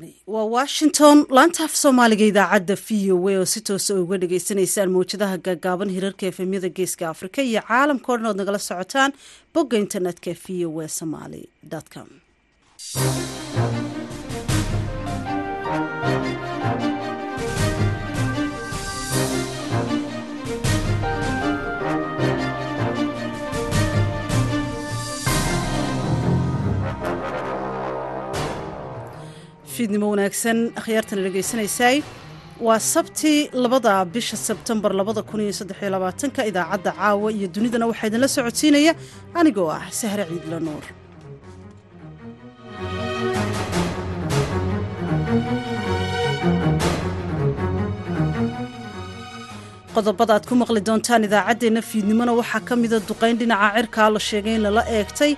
halkani 0.00 0.14
waa 0.26 0.44
washington 0.44 1.26
laanta 1.36 1.64
af 1.64 1.74
soomaaliga 1.76 2.24
idaacadda 2.24 2.74
v 2.86 3.12
o 3.12 3.28
a 3.28 3.36
oo 3.38 3.44
si 3.44 3.60
toosa 3.60 3.94
uga 4.02 4.16
dhagaysanaysaan 4.22 4.90
mawjadaha 4.94 5.36
gaagaaban 5.46 5.90
hirarka 5.96 6.26
efemyada 6.26 6.68
geeska 6.68 7.08
afrika 7.08 7.42
iyo 7.42 7.60
caalamka 7.68 8.12
o 8.12 8.16
dhan 8.16 8.26
ood 8.30 8.36
nagala 8.40 8.58
socotaan 8.58 9.12
bogga 9.54 9.76
internetka 9.84 10.30
v 10.44 10.64
o 10.66 10.80
a 10.80 10.88
somaly 10.88 11.42
com 11.94 12.08
fiidnimo 29.80 30.06
wanaagsan 30.12 30.58
akhyaartana 30.80 31.22
dhegaysanaysaay 31.26 31.96
waa 32.66 32.78
sabti 32.94 33.32
labada 33.64 33.92
bisha 34.14 34.36
sebtembar 34.48 34.92
labada 35.00 35.22
kun 35.30 35.40
iyo 35.44 35.54
saddexiyo 35.60 35.90
labaatanka 35.96 36.40
idaacadda 36.50 36.92
caawa 37.00 37.28
iyo 37.38 37.48
dunidana 37.56 37.88
waxaa 37.90 38.08
idinla 38.10 38.28
socodsiinaya 38.36 38.92
anigoo 39.40 39.68
ah 39.78 39.84
sahre 40.00 40.24
ciidla 40.30 40.58
nuur. 40.68 40.84
Qodobada 49.94 50.34
aad 50.36 50.44
ku 50.48 50.54
maqli 50.62 50.80
doontaan 50.88 51.24
idaacaddeenna 51.28 51.82
fiidnimona 51.90 52.32
waxaa 52.40 52.62
ka 52.68 52.74
mida 52.82 52.98
duqayn 53.08 53.36
dhinaca 53.40 53.68
cirkaa 53.76 54.08
la 54.14 54.20
sheegay 54.28 54.54
in 54.58 54.62
lala 54.66 54.82
eegtay 54.98 55.32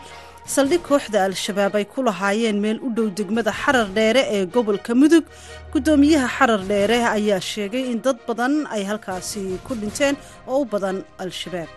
saldhig 0.47 0.83
kooxda 0.89 1.25
al-shabaab 1.29 1.75
ay 1.81 1.85
ku 1.85 2.03
lahaayeen 2.03 2.59
meel 2.65 2.79
u 2.87 2.91
dhow 2.97 3.09
degmada 3.19 3.53
xarar 3.63 3.87
dheere 3.99 4.23
ee 4.37 4.45
gobolka 4.55 4.95
mudug 4.95 5.25
guddoomiyaha 5.73 6.29
xarar 6.37 6.63
dheere 6.71 6.99
ayaa 7.19 7.41
sheegay 7.53 7.85
in 7.93 8.01
dad 8.07 8.19
badan 8.29 8.53
ay 8.75 8.83
halkaasi 8.91 9.43
ku 9.67 9.73
dhinteen 9.81 10.15
oo 10.49 10.63
u 10.63 10.65
badan 10.73 10.97
al-shabaab. 11.25 11.69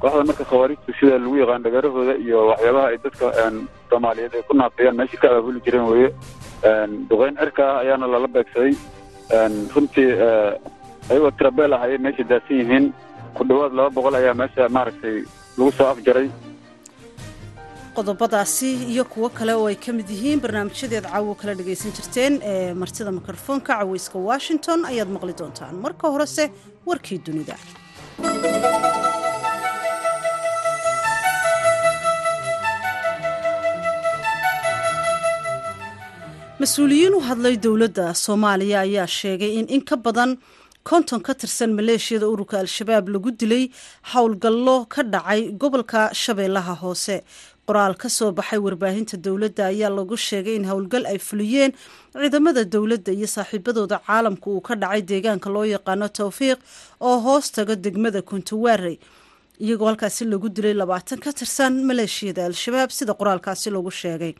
Kooxda 0.00 0.24
marka 0.28 0.44
khawaarijtu 0.50 0.92
sida 1.00 1.16
lagu 1.24 1.36
yaqaan 1.42 1.62
dhagaarahooda 1.66 2.14
iyo 2.24 2.38
waxyaabaha 2.50 2.86
ay 2.92 2.98
dadka 3.04 3.26
soomaaliyeed 3.90 4.34
ay 4.38 4.42
ku 4.48 4.52
naafiyaan 4.60 4.96
meesha 5.00 5.16
ka 5.22 5.26
abaabuli 5.32 5.60
jireen 5.64 5.86
weeye 5.92 6.08
duqayn 7.10 7.34
cirka 7.40 7.62
ah 7.72 7.80
ayaana 7.82 8.06
lala 8.14 8.28
beegsaday. 8.36 8.72
Runtii 9.74 10.10
ayagoo 11.10 11.30
tirabeel 11.38 11.72
ah 11.76 11.82
ayay 11.86 11.98
meesha 12.04 12.22
daadsan 12.30 12.56
yihiin 12.60 12.84
ku 13.36 13.42
dhowaad 13.48 13.72
laba 13.78 13.90
boqol 13.96 14.14
ayaa 14.20 14.34
meesha 14.42 14.68
maaragtay 14.76 15.16
lagu 15.56 15.70
soo 15.78 15.88
afjaray 15.94 16.28
qodobadaasi 17.96 18.70
iyo 18.92 19.04
kuwo 19.12 19.28
kale 19.28 19.52
oo 19.54 19.66
ay 19.70 19.76
ka 19.84 19.92
mid 19.92 20.08
yihiin 20.14 20.40
barnaamijyadeed 20.44 21.04
caawo 21.12 21.34
kala 21.40 21.54
dhagaysan 21.58 21.92
jirteen 21.96 22.40
ee 22.52 22.74
martida 22.74 23.10
mikrofoonka 23.18 23.72
caweyska 23.78 24.18
washington 24.30 24.84
ayaad 24.90 25.10
maqli 25.16 25.34
doontaan. 25.40 25.74
Marka 25.84 26.08
horese 26.14 26.44
warkii 26.88 27.18
dunida. 27.26 27.56
Mas'uuliyiin 36.60 37.14
u 37.18 37.20
hadlay 37.28 37.56
dowladda 37.62 38.06
soomaaliya 38.24 38.80
ayaa 38.86 39.06
sheegay 39.06 39.52
in 39.60 39.66
in 39.76 39.80
ka 39.90 39.96
badan 40.04 40.30
konton 40.90 41.20
ka 41.26 41.32
tirsan 41.40 41.70
maleeshiyada 41.78 42.26
ururka 42.32 42.56
al-shabaab 42.64 43.08
lagu 43.14 43.30
dilay 43.40 43.64
howlgallo 44.12 44.76
ka 44.94 45.02
dhacay 45.14 45.40
gobolka 45.62 46.02
shabeellaha 46.22 46.74
hoose 46.82 47.16
qoraal 47.68 47.94
ka 48.02 48.08
soo 48.08 48.30
baxay 48.38 48.58
warbaahinta 48.66 49.16
dowladda 49.26 49.62
ayaa 49.72 49.90
lagu 49.98 50.16
sheegay 50.28 50.56
in 50.60 50.64
howlgal 50.70 51.04
ay 51.12 51.18
fuliyeen 51.28 51.72
ciidamada 52.12 52.64
dowladda 52.74 53.12
iyo 53.18 53.26
saaxiibadooda 53.36 53.96
caalamka 54.06 54.46
uu 54.50 54.60
ka 54.68 54.74
dhacay 54.82 55.02
deegaanka 55.10 55.48
loo 55.54 55.64
yaqaano 55.74 56.08
towfiiq 56.18 56.58
oo 57.08 57.16
hoos 57.26 57.46
tago 57.56 57.74
degmada 57.84 58.20
kuntuwaarey 58.30 58.96
iyagoo 59.64 59.86
halkaasi 59.90 60.24
lagu 60.32 60.48
dilay 60.56 60.74
labaatan 60.82 61.18
ka 61.24 61.30
tirsan 61.38 61.74
maleeshiyada 61.88 62.42
al-shabaab 62.50 62.90
sida 62.98 63.12
qoraalkaasi 63.20 63.68
lagu 63.76 63.90
sheegay 64.02 64.34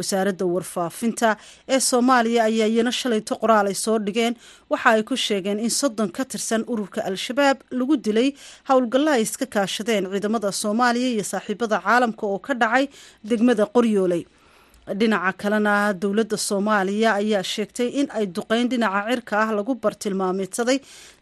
wasaaradda 0.00 0.44
warfaafinta 0.54 1.30
ee 1.74 1.80
soomaaliya 1.90 2.42
ayaa 2.50 2.68
iyana 2.74 2.92
shalayto 3.00 3.34
qoraal 3.42 3.66
ay 3.66 3.74
soo 3.84 3.98
dhigeen. 4.06 4.34
Waxa 4.72 4.88
ay 4.96 5.02
ku 5.10 5.16
sheegeen 5.26 5.58
in 5.66 5.70
soddon 5.80 6.10
ka 6.16 6.22
tirsan 6.32 6.62
ururka 6.72 7.00
al-shabaab 7.10 7.58
lagu 7.78 7.94
dilay 8.06 8.28
howlgallo 8.68 9.10
ay 9.16 9.22
iska 9.26 9.46
kaashadeen 9.54 10.04
ciidamada 10.12 10.50
soomaaliya 10.62 11.08
iyo 11.14 11.24
saaxiibada 11.32 11.76
caalamka 11.86 12.24
oo 12.32 12.38
ka 12.46 12.52
dhacay 12.62 12.84
degmada 13.30 13.64
qoryooley 13.74 14.22
dhinaca 15.00 15.32
kalena 15.42 15.74
dowladda 16.02 16.36
soomaaliya 16.48 17.10
ayaa 17.20 17.42
sheegtay 17.52 17.88
in 18.00 18.06
ay 18.18 18.24
duqeyn 18.36 18.66
dhinaca 18.72 19.00
cirka 19.10 19.34
ah 19.44 19.50
lagu 19.58 19.72
bartilmaameedsaday 19.84 20.78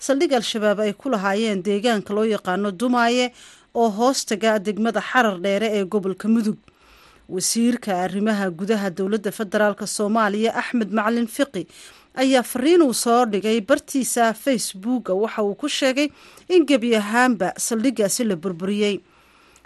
saldhig 0.07 0.33
al-shabaab 0.41 0.79
ay 0.85 0.93
ku 1.03 1.07
lahaayeen 1.15 1.61
deegaanka 1.69 2.11
loo 2.17 2.25
yaqaano 2.35 2.71
dumaaye 2.81 3.27
oo 3.81 3.89
hoostaga 3.99 4.53
degmada 4.67 5.01
xarar 5.11 5.37
dheere 5.45 5.69
ee 5.79 5.85
gobolka 5.95 6.27
mudug 6.35 6.57
wasiirka 7.29 7.93
arrimaha 8.05 8.47
gudaha 8.51 8.89
dowladda 8.99 9.31
federaalk 9.39 9.81
soomaaliya 9.97 10.51
axmed 10.61 10.91
macalin 10.99 11.27
fiqi 11.37 11.63
ayaa 12.23 12.43
fariin 12.53 12.83
uu 12.83 12.95
soo 12.95 13.25
dhigay 13.33 13.61
bartiisa 13.61 14.33
facebooka. 14.35 15.13
Waxa 15.15 15.43
uu 15.43 15.55
ku 15.55 15.69
sheegay 15.69 16.09
in 16.49 16.65
gebi 16.67 16.97
ahaanba 16.97 17.53
saldhigaasi 17.67 18.25
la 18.25 18.37
burburiyey. 18.37 18.97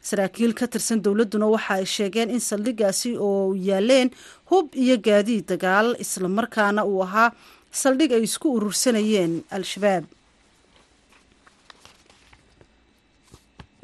Saraakiil 0.02 0.52
ka 0.58 0.66
tirsan 0.66 0.98
dowladduna 1.04 1.46
waxa 1.54 1.74
ay 1.78 1.86
sheegeen 1.86 2.30
in 2.34 2.40
saldhigaasi 2.40 3.14
oo 3.16 3.54
yaaleen 3.54 4.10
hub 4.50 4.74
iyo 4.74 4.96
gaadiid 4.98 5.46
dagaal 5.46 5.94
islamarkaana 6.04 6.82
uu 6.84 7.02
ahaa 7.06 7.30
saldhig 7.70 8.12
ay 8.12 8.22
isku 8.26 8.50
urursanayeen 8.58 9.42
al-shabaab 9.56 10.04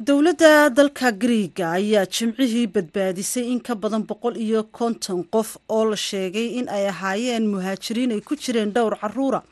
dowladda 0.06 0.70
dalka 0.76 1.10
griiga 1.10 1.70
ayaa 1.74 2.06
jimcihii 2.06 2.66
badbaadisay 2.74 3.50
in 3.52 3.58
ka 3.60 3.74
badan 3.74 4.04
boqol 4.06 4.36
iyo 4.38 4.62
konton 4.70 5.24
qof 5.24 5.56
oo 5.68 5.84
la 5.90 5.96
sheegay 5.96 6.54
in 6.58 6.68
ay 6.68 6.86
ahaayeen 6.88 7.48
muhaajiriin 7.50 8.12
ay 8.14 8.20
ku 8.20 8.36
jireen 8.36 8.70
dhowr 8.70 8.94
caruura 9.00 9.42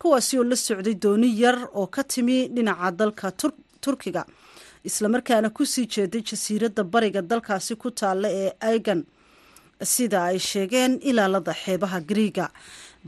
kuwaasi 0.00 0.38
oo 0.40 0.44
la 0.44 0.56
socday 0.56 0.94
dooni 0.94 1.28
yar 1.42 1.68
oo 1.74 1.86
ka 1.86 2.02
timi 2.04 2.48
dhinaca 2.48 2.90
dalka 2.96 3.28
turkiga. 3.80 4.24
Islamarkaana 4.84 5.50
ku 5.52 5.66
sii 5.66 5.84
jeeday 5.86 6.22
jasiiradda 6.24 6.82
bariga 6.84 7.20
dalkaasi 7.22 7.76
ku 7.76 7.90
taalla 7.90 8.28
ee 8.32 8.52
aigan 8.60 9.04
sida 9.82 10.24
ay 10.30 10.38
sheegeen 10.38 10.98
ilaalada 11.10 11.52
xeebaha 11.62 12.00
griiga 12.10 12.46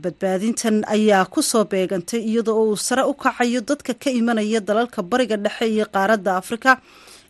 badbaadintan 0.03 0.83
ayaa 0.95 1.25
ku 1.33 1.41
soo 1.41 1.63
beegantay 1.65 2.21
iyadoo 2.29 2.63
uu 2.69 2.75
sare 2.77 3.03
u 3.05 3.13
kacayo 3.13 3.61
dadka 3.61 3.93
ka 3.93 4.09
imanaya 4.09 4.59
dalalka 4.59 5.01
bariga 5.03 5.37
dhexe 5.37 5.65
iyo 5.69 5.85
qaaradda 5.93 6.37
afrika 6.41 6.81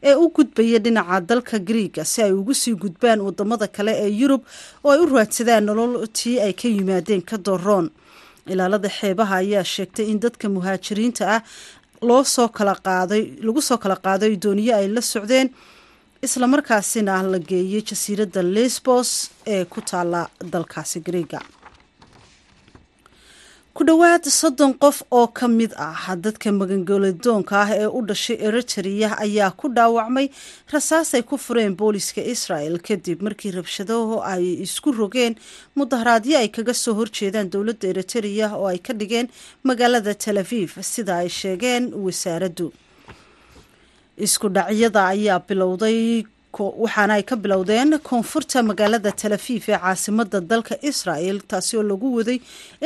ee 0.03 0.15
u 0.15 0.29
gudbaya 0.35 0.79
dhinaca 0.79 1.19
dalka 1.29 1.59
griiga 1.59 2.05
si 2.05 2.21
ay 2.23 2.31
ugu 2.31 2.53
sii 2.53 2.75
gudbaan 2.83 3.19
waddamada 3.21 3.67
kale 3.67 3.91
ee 4.05 4.09
yurub 4.21 4.41
oo 4.83 4.91
ay 4.91 4.99
u 5.03 5.05
raadsadaan 5.15 5.65
nololtii 5.67 6.39
ay 6.45 6.53
ka 6.53 6.67
yimaadeen 6.67 7.21
ka 7.21 7.37
doroon 7.37 7.91
ilaalada 8.47 8.89
xeebaha 8.89 9.35
ayaa 9.43 9.63
sheegtay 9.63 10.05
in 10.11 10.19
dadka 10.23 10.49
muhaajiriinta 10.55 11.23
ah 11.35 11.41
loo 12.07 12.23
soo 12.23 12.47
kala 12.47 12.75
qaaday 12.87 13.23
lagu 13.45 13.61
soo 13.61 13.77
kala 13.83 13.95
qaaday 14.05 14.35
dooniyo 14.43 14.73
ay 14.79 14.87
la 14.95 15.01
socdeen 15.01 15.47
islamarkaasina 16.27 17.15
la 17.31 17.39
geeyey 17.51 17.81
jasiiradda 17.89 18.41
lesbos 18.55 19.09
ee 19.55 19.63
ku 19.73 19.79
taala 19.91 20.21
dalkaasi 20.53 20.99
griiga 21.07 21.39
ku 23.77 23.83
dhowaad 23.89 24.25
soddon 24.39 24.73
qof 24.83 24.97
oo 25.19 25.27
ka 25.39 25.47
mid 25.57 25.71
ah 25.87 26.15
dadka 26.25 26.51
magangelidoonka 26.59 27.55
ah 27.63 27.69
ee 27.81 27.87
u 27.97 28.01
dhashay 28.09 28.37
eritrea 28.47 29.09
ayaa 29.25 29.51
ku 29.61 29.67
dhaawacmay 29.77 30.27
rasaas 30.73 31.09
ay 31.17 31.23
ku 31.31 31.35
fureen 31.45 31.73
booliska 31.81 32.21
israel 32.35 32.75
kadib 32.87 33.17
markii 33.27 33.51
rabshadaho 33.57 34.21
ay 34.33 34.43
isku 34.65 34.89
rogeen 34.99 35.33
mudaharaadyo 35.79 36.35
ay 36.41 36.49
kaga 36.57 36.73
soo 36.83 36.93
horjeedaan 36.99 37.49
dowladda 37.53 37.87
eritrea 37.93 38.47
oo 38.59 38.67
ay 38.73 38.79
ka 38.87 38.93
dhigeen 38.99 39.27
magaalada 39.69 40.13
tel 40.23 40.37
aviv 40.45 40.69
sida 40.93 41.13
ay 41.23 41.29
sheegeen 41.39 41.83
wasaaraddu 42.05 42.67
isku 44.17 44.47
dhacyada 44.49 45.07
ayaa 45.13 45.39
bilowday 45.47 46.23
waxaana 46.53 47.13
ay 47.17 47.23
ka 47.29 47.35
bilowdeen 47.35 47.97
koonfurta 48.09 48.61
magaalada 48.69 49.11
talafiif 49.11 49.69
ee 49.69 49.77
caasimada 49.83 50.39
dalka 50.51 50.75
israel 50.89 51.37
taasi 51.51 51.77
oo 51.79 51.83
lagu 51.91 52.07
waday 52.17 52.37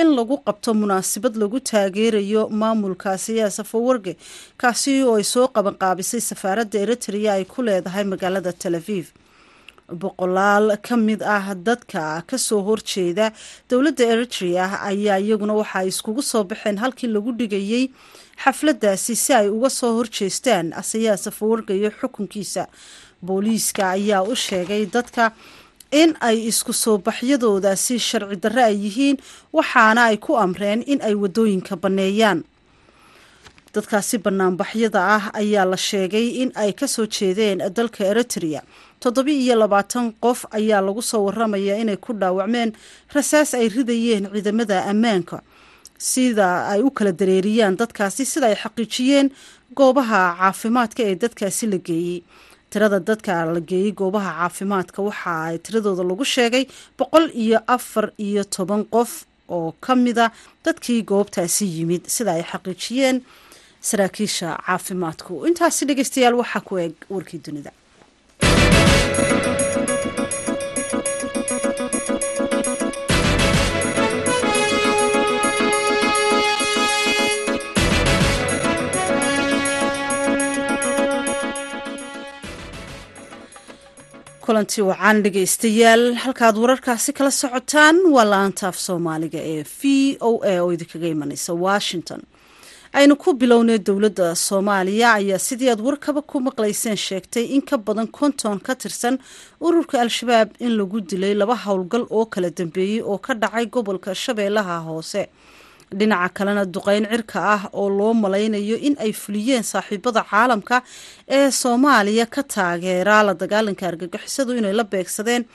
in 0.02 0.08
lagu 0.18 0.36
qabto 0.48 0.72
munaasabad 0.82 1.36
lagu 1.42 1.60
taageerayo 1.60 2.48
maamulkaasi 2.62 3.34
ee 3.44 3.50
safawarge 3.58 4.14
kaasi 4.62 4.94
oo 5.04 5.16
ay 5.20 5.24
soo 5.34 5.48
qabanqaabisay 5.58 6.22
safaaradda 6.32 6.78
eritrea 6.86 7.32
ay 7.38 7.44
ku 7.54 7.60
leedahay 7.68 8.06
magaalada 8.14 8.54
talaviv 8.64 9.06
boqolaal 10.04 10.68
ka 10.88 10.96
mid 11.08 11.22
ah 11.36 11.52
dadka 11.68 12.24
ka 12.30 12.38
soo 12.48 12.62
horjeeda 12.70 13.32
dowladda 13.70 14.04
eritrea 14.14 14.66
ayaa 14.92 15.20
iyaguna 15.26 15.54
waxa 15.60 15.78
ay 15.84 15.88
iskugu 15.92 16.22
soo 16.32 16.44
baxeen 16.44 16.78
halkii 16.84 17.08
lagu 17.16 17.32
dhigayey 17.40 17.84
xafladaasi 18.44 19.16
si 19.16 19.34
ay 19.34 19.48
uga 19.50 19.70
soo 19.70 19.94
horjeestaan 19.98 20.74
asayaa 20.82 21.18
safawarga 21.18 21.74
iyo 21.74 21.90
xukunkiisa. 22.00 22.68
Booliiska 23.26 23.84
ayaa 23.98 24.24
u 24.24 24.36
sheegay 24.36 24.86
dadka 24.86 25.32
in 25.92 26.14
ay 26.22 26.38
isku 26.52 26.74
soo 26.74 26.98
baxyadoodaasi 26.98 27.96
sharci 28.00 28.36
darre 28.44 28.64
ay 28.70 28.76
yihiin 28.84 29.18
waxaana 29.54 30.02
ay 30.12 30.18
ku 30.18 30.38
amreen 30.38 30.84
in 30.86 31.00
ay 31.02 31.16
waddooyinka 31.16 31.76
banneeyaan 31.84 32.44
dadkaasi 33.74 34.18
banaanbaxyada 34.26 35.02
ah 35.16 35.24
ayaa 35.42 35.66
la 35.72 35.78
sheegay 35.78 36.28
in 36.42 36.50
ay 36.56 36.72
ka 36.74 36.88
soo 36.88 37.06
jeedeen 37.08 37.60
dalka 37.78 38.04
eritrea. 38.06 38.62
Toddobi 39.00 39.34
iyo 39.44 39.56
labaatan 39.56 40.14
qof 40.24 40.46
ayaa 40.52 40.82
lagu 40.82 41.02
soo 41.02 41.26
waramayaa 41.26 41.78
inay 41.84 41.98
ku 41.98 42.14
dhaawacmeen 42.14 42.74
rasaas 43.14 43.54
ay 43.54 43.68
ridayeen 43.70 44.30
ciidamada 44.34 44.86
ammaanka 44.92 45.42
sida 45.98 46.68
ay 46.72 46.82
u 46.88 46.90
kala 46.98 47.12
dareeriyaan 47.12 47.78
dadkaasi 47.82 48.26
sida 48.26 48.48
ay 48.52 48.56
xaqiijiyeen 48.64 49.28
goobaha 49.78 50.22
caafimaadka 50.40 51.02
ee 51.04 51.16
dadkaasi 51.24 51.66
la 51.74 51.78
geeyey. 51.88 52.22
Tirada 52.70 53.00
dadka 53.00 53.46
la 53.56 53.60
geeyey 53.70 53.92
goobaha 54.00 54.32
caafimaadka 54.40 55.00
waxa 55.08 55.34
ay 55.50 55.58
tiradooda 55.66 56.04
lagu 56.04 56.26
sheegay 56.26 56.66
boqol 57.00 57.26
iyo 57.44 57.60
afar 57.76 58.12
iyo 58.28 58.44
toban 58.44 58.84
qof 58.94 59.12
oo 59.50 59.72
ka 59.86 59.96
mida 59.96 60.26
dadkii 60.66 61.02
goobtaasi 61.10 61.66
yimid 61.76 62.04
sida 62.16 62.32
ay 62.38 62.44
xaqiijiyeen 62.52 63.18
saraakiisha 63.82 64.50
caafimaadku. 64.66 65.46
Intaasi 65.48 65.86
dhegeystayaal 65.90 66.36
waxaa 66.42 66.62
ku 66.68 66.78
eeg 66.84 66.94
warkii 67.10 67.40
dunida 67.46 67.72
kulanti 84.48 84.82
wacaan 84.88 85.24
dhegeystayaal 85.24 86.04
halkaad 86.24 86.56
wararkaasi 86.64 87.14
kala 87.14 87.32
socotaan 87.32 87.96
waa 88.16 88.26
laanta 88.34 88.68
af 88.68 88.78
soomaaliga 88.88 89.40
ee 89.54 89.64
v 89.80 89.82
o 90.30 90.32
a 90.52 90.54
oo 90.64 90.72
idinkaga 90.76 91.08
imaneysa 91.08 91.54
washington. 91.54 92.22
Aynu 92.94 93.16
ku 93.16 93.34
bilownay 93.34 93.78
dowladda 93.88 94.36
soomaaliya 94.36 95.14
ayaa 95.20 95.40
sidii 95.48 95.70
aad 95.70 95.82
warkaba 95.88 96.22
ku 96.22 96.40
maqlayseen 96.48 96.96
sheegtay 97.08 97.46
in 97.56 97.62
ka 97.62 97.78
badan 97.78 98.08
konton 98.08 98.60
ka 98.60 98.76
tirsan 98.76 99.20
ururka 99.62 100.02
al-shabaab 100.02 100.50
in 100.60 100.78
lagu 100.80 101.02
dilay 101.02 101.34
laba 101.34 101.56
howlgal 101.66 102.06
oo 102.10 102.26
kala 102.26 102.50
dambeeyey 102.50 103.02
oo 103.02 103.18
ka 103.18 103.34
dhacay 103.34 103.66
gobolka 103.66 104.16
shabeellaha 104.16 104.80
hoose 104.88 105.28
dhinaca 106.00 106.30
kalena 106.38 106.64
duqeyn 106.66 107.06
cirka 107.12 107.40
ah 107.56 107.62
oo 107.74 107.90
loo 107.90 108.14
malaynayo 108.14 108.76
in 108.88 108.96
ay 109.00 109.12
fuliyeen 109.14 109.64
saaxiibada 109.64 110.22
caalamka 110.32 110.82
ee 111.38 111.52
soomaaliya 111.52 112.26
ka 112.36 112.44
taageera 112.44 113.24
la 113.28 113.34
dagaalanka 113.34 113.88
argagixisadu 113.92 114.58
inay 114.60 114.74
la 114.74 114.84
beegsadeen 114.84 115.46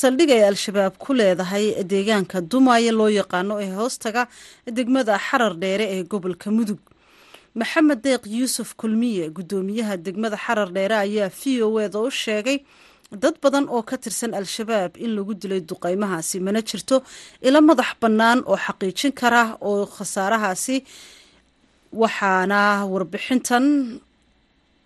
saldhig 0.00 0.30
ay 0.36 0.42
al-shabaab 0.50 0.94
ku 1.04 1.12
leedahay 1.14 1.64
deegaanka 1.92 2.40
dumaayo 2.52 2.92
loo 3.00 3.08
yaqaano 3.20 3.54
ee 3.64 3.72
hoostaga 3.78 4.22
degmada 4.78 5.18
xarar 5.26 5.54
dheere 5.62 5.86
ee 5.96 6.02
gobolka 6.12 6.50
mudug. 6.50 6.78
Maxamed 7.54 7.98
deeq 8.04 8.22
yuusuf 8.30 8.74
kulmiye 8.80 9.24
guddoomiyaha 9.36 9.96
degmada 10.06 10.36
xarar 10.44 10.68
dheere 10.76 10.96
ayaa 11.06 11.30
v 11.38 11.62
o 11.66 11.80
eda 11.86 11.98
u 11.98 12.10
sheegay 12.10 12.58
dad 13.12 13.34
badan 13.42 13.66
oo 13.68 13.82
ka 13.82 13.96
tirsan 13.98 14.34
al-shabaab 14.38 14.92
in 15.04 15.10
lagu 15.16 15.34
dilay 15.34 15.60
duqeymahaasi 15.70 16.36
mana 16.46 16.60
jirto 16.62 16.96
ilo 17.42 17.60
madax 17.68 17.90
bannaan 18.02 18.38
oo 18.46 18.56
xaqiijin 18.66 19.12
kara 19.20 19.42
oo 19.60 19.86
khasaarahaasi 19.96 20.76
waxaana 21.92 22.86
warbixintan 22.92 23.64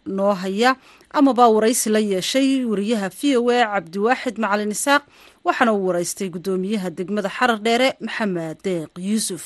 noo 0.07 0.35
haya. 0.43 0.77
Amaba 1.19 1.45
waraysi 1.49 1.89
la 1.95 2.01
yeeshay 2.01 2.65
wariyaha 2.71 3.09
v 3.19 3.37
o 3.37 3.49
a 3.51 3.61
cabdiwaaxid 3.75 4.37
macalin 4.43 4.73
isaaq 4.77 5.03
waxaana 5.45 5.73
uu 5.77 5.87
waraystay 5.89 6.29
guddoomiyaha 6.35 6.89
degmada 6.99 7.29
xarar 7.37 7.61
dheere 7.67 7.89
maxamed 8.01 8.57
deeq 8.65 8.91
yuusuf. 8.99 9.45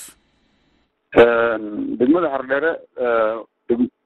Degmada 1.98 2.28
xarar 2.32 2.46
dheere 2.50 2.70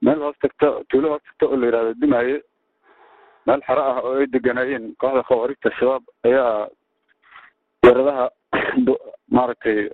meel 0.04 0.18
hoos 0.24 0.36
tagta 0.42 0.66
tuulo 0.90 1.06
hoos 1.12 1.22
tagta 1.28 1.44
oo 1.46 1.56
la 1.60 1.66
yihahdo 1.68 1.92
dumaaye 2.00 2.36
meel 3.46 3.60
xero 3.66 3.82
ah 3.82 3.98
oo 4.04 4.14
ay 4.20 4.26
deganaayeen 4.26 4.94
kooxda 5.00 5.22
khawaarijta 5.28 5.70
shabaab 5.78 6.02
ayaa 6.24 6.68
weeradaha 7.84 8.24
maaragtay 9.36 9.90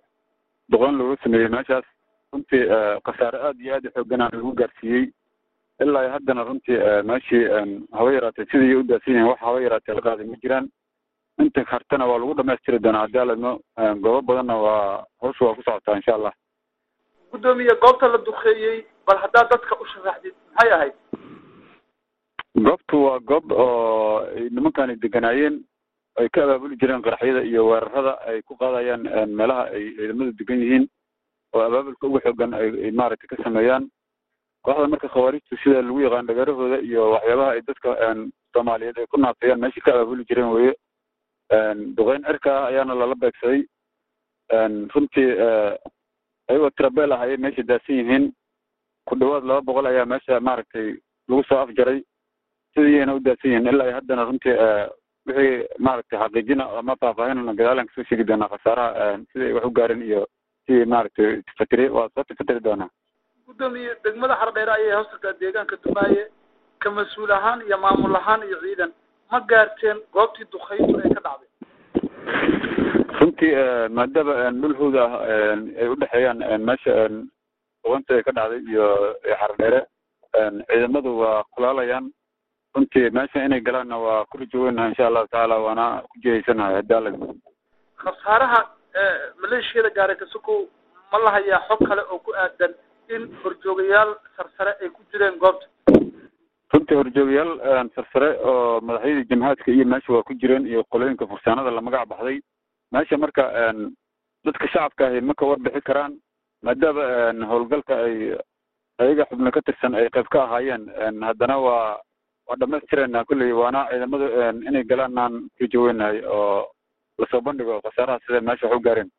duqeyn 0.71 0.99
looga 0.99 1.17
sameeyey 1.23 1.49
meeshaas. 1.49 1.85
Runtii 2.33 2.65
khasaare 3.07 3.39
aada 3.41 3.63
iyo 3.65 3.75
aad 3.75 3.87
u 3.87 3.91
xooganaan 3.97 4.33
lagu 4.37 4.53
gaarsiiyey. 4.61 5.07
Ilaa 5.81 6.11
haddana 6.15 6.45
runtii 6.45 6.79
meeshii 7.11 7.45
haba 7.99 8.13
yaraatee 8.13 8.47
sidii 8.51 8.75
u 8.75 8.83
daadsan 8.83 9.15
yihiin 9.15 9.29
wax 9.31 9.41
haba 9.41 9.61
yaraatee 9.61 9.95
la 9.95 10.01
qaaday 10.07 10.27
ma 10.27 10.37
jiraan. 10.43 10.67
Inta 11.39 11.65
hartana 11.71 12.07
waa 12.07 12.19
lagu 12.19 12.35
dhamaystiri 12.35 12.79
doonaa 12.83 13.01
haddii 13.07 13.19
aladmo 13.25 13.53
goobo 14.03 14.23
badanna 14.23 14.57
waa 14.57 15.05
hawsha 15.23 15.45
waa 15.45 15.55
ku 15.55 15.63
socotaa 15.63 15.97
insha 15.97 16.15
allah. 16.15 16.33
Guddoomiye 17.33 17.75
goobta 17.81 18.09
la 18.09 18.19
duqeeyey 18.19 18.85
bal 19.07 19.19
haddaad 19.25 19.49
dadka 19.51 19.81
u 19.81 19.87
sharaxdid 19.93 20.35
maxay 20.53 20.73
ahayd 20.73 20.93
goobtu 22.57 22.97
waa 23.05 23.19
goob 23.21 23.53
oo 23.53 24.19
ay 24.37 24.49
nimankani 24.51 24.97
deganaayeen 24.97 25.61
ay 26.19 26.29
ka 26.29 26.43
abaabuli 26.45 26.77
jireen 26.77 27.03
qaraxyada 27.03 27.43
iyo 27.45 27.67
weerarada 27.69 28.19
ay 28.27 28.43
ku 28.43 28.57
qaadayaan 28.57 29.03
meelaha 29.31 29.69
ay 29.75 29.95
ciidamadu 29.97 30.33
degan 30.39 30.61
yihiin 30.63 30.89
oo 31.55 31.61
abaabulka 31.63 32.07
ugu 32.07 32.21
xoogan 32.21 32.55
ay 32.55 32.91
maaragtay 32.91 33.29
ka 33.29 33.43
sameeyaan. 33.45 33.89
Kooxda 34.65 34.89
marka 34.89 35.09
khawaarijtu 35.09 35.57
sida 35.63 35.83
lagu 35.83 36.01
yaqaan 36.01 36.27
dhagarahooda 36.27 36.79
iyo 36.83 37.11
waxyaabaha 37.15 37.51
ay 37.53 37.63
dadka 37.63 37.89
soomaaliyeed 38.53 38.99
ay 38.99 39.07
ku 39.07 39.17
naafiyaan 39.21 39.61
meeshii 39.61 39.81
ka 39.85 39.93
abaabuli 39.95 40.25
jireen 40.25 40.51
weye 40.51 40.73
duqeyn 41.95 42.25
cirka 42.27 42.51
ah 42.59 42.67
ayaana 42.73 42.95
lala 42.95 43.15
beegsaday. 43.15 43.63
Runtii 44.95 45.31
ayagoo 46.49 46.71
tirabeel 46.75 47.13
ah 47.13 47.21
ayay 47.23 47.37
meesha 47.37 47.63
daadsan 47.63 47.95
yihiin 47.97 48.33
ku 49.07 49.15
dhawaad 49.15 49.45
laba 49.45 49.63
boqol 49.63 49.87
ayaa 49.87 50.05
meesha 50.07 50.41
maaragtay 50.41 50.97
lagu 51.29 51.43
soo 51.49 51.59
afjaray 51.63 52.03
sidiyayna 52.79 53.15
u 53.15 53.21
daadsan 53.27 53.51
yihiin 53.51 53.67
ilaa 53.75 53.93
haddana 53.99 54.25
runtii 54.29 54.57
wixii 55.29 55.67
maaragtay 55.87 56.19
xaqiijina 56.23 56.65
ama 56.81 56.97
faahfaahinana 57.01 57.55
gadaalan 57.61 57.87
ka 57.87 57.93
soo 57.97 58.05
sheegi 58.11 58.25
doonaa 58.31 58.49
khasaaraha 58.55 59.19
siday 59.33 59.53
wax 59.57 59.65
u 59.65 59.71
gaareen 59.79 60.03
iyo 60.09 60.23
sidii 60.67 60.85
maaragtay 60.95 61.43
tifatiri 61.49 61.89
waa 61.97 62.09
soo 62.15 62.25
tifatiri 62.31 62.61
doonaa 62.69 62.89
guddoomiye 63.49 63.93
degmada 64.05 64.37
xardheere 64.43 64.73
ayay 64.77 64.95
hoostagtaa 64.97 65.35
deegaanka 65.41 65.77
dumaaye 65.85 66.23
ka 66.83 66.91
mas'uul 66.99 67.31
ahaan 67.39 67.61
iyo 67.69 67.79
maamul 67.85 68.17
ahaan 68.21 68.43
iyo 68.49 68.59
ciidan 68.65 68.93
ma 69.33 69.41
gaarteen 69.53 69.99
goobtii 70.17 70.49
duqeyntu 70.53 70.97
ay 71.05 71.11
ka 71.17 71.21
dhacday? 71.27 71.49
Runtii 73.21 73.53
maadaama 73.97 74.51
dhul 74.61 74.75
hawda 74.81 75.03
ah 75.05 75.21
ay 75.83 75.89
udhexeeyaan 75.95 76.39
meesha 76.69 76.95
duqeynta 77.83 78.15
ay 78.19 78.23
ka 78.29 78.33
dhacday 78.39 78.61
iyo 78.73 78.87
xardheere 79.41 79.81
ciidamadu 80.69 81.13
waa 81.21 81.43
kulaalayaan 81.55 82.07
runtii 82.75 83.11
meesha 83.11 83.45
inay 83.45 83.61
galaanna 83.61 83.99
waa 83.99 84.25
ku 84.31 84.39
rajoweynaha 84.39 84.89
insha 84.89 85.07
allahu 85.07 85.27
tacaala 85.29 85.59
waana 85.67 85.87
ku 86.11 86.19
jihaysanahay 86.23 86.75
haddii 86.79 86.95
alla 86.99 87.11
khasaaraha 88.03 88.61
maleeshiyada 89.43 89.91
gaaray 89.99 90.17
kasukow 90.17 90.59
ma 91.13 91.19
la 91.25 91.31
hayaa 91.37 91.63
xog 91.69 91.81
kale 91.89 92.03
oo 92.13 92.19
ku 92.19 92.33
aadan 92.35 92.75
in 93.15 93.29
horjoogayaal 93.43 94.15
sarsare 94.37 94.73
ay 94.83 94.89
ku 94.91 95.03
jireen 95.13 95.39
goobta. 95.39 95.67
Runtii 96.73 96.97
horjoogayaal 97.01 97.53
sarsare 97.97 98.29
oo 98.45 98.81
madaxyadii 98.81 99.29
jamhaadka 99.31 99.73
iyo 99.73 99.85
meesha 99.85 100.13
waa 100.13 100.23
ku 100.23 100.35
jireen 100.35 100.67
iyo 100.67 100.85
qolooyinka 100.93 101.27
fursaanada 101.27 101.71
la 101.71 101.81
magac 101.81 102.09
baxday. 102.09 102.41
Meesha 102.93 103.17
marka 103.19 103.43
dadka 104.45 104.69
shacabka 104.69 105.07
ahi 105.07 105.21
ma 105.21 105.35
ka 105.35 105.47
warbixi 105.47 105.81
karaan 105.81 106.21
maadaama 106.63 107.47
howlgalka 107.51 107.95
ay 108.05 108.37
ayaga 108.99 109.25
xubno 109.31 109.51
ka 109.51 109.61
tirsan 109.63 109.95
ay 109.95 110.09
qayb 110.11 110.29
ka 110.29 110.45
ahaayeen 110.45 111.23
haddana 111.23 111.57
waa 111.59 111.99
waa 112.49 112.57
dhamaystireenaa 112.63 113.25
kulley 113.31 113.53
waana 113.61 113.87
ciidamadu 113.91 114.27
inay 114.69 114.85
galaanaan 114.93 115.35
rajoweynahay 115.61 116.19
oo 116.37 116.67
la 117.19 117.27
soo 117.31 117.41
bandhigo 117.49 117.81
khasaaraha 117.87 118.21
sida 118.27 118.41
meesha 118.49 118.67
wax 118.69 118.77
u 118.77 118.81
gaareen 118.89 119.11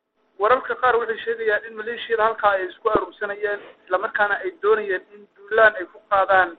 wararka 0.42 0.74
qaar 0.82 0.96
waxay 1.00 1.18
sheegayaan 1.24 1.66
in 1.70 1.74
maleeshiyada 1.80 2.24
halkaa 2.28 2.52
ay 2.58 2.66
isku 2.70 2.90
aruursanayeen 2.94 3.60
islamarkaana 3.84 4.34
ay 4.44 4.50
doonayeen 4.62 5.02
in 5.16 5.26
duulaan 5.36 5.74
ay 5.80 5.84
ku 5.94 5.98
qaadaan 6.14 6.56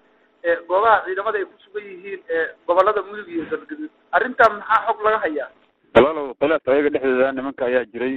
goobaha 0.69 0.97
ciidamada 1.07 1.37
ay 1.41 1.45
ku 1.51 1.57
sugan 1.65 1.83
yihiin 1.89 2.21
gobollada 2.67 3.01
mudug 3.09 3.27
iyo 3.35 3.45
galgaduud 3.51 3.91
arrintaa 4.17 4.49
maxaa 4.57 4.79
xog 4.87 5.01
laga 5.07 5.19
hayaa? 5.25 5.49
Walaalow 5.95 6.25
khilaaf 6.41 6.67
ayaga 6.73 6.89
dhexdooda 6.95 7.31
nimanka 7.37 7.63
ayaa 7.69 7.85
jiray 7.93 8.13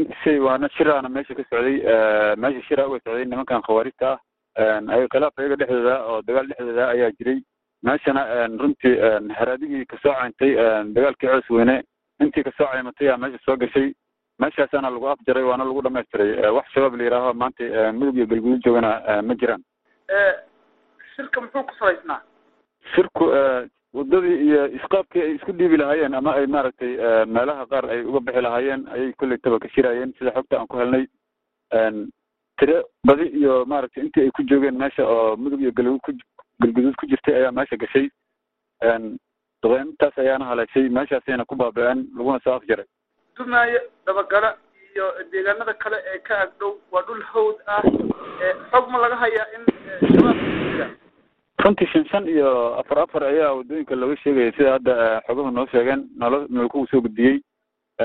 inta 0.00 0.14
shay 0.24 0.36
waana 0.46 0.68
shiraana 0.76 1.08
meesha 1.16 1.34
ka 1.38 1.42
socday 1.50 1.76
meesha 2.42 2.62
shira 2.68 2.86
uga 2.88 3.00
socday 3.06 3.24
nimankan 3.32 3.62
khawaarijta 3.68 4.10
ah. 4.12 4.78
Ay 4.94 5.08
khilaaf 5.14 5.34
ayaga 5.42 5.56
dhexdooda 5.62 5.96
oo 6.10 6.18
dagaal 6.28 6.46
dhexdooda 6.52 6.84
ayaa 6.94 7.10
jiray 7.18 7.38
meeshana 7.82 8.46
runtii 8.60 8.94
haraadigii 9.38 9.84
ka 9.86 9.96
soo 10.02 10.14
cayntay 10.20 10.54
dagaalkii 10.94 11.28
coos 11.28 11.50
weyne 11.50 11.82
intii 12.20 12.42
ka 12.44 12.52
soo 12.58 12.66
caymatay 12.72 13.16
meesha 13.16 13.38
soo 13.44 13.56
gashay. 13.56 13.92
Meeshaasaana 14.38 14.90
lagu 14.90 15.08
afjaray 15.08 15.42
waana 15.42 15.64
lagu 15.64 15.82
dhamaystiray 15.82 16.50
wax 16.56 16.66
shabaab 16.74 16.94
la 16.96 17.04
yihaaho 17.04 17.32
maanta 17.34 17.92
mudug 17.92 18.16
iyo 18.16 18.26
galguduud 18.26 18.62
joogana 18.64 19.22
ma 19.22 19.34
jiraan. 19.34 19.62
Shirka 21.16 21.40
muxuu 21.40 21.62
ku 21.66 21.74
salaysnaa 21.78 22.20
shirku 22.94 23.24
wadadii 23.92 24.36
iyo 24.46 24.66
isqaabkii 24.78 25.22
ay 25.22 25.34
isku 25.34 25.52
dhiibi 25.52 25.76
lahaayeen 25.76 26.14
ama 26.14 26.34
ay 26.38 26.46
maaragtay 26.46 26.92
meelaha 27.26 27.66
qaar 27.66 27.90
ay 27.90 28.04
uga 28.04 28.20
bixi 28.20 28.40
lahaayeen 28.46 28.86
ayay 28.94 29.12
kolley 29.12 29.38
taba 29.38 29.58
ka 29.58 29.68
shiraayeen. 29.74 30.12
Sida 30.18 30.30
xogta 30.36 30.58
aan 30.60 30.66
ku 30.66 30.78
helnay 30.78 31.04
tire 32.58 32.82
badi 33.04 33.26
iyo 33.40 33.64
maaragtay 33.66 34.04
intii 34.04 34.22
ay 34.22 34.30
ku 34.30 34.42
joogeen 34.42 34.78
meesha 34.78 35.02
oo 35.06 35.36
mudug 35.36 35.60
iyo 35.60 35.72
galguud 35.72 36.00
ku 36.00 36.12
galguduud 36.60 36.94
ku 36.96 37.06
jirtay 37.06 37.34
ayaa 37.34 37.52
meesha 37.52 37.76
gashay. 37.76 38.06
Duqeyntaas 39.62 40.18
ayaana 40.18 40.44
haleeshay 40.50 40.88
meeshaasayna 40.88 41.44
ku 41.44 41.54
baaba-een 41.56 42.06
laguna 42.16 42.38
soo 42.44 42.54
afjaray 42.58 42.86
dumaayo 43.36 43.80
dabagala 44.06 44.56
iyo 44.94 45.06
deegaanada 45.32 45.74
kale 45.74 45.96
ee 46.14 46.18
ka 46.28 46.34
agdhow 46.46 46.78
waa 46.92 47.02
dhul 47.06 47.22
hawd 47.32 47.56
ah. 47.66 47.82
Xog 48.70 48.90
ma 48.90 48.98
laga 49.02 49.16
hayaa 49.16 49.46
in 49.56 49.62
shabaab 50.14 50.38
runtii 51.64 51.86
shan 51.92 52.04
shan 52.10 52.28
iyo 52.28 52.74
afar 52.80 52.98
afar 53.02 53.22
ayaa 53.24 53.54
waddooyinka 53.58 53.94
looga 53.96 54.16
sheegaya 54.22 54.52
sida 54.56 54.72
hadda 54.78 54.94
xoguhu 55.26 55.50
noo 55.50 55.66
sheegeen. 55.72 56.06
Nolo 56.16 56.46
nolkugu 56.50 56.86
soo 56.90 57.00
gudbiyey. 57.02 57.40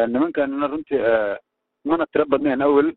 Nimankanina 0.07 0.67
runtii 0.67 1.01
mana 1.86 2.05
tiro 2.12 2.25
badnayn 2.25 2.62
awel 2.62 2.93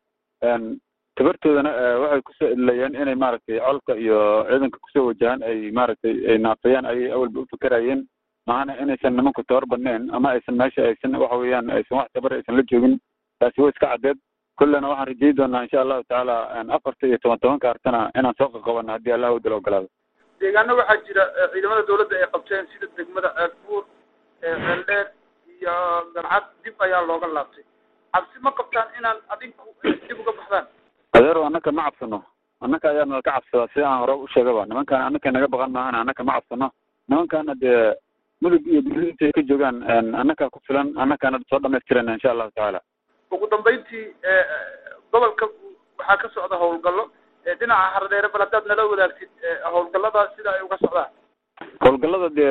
tabartoodana 1.17 1.71
waxay 2.03 2.23
ku 2.23 2.33
soo 2.39 2.49
idlayeen 2.55 2.95
inay 3.03 3.15
maaragtay 3.15 3.59
colka 3.67 3.95
iyo 3.97 4.19
ciidanka 4.49 4.79
ku 4.85 4.89
soo 4.95 5.07
wajahaan 5.11 5.43
ay 5.43 5.71
maaragtay 5.79 6.15
ay 6.31 6.39
naafayaan 6.39 6.87
ayay 6.93 7.11
awalba 7.17 7.41
ufakerayeen 7.47 8.07
maahana 8.47 8.77
inaysan 8.83 9.17
nimanku 9.17 9.43
tabar 9.49 9.65
badnayn 9.73 10.11
ama 10.15 10.31
aysan 10.37 10.57
meesha 10.61 10.83
aysan 10.89 11.17
waxa 11.23 11.37
weeyaan 11.43 11.71
aysan 11.71 11.99
wax 11.99 12.09
tabar 12.15 12.33
aysan 12.37 12.57
la 12.57 12.63
joogin. 12.71 12.99
Taasi 13.41 13.61
way 13.61 13.71
iska 13.75 13.87
caddeed. 13.93 14.19
Kullena 14.59 14.89
waxaan 14.89 15.09
rajay 15.09 15.33
doonaa 15.39 15.63
insha 15.67 15.81
allahu 15.83 16.03
tacaala 16.09 16.37
afarta 16.77 17.07
iyo 17.07 17.19
toban 17.19 17.39
tobanka 17.39 17.71
artana 17.71 18.11
inaan 18.19 18.35
soo 18.39 18.49
qaqabano 18.55 18.93
haddii 18.93 19.13
allah 19.17 19.33
wadala 19.35 19.57
ogolaado 19.57 19.89
deegaano 20.41 20.77
waxaa 20.81 21.03
jira 21.07 21.25
ciidamada 21.53 21.83
dawladda 21.89 22.17
ay 22.23 22.29
qabteen 22.35 22.67
sida 22.73 22.87
degmada 22.97 23.31
ceelbuur 23.37 23.83
ceeldheer 24.41 25.07
iyo 25.57 25.75
gancad 26.15 26.45
dib 26.65 26.75
ayaa 26.87 27.03
looga 27.09 27.27
laabtay. 27.37 27.65
Cabsi 28.15 28.39
ma 28.45 28.51
qabtaan 28.61 28.89
inaan 28.99 29.19
adinku 29.35 29.69
dib 30.09 30.19
uga 30.23 30.33
baxdaan 30.39 30.67
adeero 31.17 31.45
annaka 31.47 31.73
ma 31.73 31.85
cabsano. 31.91 32.19
Annaka 32.65 32.91
ayaa 32.91 33.05
nalka 33.05 33.31
cabsadaa 33.33 33.69
sida 33.75 33.87
aan 33.89 34.01
hore 34.03 34.15
u 34.25 34.29
sheegaba. 34.35 34.67
Nimankaan 34.67 35.07
annaka 35.09 35.31
naga 35.33 35.49
baqan 35.49 35.71
maahana 35.77 35.99
annaka 36.03 36.25
ma 36.25 36.33
cabsano. 36.39 36.71
Nimankaana 37.09 37.55
dee 37.55 37.95
mudug 38.43 38.67
iyo 38.67 38.81
intay 39.11 39.33
ka 39.33 39.43
joogaan 39.43 39.83
annaka 40.21 40.51
ku 40.51 40.61
filan 40.67 40.93
annakaana 40.97 41.39
soo 41.51 41.59
dhamaystirana 41.59 42.13
insha 42.17 42.31
allahu 42.33 42.51
tacaala. 42.51 42.81
Ugu 43.31 43.47
dambeyntii 43.51 44.05
gobolka 45.13 45.47
waxaa 45.99 46.17
ka 46.23 46.29
socda 46.35 46.57
howlgallo. 46.57 47.05
Dhinaca 47.61 47.93
haradheere 47.95 48.29
bal 48.33 48.43
haddaad 48.45 48.67
nala 48.67 48.85
wadaagtid 48.91 49.29
howlgalladaas 49.73 50.35
sida 50.37 50.51
ay 50.57 50.63
uga 50.67 50.77
socdaan 50.83 51.11
howlgallada 51.85 52.29
dee 52.39 52.51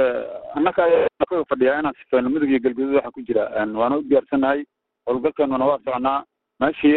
annaka 0.58 0.84
ayaa 0.86 1.28
kaga 1.30 1.44
fadhiyaa 1.52 1.80
inaan 1.82 1.98
sifeyno 2.00 2.30
mudug 2.30 2.50
iyo 2.50 2.60
galguduud 2.66 2.96
waxaa 2.96 3.12
ku 3.12 3.22
jira. 3.28 3.44
Waana 3.82 3.98
u 3.98 4.04
diyaarsannahay. 4.10 4.64
Howlgalkeenuna 5.08 5.66
waa 5.70 5.80
soconaa 5.86 6.24
meeshii 6.62 6.96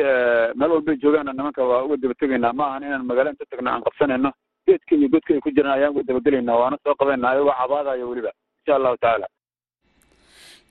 meel 0.59 0.71
walbay 0.75 0.97
joogaana 1.03 1.33
nimanka 1.39 1.63
waa 1.71 1.83
uga 1.87 1.97
daba 2.03 2.15
tegaynaa 2.21 2.53
ma 2.59 2.65
ahan 2.69 2.83
inaan 2.89 3.07
magaalo 3.11 3.31
inta 3.35 3.45
tagno 3.51 3.71
aan 3.71 3.83
qabsanayno 3.87 4.31
geedka 4.67 4.93
iyo 4.97 5.09
godka 5.15 5.31
ay 5.35 5.41
ku 5.45 5.51
jiraan 5.57 5.75
ayaan 5.79 5.93
uga 5.95 6.03
dabagelaynaa 6.09 6.61
waana 6.63 6.77
soo 6.85 6.95
qabayna 7.01 7.27
ayagoo 7.33 7.55
cabaadayo 7.61 8.05
weliba 8.11 8.31
insha 8.61 8.77
allahu 8.79 8.97
tacaala 9.03 9.27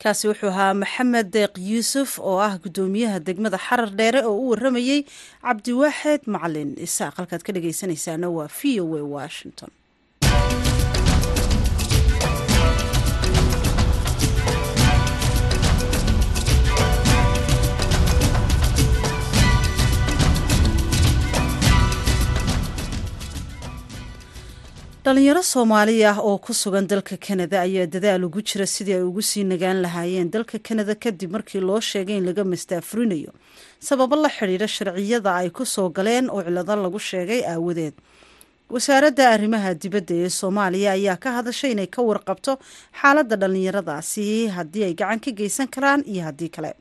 kaasi 0.04 0.28
wuxuu 0.30 0.50
ahaa 0.54 0.74
maxamed 0.82 1.28
deeq 1.36 1.54
yuusuf 1.70 2.20
oo 2.20 2.38
ah 2.48 2.54
guddoomiyaha 2.64 3.20
degmada 3.28 3.58
xarar 3.68 3.90
dheere 4.00 4.22
oo 4.30 4.36
u 4.44 4.50
waramayey 4.54 5.00
cabdiwaaxeed 5.42 6.22
macalin. 6.36 6.70
Isaaq 6.88 7.14
halkaad 7.20 7.42
ka 7.48 7.52
dhegeysanaysaana 7.56 8.30
waa 8.38 8.48
v 8.58 8.80
o 8.84 8.86
a 8.98 9.02
washington 9.18 9.72
dhalinyaro 25.08 25.42
soomaali 25.44 25.96
ah 26.06 26.18
oo 26.20 26.38
ku 26.46 26.54
sugan 26.54 26.88
dalka 26.92 27.16
kanada 27.26 27.62
ayaa 27.64 27.88
dadaal 27.94 28.24
ugu 28.28 28.42
jira 28.50 28.66
sidii 28.68 28.96
ay 29.00 29.04
ugu 29.10 29.22
sii 29.30 29.44
nagaan 29.52 29.80
lahaayeen 29.86 30.32
dalka 30.36 30.60
kanada 30.68 30.96
kadib 31.04 31.32
markii 31.36 31.62
loo 31.70 31.80
sheegay 31.90 32.18
in 32.20 32.26
laga 32.30 32.44
mastaafurinayo 32.44 33.32
sababo 33.88 34.16
la 34.24 34.30
xidhiidha 34.38 34.68
sharciyada 34.68 35.32
ay 35.42 35.50
ku 35.58 35.64
soo 35.66 35.88
galeen 35.98 36.28
oo 36.30 36.42
cilado 36.44 36.76
lagu 36.76 37.00
sheegay 37.00 37.42
aawadeed. 37.52 37.96
Wasaaradda 38.74 39.30
arrimaha 39.36 39.72
dibadda 39.84 40.16
ee 40.26 40.30
soomaaliya 40.40 40.92
ayaa 40.98 41.16
ka 41.24 41.30
hadashay 41.40 41.72
inay 41.72 41.88
ka 41.88 42.02
warqabto 42.10 42.60
xaaladda 43.00 43.36
dhalinyaradaasi 43.42 44.26
haddii 44.56 44.84
ay 44.88 44.94
gacan 45.00 45.20
ka 45.24 45.32
geysan 45.40 45.68
karaan 45.76 46.04
iyo 46.04 46.24
haddii 46.28 46.52
kale 46.56 46.72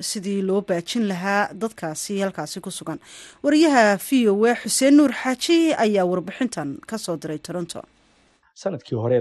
sidii 0.00 0.42
loo 0.42 0.60
baajin 0.60 1.06
lahaa 1.08 1.52
dadkaasi 1.54 2.20
halkaasi 2.20 2.60
ku 2.60 2.70
sugan. 2.70 2.98
Wariyaha 3.44 3.98
v 3.98 4.28
o 4.28 4.44
a 4.44 4.54
xuseen 4.54 4.96
nuur 4.96 5.12
xaaji 5.12 5.74
ayaa 5.78 6.04
warbixintan 6.04 6.78
ka 6.86 6.98
soo 6.98 7.16
diray 7.16 7.38
toronto. 7.38 7.82
Sanadkii 8.54 8.96
hore 8.98 9.20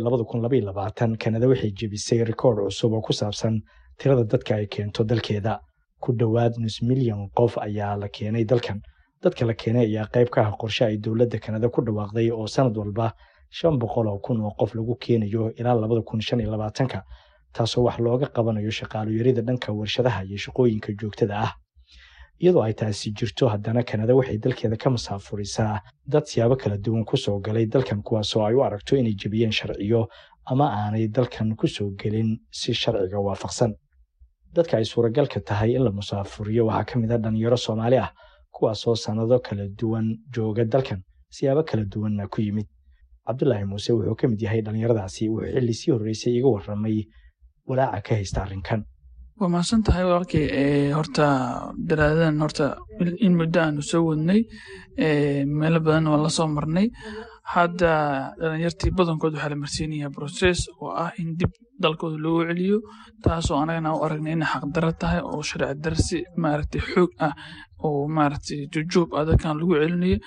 kanada 1.19 1.47
waxay 1.47 1.71
jebisay 1.71 2.23
rikoord 2.23 2.57
cusub 2.65 2.93
oo 2.93 3.01
ku 3.01 3.13
saabsan 3.13 3.61
tirada 3.97 4.23
dadka 4.23 4.55
ay 4.55 4.67
keento 4.67 5.03
dalkeeda. 5.03 5.59
Ku 5.99 6.11
dhowaad 6.13 6.53
nus 6.59 6.81
milyan 6.81 7.29
qof 7.35 7.57
ayaa 7.57 7.95
la 7.97 8.07
keenay 8.07 8.45
dalkan. 8.45 8.81
Dadka 9.23 9.45
la 9.45 9.53
keenay 9.53 9.85
ayaa 9.85 10.07
qayb 10.13 10.29
ka 10.29 10.41
ah 10.47 10.51
qorshe 10.59 10.85
ay 10.85 10.97
dowladda 10.97 11.39
kanada 11.39 11.69
ku 11.69 11.81
dhawaaqday 11.81 12.31
oo 12.31 12.47
sanad 12.47 12.77
walba 12.77 13.13
shan 13.51 13.79
boqol 13.79 14.07
oo 14.07 14.19
kun 14.19 14.41
oo 14.41 14.51
qof 14.59 14.75
lagu 14.75 14.95
keenayo 14.95 15.51
ilaa 15.59 15.75
labada 15.75 16.01
kun 16.01 16.21
shan 16.21 16.39
iyo 16.39 16.51
labaatanka 16.51 17.03
taasoo 17.55 17.83
wax 17.87 17.97
looga 17.99 18.27
qabanayo 18.35 18.71
shaqaalo 18.79 19.11
yarida 19.11 19.41
dhanka 19.41 19.71
warshadaha 19.79 20.23
iyo 20.23 20.37
shaqooyinka 20.45 20.89
joogtada 20.99 21.35
ah. 21.45 21.51
Iyadoo 22.41 22.63
ay 22.63 22.73
taasi 22.73 23.11
jirto 23.11 23.47
haddana 23.51 23.83
kanada 23.83 24.15
waxay 24.15 24.37
dalkeeda 24.37 24.77
ka 24.77 24.89
masaafurisaa 24.89 25.81
dad 26.07 26.23
siyaabo 26.25 26.55
kala 26.55 26.77
duwan 26.77 27.03
ku 27.05 27.17
soo 27.17 27.39
galay 27.39 27.65
dalkan 27.65 28.01
kuwaasoo 28.01 28.45
ay 28.47 28.53
u 28.55 28.63
aragto 28.63 28.95
inay 28.95 29.13
jebiyeen 29.21 29.51
sharciyo 29.51 30.07
ama 30.45 30.65
aanay 30.71 31.07
dalkan 31.07 31.55
ku 31.59 31.67
soo 31.67 31.89
gelin 31.99 32.39
si 32.51 32.73
sharciga 32.73 33.19
waafaqsan. 33.19 33.75
Dadka 34.55 34.77
ay 34.77 34.85
suuragalka 34.85 35.39
tahay 35.43 35.75
in 35.75 35.83
la 35.83 35.91
musaafuriyo 35.91 36.65
waxaa 36.65 36.85
ka 36.93 36.99
mid 36.99 37.11
a 37.11 37.17
dhalinyaro 37.17 37.57
soomaali 37.57 37.97
ah 37.97 38.13
kuwaasoo 38.55 38.95
sannado 38.95 39.39
kala 39.39 39.67
duwan 39.79 40.07
jooga 40.33 40.63
dalkan 40.65 41.03
siyaabo 41.29 41.63
kala 41.63 41.83
duwanna 41.85 42.27
ku 42.31 42.41
yimid. 42.41 42.67
Cabdulaahi 43.27 43.65
muuse 43.65 43.91
wuxuu 43.93 44.15
ka 44.15 44.27
mid 44.31 44.41
yahay 44.41 44.61
dhallinyaradaasi 44.61 45.27
wuxuu 45.29 45.51
xilli 45.53 45.73
sii 45.73 45.91
horreysay 45.91 46.33
iga 46.39 46.47
warramay 46.55 47.03
walaaca 47.69 48.01
ka 48.07 48.11
haysta 48.19 48.39
arrinkan 48.45 48.81
waa 49.39 49.49
mahadsan 49.53 49.81
tahay 49.87 50.03
walaalkay 50.07 50.45
horta 50.97 51.25
daraadadan 51.89 52.37
horta 52.43 52.65
in 53.25 53.33
muddo 53.39 53.59
aanu 53.65 53.81
soo 53.91 54.03
wadnay 54.09 54.41
meelo 55.59 55.79
badan 55.85 56.07
waan 56.11 56.23
la 56.25 56.29
soo 56.37 56.47
marnay. 56.57 56.87
Hadda 57.55 57.91
dhalinyartii 58.39 58.91
badankood 58.97 59.33
waxaa 59.35 59.49
la 59.53 59.55
marsiinayaa 59.63 60.11
process 60.17 60.59
oo 60.81 60.91
ah 61.03 61.11
in 61.21 61.29
dib 61.39 61.51
dalkooda 61.83 62.17
loogu 62.25 62.43
celiyo 62.49 62.77
taasoo 63.23 63.57
anagana 63.63 63.95
u 63.95 64.03
aragnay 64.05 64.33
inay 64.37 64.49
xaqdaro 64.53 64.91
tahay 65.01 65.21
oo 65.29 65.41
sharci 65.49 65.75
darsi 65.85 66.17
maaragtay 66.43 66.81
xoog 66.91 67.11
ah 67.27 67.33
oo 67.87 68.01
maaragtay 68.17 68.59
jujuub 68.73 69.09
ah 69.17 69.23
dadkan 69.29 69.57
lagu 69.59 69.73
celinayo 69.81 70.17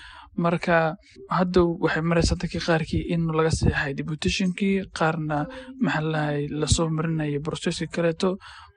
marka 0.45 0.97
hadda 1.39 1.61
waxay 1.85 2.03
maraysaa 2.11 2.37
dadkii 2.41 2.63
qaarkii 2.69 3.03
in 3.15 3.23
laga 3.39 3.51
seexay 3.59 3.93
deputationkii 3.99 4.75
qaarna 4.99 5.39
maxaa 5.85 6.33
la 6.61 6.67
soo 6.75 6.89
marinaya 6.97 7.41
processki 7.47 7.87
kaleeto. 7.95 8.31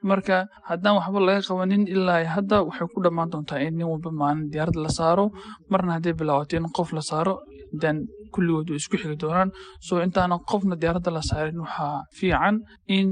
Marka 0.09 0.37
haddaan 0.69 0.95
waxba 0.99 1.19
laga 1.27 1.41
qabanin 1.47 1.83
ilaa 1.93 2.23
hadda 2.35 2.57
waxay 2.67 2.87
ku 2.93 2.97
dhammaan 3.03 3.29
doontaa 3.31 3.59
in 3.65 3.73
nin 3.77 3.87
walba 3.91 4.09
maalin 4.19 4.49
diyaarad 4.53 4.75
la 4.85 4.89
saaro 4.97 5.25
marna 5.71 5.91
hadday 5.95 6.13
bilaawato 6.19 6.53
in 6.57 6.67
qof 6.77 6.89
la 6.97 7.01
saaro 7.09 7.35
dan 7.81 7.97
kulligood 8.33 8.67
way 8.69 8.77
isku 8.81 8.95
xigi 9.01 9.17
doonaan. 9.23 9.49
Soo 9.87 9.99
intaana 10.05 10.35
qofna 10.49 10.75
diyaaradda 10.81 11.09
la 11.17 11.21
saarin 11.29 11.59
waxaa 11.65 12.03
fiican 12.17 12.55
in 12.97 13.07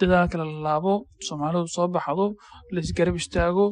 dadaalka 0.00 0.36
la 0.40 0.46
laabo 0.66 0.94
soomaalidu 1.26 1.66
soo 1.76 1.88
baxdo 1.94 2.26
laisgarab 2.74 3.16
istaago 3.22 3.66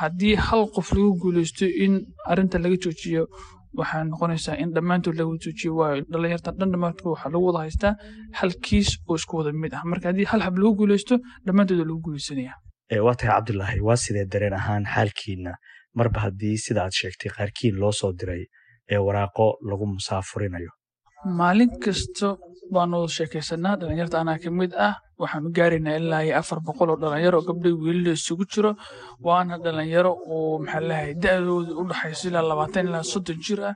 haddii 0.00 0.34
hal 0.46 0.62
qof 0.76 0.88
lagu 0.96 1.12
guuleysto 1.22 1.66
in 1.84 1.94
arinta 2.32 2.58
laga 2.64 2.76
joojiyo 2.84 3.22
waxay 3.78 4.02
noqonaysaa 4.10 4.56
in 4.62 4.70
dhammaantood 4.76 5.16
laga 5.20 5.34
joojiyo 5.44 5.70
waayo 5.80 6.02
dhalinyarta 6.12 6.50
dhan 6.58 6.70
dhammaantood 6.74 7.08
waxaa 7.14 7.30
lagu 7.34 7.44
wada 7.48 7.60
haystaa 7.64 7.94
hal 8.38 8.52
kiis 8.66 8.88
oo 9.08 9.16
isku 9.20 9.32
wada 9.38 9.52
mid 9.62 9.72
ah. 9.76 9.82
Marka 9.90 10.06
haddii 10.10 10.26
hal 10.32 10.40
xab 10.46 10.56
lagu 10.62 10.72
guuleysto 10.80 11.14
dhammaantood 11.46 11.78
waa 11.80 11.86
lagu 11.90 12.00
guuleysanaya 12.06 12.54
waa 13.06 13.14
tahay 13.18 13.32
cabdulaahi 13.36 13.80
waa 13.88 13.96
sidee 14.04 14.26
dareen 14.32 14.54
ahaan 14.60 14.84
xaalkiina 14.94 15.52
marba 15.98 16.18
haddii 16.26 16.56
sida 16.64 16.80
aad 16.84 16.94
sheegtay 17.00 17.30
qaarkiin 17.36 17.74
loo 17.82 17.92
soo 18.00 18.12
diray 18.20 18.42
ee 18.92 19.00
waraaqo 19.06 19.46
lagu 19.70 19.84
musaafurinayo. 19.94 20.70
Maalin 21.38 21.70
kasta 21.84 22.28
baanu 22.74 22.98
sheekaysanaa 23.16 23.74
dhalinyarta 23.80 24.16
anaa 24.22 24.38
ka 24.44 24.50
mid 24.60 24.72
ah 24.86 24.94
waxaanu 25.22 25.48
gaaraynaa 25.56 25.96
ilaa 26.00 26.22
iyo 26.26 26.34
afar 26.40 26.58
boqol 26.66 26.88
oo 26.92 26.98
dhalinyaro 27.02 27.36
oo 27.40 27.46
gabdhay 27.48 27.74
wiilila 27.84 28.12
isugu 28.18 28.44
jiro 28.52 28.70
waana 29.26 29.54
dhalinyaro 29.64 30.12
oo 30.34 30.58
maxaa 30.64 30.84
lahay 30.90 31.10
da-dooda 31.22 31.72
u 31.80 31.82
dhaxayso 31.90 32.24
ilaa 32.30 32.44
labaatan 32.50 32.84
ilaa 32.88 33.04
soddon 33.12 33.38
jir 33.46 33.60
ah. 33.70 33.74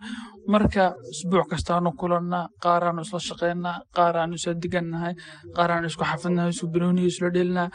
Marka 0.53 0.85
isbuuc 1.15 1.47
kastaanu 1.53 1.91
kulannaa 2.01 2.45
qaaraanu 2.65 3.01
isla 3.07 3.21
shaqaynaa 3.29 3.77
qaaraanu 3.97 4.35
isla 4.39 4.53
digannahay 4.63 5.15
qaaraanu 5.57 5.87
isku 5.91 6.05
xafidnahay 6.11 6.51
isku 6.55 6.67
banooniyo 6.75 7.09
isla 7.13 7.29
dhelinaa 7.37 7.69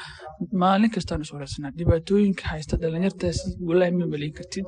maalin 0.62 0.92
kastaanu 0.96 1.24
is 1.28 1.56
dhibaatooyinka 1.80 2.44
haysta 2.52 2.76
dhalinyartaasi 2.84 3.46
walaahi 3.70 3.94
ma 4.00 4.06
maleyn 4.14 4.34
kartid 4.40 4.66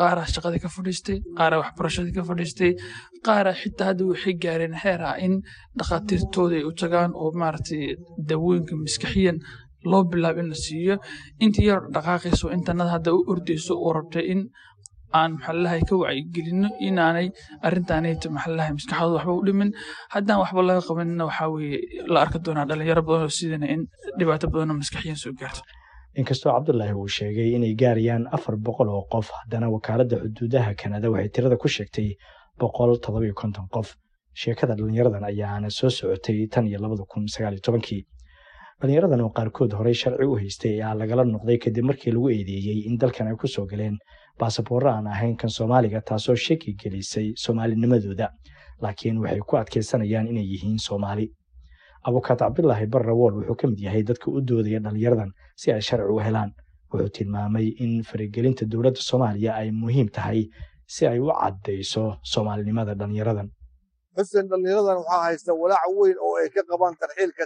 qaaraa 0.00 0.26
shaqadii 0.34 0.60
ka 0.64 0.68
fadhiistay 0.76 1.18
qaaraa 1.38 1.60
waxbarashadii 1.62 2.14
ka 2.18 2.22
fadhiistay 2.30 2.72
qaaraa 3.26 3.56
xitaa 3.62 3.86
hadda 3.90 4.04
waxay 4.10 4.34
gaareen 4.44 4.74
heer 4.82 5.00
ah 5.10 5.16
in 5.26 5.34
dhakhaatiirtooda 5.78 6.58
u 6.68 6.70
tagaan 6.82 7.10
oo 7.22 7.30
maaragtay 7.40 7.82
dawooyinka 8.30 8.74
maskaxiyan 8.84 9.38
loo 9.90 10.02
bilaabo 10.10 10.40
in 10.42 10.48
la 10.52 10.58
siiyo. 10.66 10.94
Intii 11.44 11.66
yar 11.70 11.80
dhaqaaqayso 11.94 12.46
intanada 12.56 12.90
hadda 12.96 13.10
u 13.16 13.20
ordayso 13.32 13.72
oo 13.84 13.92
rabtay 13.98 14.24
in 14.32 14.40
aan 15.18 15.30
maxalalahay 15.36 15.82
ka 15.88 15.94
wacyigelino 16.02 16.68
inaanay 16.88 17.26
arrintaanayto 17.66 18.26
maxalalahay 18.36 18.72
maskaxdooda 18.78 19.16
waxba 19.18 19.32
u 19.40 19.42
dhimin. 19.46 19.70
Haddaan 20.14 20.38
waxba 20.42 20.60
laga 20.68 20.82
qabanina 20.88 21.24
waxaa 21.30 21.48
weeye 21.54 21.78
la 22.12 22.18
arki 22.24 22.38
doonaa 22.44 22.66
dhalinyaro 22.70 23.02
badan 23.08 23.30
sidana 23.38 23.66
in 23.74 23.80
dhibaato 24.18 24.46
badanoo 24.52 24.76
maskaxiyan 24.82 25.18
soo 25.22 25.32
gaarto 25.40 25.62
inkastoo 26.16 26.52
cabdulaahi 26.52 26.92
uu 26.94 27.08
sheegay 27.08 27.52
inay 27.56 27.74
gaarayaan 27.74 28.26
afar 28.32 28.56
boqol 28.56 28.88
oo 28.88 29.04
qof 29.12 29.30
haddana 29.38 29.68
wakaaladda 29.70 30.16
xuduudaha 30.22 30.74
kanada 30.74 31.10
waxay 31.10 31.28
tirada 31.28 31.56
ku 31.56 31.68
sheegtay 31.68 32.16
boqol 32.60 32.96
toddobiyo 33.04 33.34
konton 33.34 33.66
qof. 33.74 33.94
Sheekada 34.34 34.74
dhallinyaradan 34.74 35.24
ayaana 35.24 35.70
soo 35.70 35.90
socotay 35.90 36.46
tan 36.48 36.66
iyo 36.66 36.78
labada 36.80 37.04
kun 37.08 37.26
sagaaliyo 37.28 37.60
tobankii. 37.60 38.02
Dhallinyaradan 38.80 39.20
oo 39.20 39.30
qaarkood 39.30 39.72
horey 39.78 39.94
sharci 39.94 40.24
u 40.24 40.36
haystay 40.36 40.72
ayaa 40.82 40.94
lagala 40.94 41.24
noqday 41.24 41.58
kadib 41.58 41.84
markii 41.84 42.12
lagu 42.12 42.28
eedeeyey 42.30 42.86
in 42.88 42.98
dalkan 42.98 43.26
ay 43.28 43.36
ku 43.36 43.46
soo 43.48 43.66
galeen 43.66 43.98
baasaboorro 44.40 44.90
aan 44.90 45.06
ahayn 45.06 45.36
kan 45.36 45.50
soomaaliga 45.50 46.00
taasoo 46.00 46.34
shaki 46.36 46.74
gelisay 46.82 47.32
soomaalinimadooda. 47.36 48.28
Laakiin 48.82 49.18
waxay 49.18 49.40
ku 49.40 49.56
adkaysanayaan 49.56 50.26
inay 50.28 50.46
yihiin 50.52 50.78
soomaali. 50.78 51.26
Abukaat 52.06 52.38
cabdulaahi 52.38 52.86
barrawool 52.86 53.34
wuxuu 53.38 53.54
ka 53.60 53.66
mid 53.68 53.80
yahay 53.80 54.02
dadka 54.02 54.30
u 54.30 54.40
doodaya 54.40 54.78
dhallinyaradan 54.80 55.30
si 55.60 55.66
ay 55.74 55.80
sharci 55.88 56.12
u 56.14 56.18
helaan. 56.26 56.50
Wuxuu 56.90 57.10
tilmaamay 57.16 57.66
in 57.84 57.92
faragelinta 58.08 58.64
dowladda 58.72 59.00
soomaaliya 59.10 59.50
ay 59.60 59.68
muhiim 59.82 60.08
tahay 60.16 60.40
si 60.94 61.02
ay 61.10 61.18
u 61.20 61.28
caddayso 61.40 62.04
soomaalinimada 62.32 62.92
dhallinyaradan 63.00 63.48
xuseen 64.16 64.46
dhallinyaradan 64.50 64.96
waxaa 65.00 65.22
haysta 65.28 65.52
walaac 65.62 65.90
weyn 65.98 66.16
oo 66.26 66.34
ay 66.42 66.48
ka 66.54 66.62
qabaan 66.70 66.94
tarxiilka 67.00 67.44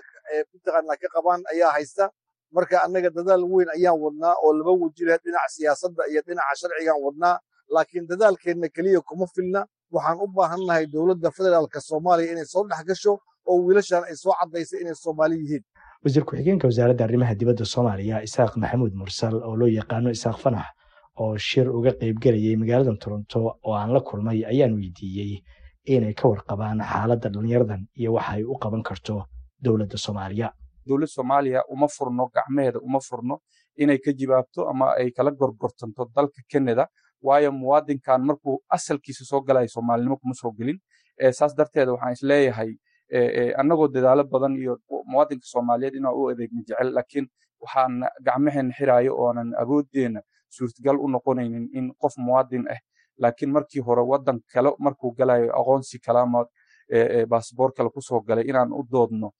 mataqaanaa 0.52 0.96
ka 1.02 1.08
qabaan 1.14 1.40
ayaa 1.52 1.72
haysta. 1.76 2.04
Marka 2.56 2.76
annaga 2.84 3.10
dadaal 3.16 3.44
weyn 3.52 3.68
ayaan 3.76 3.98
wadnaa 4.04 4.34
oo 4.44 4.50
laba 4.58 4.72
weji 4.82 5.04
leh 5.08 5.18
dhinaca 5.24 5.48
siyaasadda 5.56 6.02
iyo 6.10 6.20
dhinaca 6.26 6.54
sharcigaan 6.60 7.00
wadnaa. 7.06 7.36
Laakiin 7.74 8.04
dadaalkeenna 8.10 8.68
keliya 8.76 9.00
kuma 9.08 9.26
filna. 9.34 9.60
Waxaan 9.94 10.18
u 10.24 10.26
baahannahay 10.36 10.84
dowladda 10.94 11.28
federaalka 11.36 11.78
soomaaliya 11.88 12.32
inay 12.32 12.46
soo 12.54 12.64
dhex 12.70 12.82
gasho 12.88 13.12
oo 13.50 13.56
wiilashan 13.66 14.04
ay 14.10 14.16
soo 14.22 14.34
caddaysa 14.40 14.74
inay 14.82 14.94
soomaali 15.04 15.34
yihiin 15.42 15.64
wasiir 16.04 16.24
ku-xigeenka 16.24 16.66
wasaaradda 16.66 17.04
arrimaha 17.04 17.34
dibadda 17.40 17.64
soomaaliya 17.64 18.22
isaaq 18.26 18.56
maxamuud 18.62 18.94
mursal 19.00 19.34
oo 19.48 19.54
loo 19.56 19.68
yaqaano 19.68 20.10
isaaq 20.10 20.38
fanax 20.44 20.66
oo 21.22 21.36
shir 21.48 21.66
uga 21.78 21.92
qaybgelayay 22.00 22.56
magaalada 22.62 22.96
toronto 23.02 23.40
oo 23.66 23.74
aan 23.74 23.92
la 23.94 24.00
kulmay 24.00 24.44
ayaan 24.52 24.74
weydiiyey 24.78 25.42
inay 25.94 26.14
ka 26.14 26.28
warqabaan 26.28 26.78
xaaladda 26.92 27.28
dhallinyaradan 27.34 27.86
iyo 28.00 28.12
waxa 28.16 28.32
ay 28.32 28.44
u 28.44 28.54
qaban 28.62 28.82
karto 28.82 29.24
dowladda 29.64 29.96
soomaaliya. 29.98 30.48
Dowlad 30.86 31.08
soomaaliya 31.08 31.62
uma 31.70 31.86
furno 31.88 32.26
gacmeheeda 32.34 32.78
uma 32.82 32.98
furno 33.00 33.38
inay 33.78 33.98
ka 33.98 34.10
jibaabto 34.12 34.68
ama 34.70 34.94
ay 34.98 35.10
kala 35.16 35.30
gorgortanto 35.30 36.10
dalka 36.16 36.42
canada 36.52 36.86
waayo 37.22 37.52
muwaadinkan 37.52 38.22
markuu 38.26 38.58
asalkiisa 38.68 39.24
soo 39.24 39.40
galaya 39.40 39.68
soomaalinimo 39.68 40.16
kuma 40.16 40.34
soo 40.34 40.50
gelin. 40.58 40.78
Saas 41.38 41.54
darteeda 41.54 41.92
waxaan 41.92 42.12
is 42.12 42.22
leeyahay 42.22 42.70
annagoo 43.60 43.88
dadaalo 43.88 44.24
badan 44.24 44.56
iyo 44.56 44.78
muwaadinka 45.06 45.46
soomaaliyeed 45.52 45.94
inaan 45.94 46.14
u 46.14 46.28
adeegno 46.28 46.62
jecel 46.68 46.92
laakiin 46.94 47.26
waxaan 47.60 47.94
gacmaheena 48.24 48.72
xiraayo 48.78 49.12
oonan 49.16 49.52
awooddeena 49.62 50.20
suurtagal 50.48 50.96
u 51.04 51.08
noqonaynin 51.08 51.68
in 51.72 51.92
qof 52.02 52.14
muwaadin 52.16 52.64
ah 52.70 52.80
laakiin 53.22 53.52
markii 53.52 53.80
hore 53.86 54.02
waddan 54.02 54.40
kale 54.52 54.72
markuu 54.78 55.10
galayo 55.18 55.52
aqoonsi 55.60 55.98
kale 55.98 56.18
ama 56.20 56.46
baasboor 57.28 57.72
kale 57.76 57.90
ku 57.90 58.00
soo 58.00 58.20
galay 58.20 58.44
inaan 58.48 58.72
u 58.72 58.82
doodno 58.92 59.30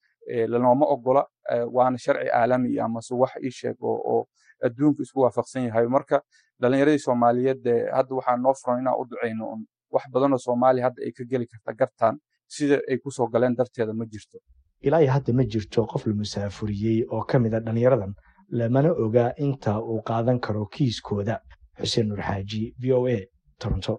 lanooma 0.49 0.87
ogola 0.87 1.27
waana 1.73 1.99
sharci 1.99 2.29
caalami 2.31 2.79
amase 2.81 3.15
wax 3.15 3.33
ii 3.45 3.51
sheeg 3.51 3.77
oo 3.83 4.27
adduunku 4.65 5.03
isku 5.03 5.21
waafaqsan 5.21 5.65
yahay. 5.67 5.87
Marka 5.87 6.23
dhalinyaradii 6.61 6.99
soomaaliyeed 6.99 7.65
hadda 7.97 8.15
waxaa 8.15 8.37
noo 8.37 8.55
furan 8.55 8.81
inaan 8.81 8.97
u 9.01 9.05
ducayno 9.11 9.45
wax 9.91 10.03
badanoo 10.13 10.39
soomaaliya 10.39 10.85
hadda 10.85 11.03
ay 11.07 11.13
ka 11.13 11.25
geli 11.31 11.47
karta 11.47 11.73
gartaan 11.81 12.17
sida 12.55 12.77
ay 12.91 12.97
ku 13.03 13.11
soo 13.17 13.27
galeen 13.33 13.55
darteeda 13.59 13.93
ma 14.01 14.05
jirto. 14.13 14.39
Ilaa 14.87 15.01
iyo 15.03 15.13
hadda 15.17 15.33
ma 15.39 15.45
jirto 15.53 15.87
qof 15.91 16.07
la 16.07 16.15
musaafuriyey 16.21 16.99
oo 17.15 17.23
ka 17.31 17.39
mid 17.39 17.55
a 17.55 17.61
dhallinyaradan 17.61 18.13
lamana 18.59 18.91
oga 19.05 19.25
inta 19.47 19.73
uu 19.91 20.01
qaadan 20.09 20.39
karo 20.45 20.67
kiiskooda. 20.75 21.35
Xuseen 21.81 22.07
nuur 22.09 22.23
xaaji 22.29 22.63
v 22.81 22.93
o 22.99 23.07
a 23.17 23.19
toronto. 23.59 23.95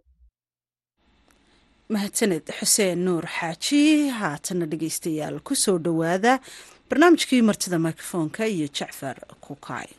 Mahadsaned 1.94 2.46
xuseen 2.60 3.00
nuur 3.06 3.26
xaaji 3.38 3.82
haatana 4.20 4.66
dhegeystayaal 4.72 5.40
ku 5.48 5.54
soo 5.56 5.78
dhowaada 5.86 6.40
barnaamijkii 6.90 7.42
martida 7.50 7.78
mikrofoonka 7.80 8.46
iyo 8.56 8.68
jacfar 8.78 9.18
kukaay 9.46 9.90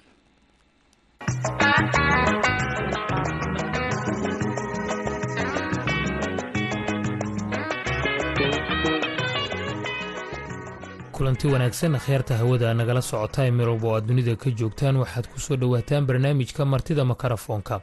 kulanti 11.17 11.47
wanaagsan 11.47 11.99
kheerta 11.99 12.37
hawada 12.37 12.75
nagala 12.75 13.03
socota 13.03 13.47
ee 13.47 13.51
meelwalba 13.51 13.89
oo 13.89 13.97
aad 13.97 14.07
dunida 14.07 14.37
ka 14.37 14.51
joogtaan 14.51 14.97
waxaad 14.97 15.27
ku 15.33 15.39
soo 15.41 15.57
dhowaataan 15.57 16.07
barnaamijka 16.07 16.65
martida 16.65 17.05
makarafoonka. 17.05 17.81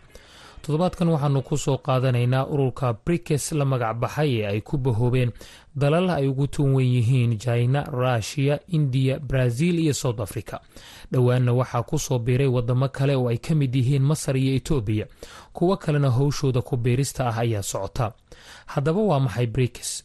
Toddobaadkan 0.61 1.07
waxaanu 1.09 1.41
ku 1.41 1.57
soo 1.57 1.77
qaadanaynaa 1.77 2.45
ururka 2.45 2.93
brikes 3.05 3.51
la 3.51 3.65
magac 3.65 3.97
baxay 3.97 4.31
ee 4.41 4.45
ay 4.47 4.61
ku 4.61 4.77
bahoobeen 4.77 5.31
dalal 5.75 6.09
ay 6.09 6.27
ugu 6.27 6.47
tuun 6.47 6.73
wen 6.75 6.85
yihiin 6.87 7.37
jina 7.37 7.83
rushiya 7.83 8.59
indiya 8.67 9.19
brazil 9.19 9.79
iyo 9.79 9.93
south 9.93 10.19
africa. 10.19 10.59
Dhowaanna 11.11 11.53
waxaa 11.53 11.83
ku 11.83 11.99
soo 11.99 12.19
biiray 12.19 12.47
wadamo 12.47 12.87
kale 12.89 13.15
oo 13.15 13.27
ay 13.29 13.37
ka 13.37 13.55
mid 13.55 13.75
yihiin 13.75 14.03
masar 14.03 14.37
iyo 14.37 14.55
etoobiya 14.55 15.05
kuwo 15.53 15.77
kalena 15.77 16.09
howshooda 16.09 16.61
ku 16.61 16.77
biirista 16.77 17.27
ah 17.27 17.37
ayaa 17.37 17.63
socota. 17.63 18.11
Haddaba 18.65 19.01
waa 19.01 19.19
maxay 19.19 19.47
brikes 19.47 20.03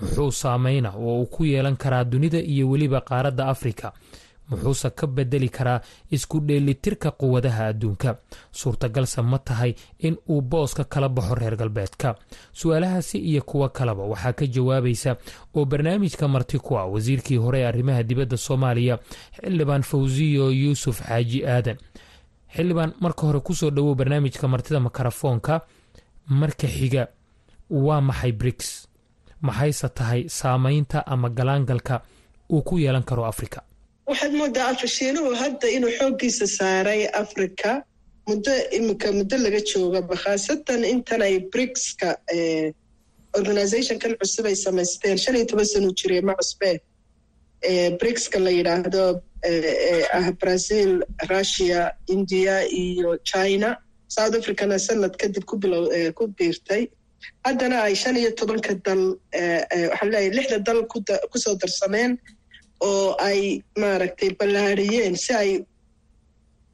muxuu 0.00 0.30
saameyna 0.32 0.90
oo 0.96 1.20
uu 1.20 1.26
ku 1.26 1.44
yeelan 1.44 1.76
karaa 1.76 2.04
dunida 2.04 2.38
iyo 2.38 2.70
weliba 2.70 3.00
qaaradda 3.00 3.46
afrika. 3.48 3.92
Muxuuse 4.50 4.90
ka 4.90 5.06
bedeli 5.06 5.48
karaa 5.48 5.80
isku 6.10 6.40
dheelitirka 6.40 7.10
quwadaha 7.10 7.66
adduunka. 7.66 8.16
Suurtagalse 8.52 9.22
ma 9.22 9.38
tahay 9.38 9.74
in 9.98 10.16
uu 10.28 10.40
booska 10.42 10.84
kala 10.84 11.08
baxo 11.08 11.34
reer 11.34 11.56
galbeedka. 11.56 12.14
Su'aalahaasi 12.52 13.18
iyo 13.18 13.42
kuwo 13.42 13.68
kaleba 13.68 14.02
waxaa 14.04 14.32
ka 14.32 14.46
jawaabaysa 14.46 15.16
oo 15.54 15.64
barnaamijka 15.64 16.28
marti 16.28 16.58
ku 16.58 16.76
ah 16.78 16.84
wasiirkii 16.86 17.36
hore 17.36 17.60
ee 17.60 17.66
arrimaha 17.66 18.02
dibadda 18.02 18.36
soomaaliya 18.36 18.98
xildhibaan 19.40 19.82
fawsiyo 19.82 20.50
yuusuf 20.52 21.00
xaaji 21.02 21.46
aadan. 21.46 21.76
Xildhibaan 22.54 22.92
marka 23.00 23.26
hore 23.26 23.40
ku 23.40 23.54
soo 23.54 23.70
dhowow 23.70 23.94
barnaamijka 23.94 24.48
martida 24.48 24.80
makarafoonka 24.80 25.60
marka 26.28 26.66
xiga 26.68 27.08
waa 27.70 28.00
maxay 28.00 28.32
briks 28.32 28.88
maxayse 29.48 29.88
tahay 29.98 30.20
saamaynta 30.38 30.98
ama 31.14 31.28
galaangalka 31.38 31.96
uu 32.54 32.62
ku 32.68 32.74
yeelan 32.84 33.04
karo 33.10 33.22
afrika. 33.32 33.60
Waxaad 34.10 34.32
moodaa 34.40 34.68
afashiinuhu 34.74 35.30
hadda 35.42 35.66
inuu 35.76 35.92
xooggiisa 35.98 36.46
saaray 36.58 37.02
africa 37.22 37.70
muddo 38.28 38.52
iminka 38.76 39.08
muddo 39.18 39.36
laga 39.44 39.60
joogaba 39.70 40.14
khaasatan 40.24 40.80
intan 40.92 41.22
ay 41.28 41.34
brigska 41.52 42.08
organizationkan 43.38 44.12
cusub 44.20 44.46
ay 44.50 44.56
samaysteen. 44.64 45.16
Shan 45.22 45.36
iyo 45.36 45.46
toban 45.50 45.66
sano 45.72 45.90
jire 45.98 46.20
ma 46.28 46.34
cusbeen 46.40 46.78
brigska 48.00 48.38
la 48.44 48.50
yidhaahdo 48.58 49.04
ah 50.18 50.28
brazil 50.40 50.90
russia 51.34 51.80
india 52.14 52.54
iyo 52.84 53.10
china. 53.30 53.70
South 54.16 54.34
africana 54.40 54.76
sanad 54.86 55.14
kadib 55.20 55.44
ku 55.48 56.24
biirtay 56.38 56.82
haddana 57.46 57.76
ay 57.88 57.94
shan 58.02 58.16
iyo 58.22 58.30
tobanka 58.40 58.72
dal 58.86 59.02
waxaan 59.90 60.10
leeyahay 60.12 60.30
lixda 60.38 60.58
dal 60.68 60.80
ku 61.32 61.36
soo 61.44 61.54
darsameen 61.62 62.12
oo 62.88 63.06
ay 63.28 63.40
maaragtay 63.82 64.30
ballaariyeen 64.40 65.14
si 65.24 65.32
ay 65.42 65.50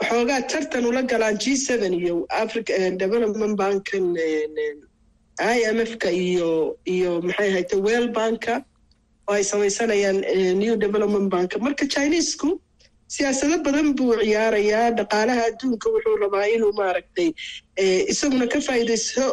waxoogaa 0.00 0.40
tartan 0.52 0.84
ula 0.90 1.02
galaan 1.12 1.36
g 1.42 1.56
seven 1.68 1.92
iyo 2.00 2.14
africa 2.44 2.72
development 3.02 3.54
bankan 3.62 4.04
i 5.56 5.58
m 5.76 5.78
f 5.90 5.92
ka 6.02 6.10
iyo 6.26 6.48
iyo 6.94 7.10
maxay 7.26 7.48
ahayte 7.52 7.76
well 7.86 8.06
banka 8.18 8.54
oo 9.28 9.34
ay 9.38 9.44
samaysanayaan 9.50 10.18
new 10.62 10.74
development 10.84 11.28
bank 11.34 11.50
marka 11.66 11.84
chinesku 11.94 12.48
siyaasado 13.14 13.56
badan 13.66 13.88
buu 13.98 14.14
ciyaarayaa 14.22 14.86
dhaqaalaha 14.98 15.42
adduunka 15.50 15.86
wuxuu 15.94 16.16
rabaa 16.24 16.46
inuu 16.54 16.72
maaragtay 16.80 17.28
isaguna 18.12 18.46
ka 18.52 18.58
faa'iidaysto 18.68 19.24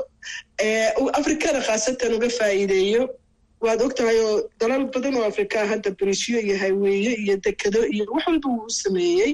afrikana 1.20 1.60
khaasatan 1.68 2.13
uga 2.18 2.30
faa'iideeyo. 2.40 3.04
Waad 3.62 3.82
og 3.82 3.94
tahay 3.98 4.18
oo 4.22 4.50
dalal 4.60 4.84
badan 4.94 5.16
oo 5.18 5.24
afrikaa 5.32 5.66
hadda 5.72 5.92
brisyo 6.00 6.40
iyo 6.40 6.58
hayweeye 6.58 7.12
iyo 7.24 7.36
dekado 7.46 7.82
iyo 7.94 8.06
wax 8.13 8.24
walba 8.28 8.50
wuu 8.50 8.66
u 8.66 8.70
sameeyey. 8.70 9.32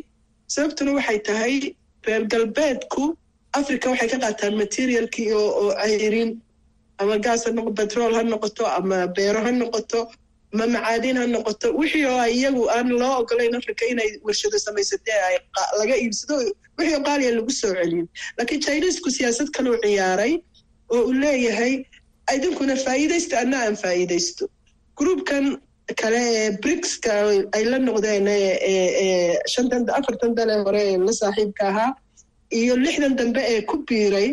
Sababtuna 0.48 0.92
waxay 0.98 1.20
tahay 1.20 1.56
reer 2.08 2.24
galbeedku 2.34 3.04
africa 3.60 3.86
waxay 3.92 4.10
ka 4.14 4.18
qaataan 4.24 4.56
materialkii 4.62 5.32
oo 5.34 5.72
ayrin 5.86 6.40
ama 7.00 7.18
gaas 7.26 7.44
ha 7.46 7.52
noqo 7.52 7.72
betrol 7.80 8.14
ha 8.16 8.24
noqoto 8.24 8.64
ama 8.78 9.08
beero 9.16 9.40
ha 9.46 9.52
noqoto 9.52 10.00
ama 10.54 10.66
macaadin 10.76 11.18
ha 11.22 11.26
noqoto. 11.36 11.68
Wixii 11.80 12.06
oo 12.06 12.24
iyagu 12.38 12.64
aan 12.76 12.90
loo 13.02 13.14
ogolayn 13.22 13.56
africa 13.60 13.84
inay 13.92 14.10
warshado 14.24 14.58
samaysatee 14.66 15.20
ay 15.28 15.36
laga 15.80 15.96
iibsado 16.04 16.36
wixii 16.78 16.96
oo 16.96 17.04
qaaliya 17.08 17.32
lagu 17.38 17.52
soo 17.52 17.74
celiyo 17.80 18.06
laakiin 18.38 18.62
chinesku 18.66 19.10
siyaasad 19.18 19.50
kaleu 19.56 19.76
ciyaaray 19.84 20.34
oo 20.94 21.02
uu 21.10 21.14
leeyahay 21.24 21.74
idinkuna 22.36 22.76
faa'iidaysta 22.86 23.36
anna 23.44 23.58
aan 23.66 23.76
faa'iidaysto. 23.84 24.44
Groupkan 25.00 25.46
kale 26.02 26.20
ee 26.40 26.50
brigska 26.64 27.12
ay 27.56 27.64
la 27.72 27.78
noqdeen 27.88 28.28
shantan 29.54 29.84
afartan 30.00 30.32
dale 30.38 30.56
hore 30.66 30.82
ee 30.92 30.98
la 31.08 31.14
saaxiibka 31.22 31.64
ahaa 31.72 31.92
iyo 32.60 32.74
lixdan 32.86 33.14
dambe 33.20 33.42
ee 33.54 33.62
ku 33.70 33.76
biiray 33.88 34.30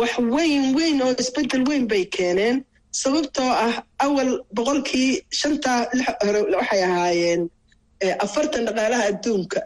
wax 0.00 0.12
weyn 0.34 0.64
weyn 0.78 0.98
oo 1.06 1.12
isbeddel 1.22 1.62
weyn 1.70 1.84
bay 1.92 2.04
keeneen 2.16 2.56
sababtoo 3.02 3.50
ah 3.66 3.74
awal 4.06 4.30
boqolkii 4.58 5.10
shantaa 5.40 5.80
hore 6.26 6.40
waxay 6.58 6.82
ahaayeen 6.88 7.42
afartan 8.26 8.64
dhaqaalaha 8.68 9.04
adduunka 9.12 9.58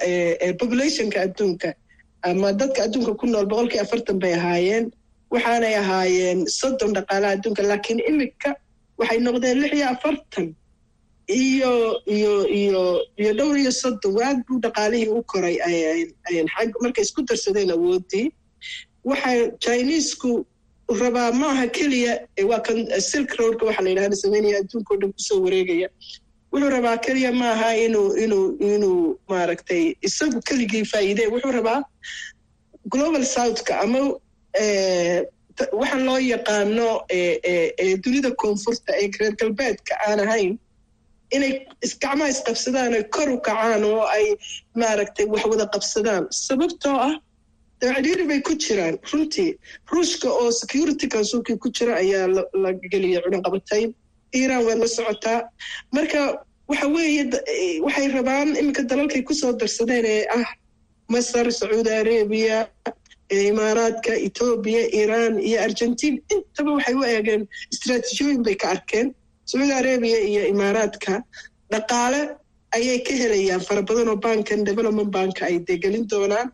populationka 0.61 1.19
adduunka 1.27 1.69
ama 2.31 2.49
dadka 2.61 2.81
adduunka 2.87 3.13
ku 3.21 3.27
nool 3.33 3.47
boqolkii 3.53 3.81
afartan 3.85 4.19
bay 4.25 4.33
ahaayeen 4.41 4.85
waxaanay 5.33 5.75
ahaayeen 5.83 6.41
soddon 6.59 6.93
dhaqaalaha 6.97 7.33
adduunka 7.37 7.63
laakiin 7.71 8.01
imika 8.11 8.51
waxay 8.99 9.19
noqdeen 9.27 9.59
lix 9.63 9.73
iyo 9.79 9.87
afartan. 9.95 10.47
Iyo 11.29 11.73
iyo 12.17 12.33
iyo 12.61 12.83
iyo 13.21 13.31
dhowr 13.39 13.57
iyo 13.63 13.73
soddon. 13.83 14.13
Waad 14.19 14.39
buu 14.47 14.59
dhaqaalihii 14.65 15.09
u 15.19 15.23
koray 15.33 15.57
xag 16.55 16.71
markay 16.83 17.05
isku 17.07 17.21
darsadeen 17.29 17.71
awooddii 17.77 18.27
waxaa 19.05 19.51
chinesku 19.65 20.31
rabaa 21.01 21.31
maaha 21.41 21.65
keliya 21.77 22.13
waa 22.51 22.61
kan 22.67 22.79
silk 23.11 23.31
roadka 23.41 23.65
waxaa 23.69 23.85
la 23.85 23.91
yidhahda 23.91 24.17
sameynaya 24.23 24.59
adduunka 24.61 24.91
o 24.95 24.97
dhan 25.01 25.13
ku 25.17 25.21
soo 25.29 25.39
wareegaya. 25.45 25.89
Wuxuu 26.53 26.71
rabaa 26.77 26.97
keliya 27.05 27.31
maaha 27.43 27.69
inuu 27.87 28.09
inuu 28.25 28.47
inuu 28.75 29.01
maaragtay 29.31 29.85
isagu 30.07 30.39
keligii 30.49 30.85
faa'iidee. 30.93 31.29
Wuxuu 31.33 31.53
rabaa 31.59 31.81
global 32.93 33.25
southka 33.37 33.73
ama 33.85 34.01
waxaan 35.81 36.05
loo 36.09 36.19
yaqaano 36.33 36.89
dunida 38.05 38.31
koonfurta 38.43 38.93
ee 39.03 39.09
reer 39.21 39.35
galbeedka 39.41 39.95
aan 40.09 40.21
ahayn. 40.27 40.53
Inay 41.37 41.53
gacmaha 42.03 42.31
isqabsadaan 42.35 42.93
oy 42.99 43.05
kor 43.15 43.29
u 43.35 43.39
kacaan 43.47 43.85
oo 43.85 44.03
ay 44.17 44.27
maaragtay 44.81 45.27
wax 45.33 45.45
wada 45.51 45.67
qabsadaan. 45.75 46.23
Sababtoo 46.47 46.97
ah 47.09 47.15
daacdhiiri 47.81 48.25
bay 48.31 48.41
ku 48.47 48.53
jiraan. 48.65 48.95
Runtii 49.13 49.51
ruushka 49.93 50.29
oo 50.41 50.51
security 50.61 51.07
councilkii 51.15 51.59
ku 51.63 51.69
jira 51.77 51.95
ayaa 52.03 52.27
la 52.63 52.71
geliyay 52.93 53.23
cunaqabatayn 53.25 53.91
iiraan 54.39 54.63
waa 54.67 54.77
la 54.83 54.87
socotaa. 54.97 55.41
Marka 55.95 56.21
waxa 56.71 56.87
weeye 56.97 57.23
waxay 57.87 58.07
rabaan 58.17 58.49
iminka 58.61 58.83
dalalkay 58.91 59.23
ku 59.29 59.35
soo 59.41 59.53
darsadeen 59.61 60.05
ee 60.15 60.25
ah 60.39 60.47
masar 61.13 61.47
sacuudi 61.61 61.91
arabiya 62.01 62.59
imaaraadka 63.31 64.13
etoobiya 64.27 64.83
iiraan 64.99 65.39
iyo 65.49 65.59
argentiin. 65.67 66.15
Intaba 66.35 66.71
waxay 66.77 66.95
u 66.95 67.03
eegeen 67.05 67.43
istraatiijiyooyin 67.73 68.43
bay 68.45 68.55
ka 68.55 68.69
arkeen. 68.75 69.15
Sacuudi 69.45 69.73
arabiya 69.73 70.19
iyo 70.31 70.43
imaaraadka 70.53 71.23
dhaqaale 71.73 72.21
ayay 72.77 72.99
ka 73.07 73.13
helayaan. 73.23 73.61
Fara 73.61 73.83
badan 73.83 74.09
oo 74.09 74.17
bankan 74.17 74.65
development 74.65 75.11
banka 75.11 75.45
ay 75.47 75.59
degelin 75.69 76.07
doonaan. 76.11 76.53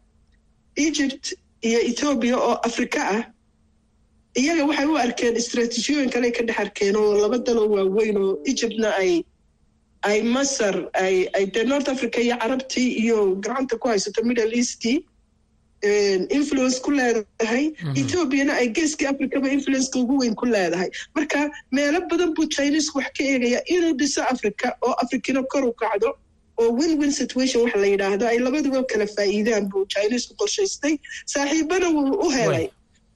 Egypt 0.77 1.35
iyo 1.63 1.79
etoobiya 1.91 2.37
oo 2.39 2.55
afrika 2.69 3.01
ah 3.17 3.23
iyaga 4.41 4.65
waxay 4.71 4.87
u 4.87 4.97
arkeen 4.97 5.37
istraatiijiyooyin 5.37 6.11
kale 6.15 6.31
ka 6.31 6.43
dhex 6.49 6.59
arkeen 6.65 6.97
oo 6.97 7.19
laba 7.23 7.39
daloo 7.47 7.69
waaweyn 7.75 8.17
oo 8.25 8.39
egyptna 8.51 8.91
ay 9.03 9.23
ay 10.03 10.23
masar 10.23 10.77
ay 10.95 11.45
dee 11.55 11.65
north 11.65 11.89
africa 11.89 12.19
iyo 12.27 12.37
carabtii 12.43 12.89
iyo 13.03 13.17
gacanta 13.45 13.77
ku 13.79 13.89
haysato 13.89 14.23
middle 14.25 14.55
eastkii 14.57 14.99
influence 15.83 16.81
ku 16.81 16.91
leedahay. 16.91 17.73
Etoobiyana 17.97 18.55
ay 18.61 18.69
geeskii 18.69 19.07
africaba 19.07 19.49
influenceka 19.49 19.99
ugu 19.99 20.19
weyn 20.19 20.35
ku 20.35 20.47
leedahay. 20.47 20.91
Marka 21.15 21.51
meelo 21.73 22.01
badan 22.11 22.35
buu 22.35 22.47
chinesku 22.49 22.99
wax 22.99 23.13
ka 23.17 23.25
eegaya 23.25 23.65
inuu 23.65 23.93
dhiso 23.97 24.23
africa 24.23 24.73
oo 24.83 24.93
afrikina 25.03 25.43
kor 25.43 25.65
u 25.65 25.73
kacdo 25.73 26.17
oo 26.59 26.73
win 26.73 26.99
win 27.01 27.13
situation 27.13 27.63
waxa 27.65 27.79
la 27.79 27.87
yidhaahdo. 27.87 28.27
Ay 28.29 28.39
labaduba 28.39 28.83
kala 28.85 29.07
faa'iidaan 29.07 29.69
buu 29.69 29.87
chinesku 29.87 30.35
qorshaystay 30.35 30.99
saaxiibana 31.27 31.89
wuu 31.89 32.27
u 32.27 32.31
helay. 32.31 32.69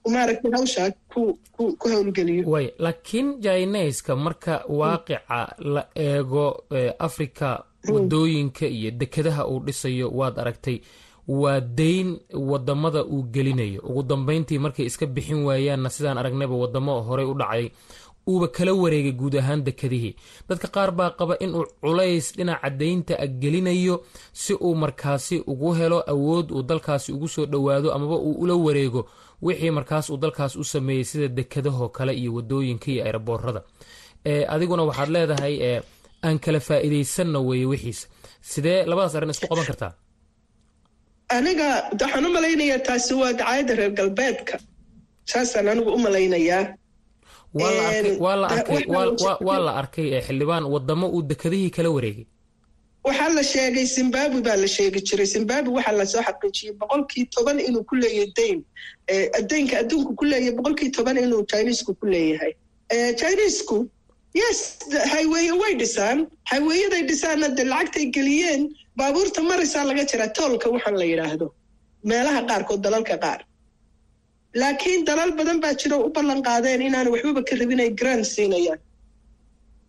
Maaragtay 0.08 0.50
hawshaa 0.52 0.90
ku 1.12 1.38
ku 1.56 1.88
howlgeliyo. 1.88 2.44
Way. 2.48 2.70
Laakiin 2.78 3.40
chineska 3.42 4.16
marka 4.16 4.64
waaqica 4.68 5.54
la 5.58 5.88
eego 5.94 6.64
africa 6.98 7.64
waddooyinka 7.88 8.66
iyo 8.66 8.90
dekedaha 8.90 9.46
uu 9.48 9.60
dhisayo 9.60 10.10
waad 10.10 10.38
aragtay 10.38 10.80
waa 11.28 11.60
dayn 11.60 12.18
waddamada 12.34 13.04
uu 13.04 13.22
gelinayo. 13.32 13.80
Ugu 13.88 14.02
dambeyntii 14.02 14.58
markay 14.58 14.86
iska 14.86 15.06
bixin 15.06 15.44
waayaanna 15.44 15.90
sidaan 15.90 16.18
aragnayba 16.18 16.54
wadamo 16.54 17.00
horey 17.02 17.26
u 17.26 17.34
dhacay 17.34 17.70
uuba 18.28 18.48
kala 18.48 18.72
wareegay 18.74 19.12
guud 19.12 19.34
ahaan 19.36 19.64
dekedihii. 19.64 20.14
Dadka 20.48 20.68
qaar 20.68 20.90
baa 20.92 21.10
qaba 21.10 21.34
inuu 21.44 21.64
culays 21.80 22.32
dhinaca 22.36 22.70
daynta 22.70 23.14
a 23.18 23.26
gelinayo 23.26 24.00
si 24.32 24.54
uu 24.54 24.74
markaasi 24.74 25.42
ugu 25.46 25.72
helo 25.74 25.98
awood 26.10 26.50
uu 26.50 26.62
dalkaasi 26.62 27.12
ugu 27.12 27.28
soo 27.28 27.46
dhowaado 27.46 27.92
amaba 27.92 28.16
uu 28.16 28.32
ula 28.42 28.54
wareego 28.54 29.08
wixii 29.42 29.70
markaas 29.70 30.10
uu 30.10 30.16
dalkaas 30.16 30.56
u 30.56 30.64
sameeyey 30.64 31.04
sida 31.04 31.28
dekedahoo 31.28 31.88
kale 31.88 32.12
iyo 32.14 32.34
waddooyinka 32.34 32.90
iyo 32.90 33.04
eeraboorada 33.06 33.62
adiguna 34.48 34.82
waxaad 34.88 35.08
leedahay 35.08 35.80
aan 36.24 36.38
kala 36.38 36.60
faa'iidaysanna 36.60 37.38
weeye 37.40 37.66
wixiisa 37.66 38.08
sidee 38.40 38.84
labadaas 38.88 39.14
arrin 39.14 39.30
isku 39.30 39.46
qaban 39.48 39.66
kartaa 39.66 39.92
aniga 41.28 41.90
waxaan 42.00 42.26
u 42.26 42.30
malaynayaa 42.36 42.78
taasi 42.86 43.14
waa 43.14 43.32
dacaayadda 43.32 43.74
reer 43.78 43.90
galbeedka. 43.98 44.58
Saasaan 45.30 45.68
anigu 45.68 45.90
u 45.94 45.98
malaynayaa. 45.98 46.64
Waa 47.54 48.36
la 49.66 49.72
arkay 49.80 50.20
xildhibaan 50.26 50.64
wadamo 50.74 51.06
uu 51.14 51.22
dekedihii 51.22 51.70
kala 51.70 51.90
wareegay. 51.90 52.26
Waxaa 53.04 53.28
la 53.36 53.42
sheegay 53.42 53.84
zimbabwe 53.86 54.40
baa 54.42 54.56
la 54.56 54.68
sheegi 54.68 55.00
jiray. 55.08 55.26
Zimbabwe 55.26 55.72
waxaa 55.78 55.92
la 55.98 56.06
soo 56.06 56.22
xaqiijiyey 56.28 56.72
boqolkii 56.80 57.24
toban 57.34 57.58
inuu 57.60 57.84
ku 57.84 57.94
leeyahay 57.96 58.30
dayn 58.36 58.58
daynka 59.50 59.74
adduunku 59.82 60.12
ku 60.18 60.24
leeyahay 60.24 60.54
boqolkii 60.58 60.90
toban 60.96 61.16
inuu 61.24 61.42
chinesku 61.50 61.94
ku 62.00 62.06
leeyahay. 62.06 62.52
Chinesku 63.20 63.76
yes 64.40 64.58
highweye 65.14 65.52
way 65.62 65.72
dhisaan 65.82 66.18
highweyaday 66.52 67.02
dhisaanna 67.10 67.48
dee 67.58 67.66
lacagtay 67.72 68.06
geliyeen 68.16 68.62
baabuurta 69.00 69.40
maraysaa 69.50 69.84
laga 69.90 70.04
jiraa 70.12 70.30
toolka 70.38 70.66
waxaan 70.74 70.96
la 71.02 71.06
yidhaahdo 71.12 71.46
meelaha 72.10 72.40
qaarkood 72.50 72.80
dalalka 72.86 73.16
qaar. 73.24 73.40
Laakiin 74.62 75.00
dalal 75.10 75.30
badan 75.38 75.58
baa 75.64 75.74
jiro 75.82 75.96
u 76.06 76.10
ballan 76.16 76.40
qaadeen 76.48 76.80
inaan 76.88 77.08
waxbaba 77.14 77.42
ka 77.48 77.54
rabin 77.60 77.80
ay 77.84 77.90
grand 78.00 78.24
siinayaan. 78.34 78.80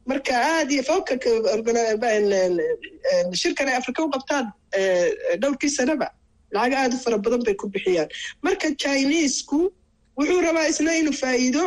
Marka 0.10 0.34
aad 0.54 0.70
iyo 0.76 0.84
foka 0.90 1.14
shirkan 3.42 3.68
ay 3.72 3.76
afrika 3.82 4.00
u 4.06 4.10
qabtaan 4.16 4.46
dhowrkii 5.42 5.72
sanaba 5.78 6.08
lacag 6.56 6.74
aad 6.82 6.94
u 6.94 6.98
fara 7.06 7.18
badan 7.26 7.42
bay 7.48 7.56
ku 7.62 7.68
bixiyaan. 7.76 8.10
Marka 8.46 8.68
chinesku 8.84 9.60
wuxuu 10.18 10.42
rabaa 10.48 10.68
isna 10.72 10.92
inuu 11.02 11.16
faa'iido 11.24 11.64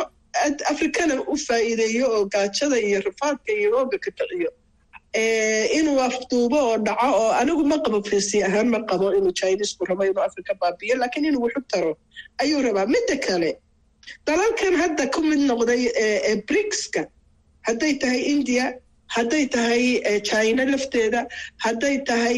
afrikana 0.71 1.15
u 1.33 1.35
faa'iideeyo 1.47 2.05
oo 2.15 2.25
gaajada 2.33 2.77
iyo 2.87 2.99
rafaadka 3.07 3.51
iyo 3.59 3.69
rooga 3.75 3.97
ka 4.03 4.11
kiciyo. 4.17 4.49
Inuu 5.77 5.99
afduubo 6.07 6.57
oo 6.69 6.77
dhaco 6.77 7.07
oo 7.21 7.31
anigu 7.41 7.63
ma 7.71 7.77
qabo 7.85 7.99
fisi 8.09 8.43
ahaan 8.47 8.67
ma 8.73 8.79
qabo 8.89 9.07
inuu 9.17 9.33
chinesku 9.39 9.85
rabo 9.89 10.03
inuu 10.05 10.23
afrika 10.29 10.53
baabiyo 10.61 10.95
laakiin 11.01 11.25
inuu 11.29 11.41
wuxu 11.45 11.61
taro 11.71 11.91
ayuu 12.41 12.61
rabaa. 12.61 12.85
Midda 12.85 13.17
kale 13.25 13.51
dalalkan 14.27 14.75
hadda 14.81 15.03
ku 15.13 15.21
mid 15.29 15.39
noqday 15.49 15.81
brigska 16.47 17.01
hadday 17.67 17.93
tahay 18.01 18.21
india 18.33 18.65
hadday 19.15 19.45
tahay 19.55 19.83
china 20.29 20.63
lafteeda 20.71 21.21
hadday 21.65 21.95
tahay 22.09 22.37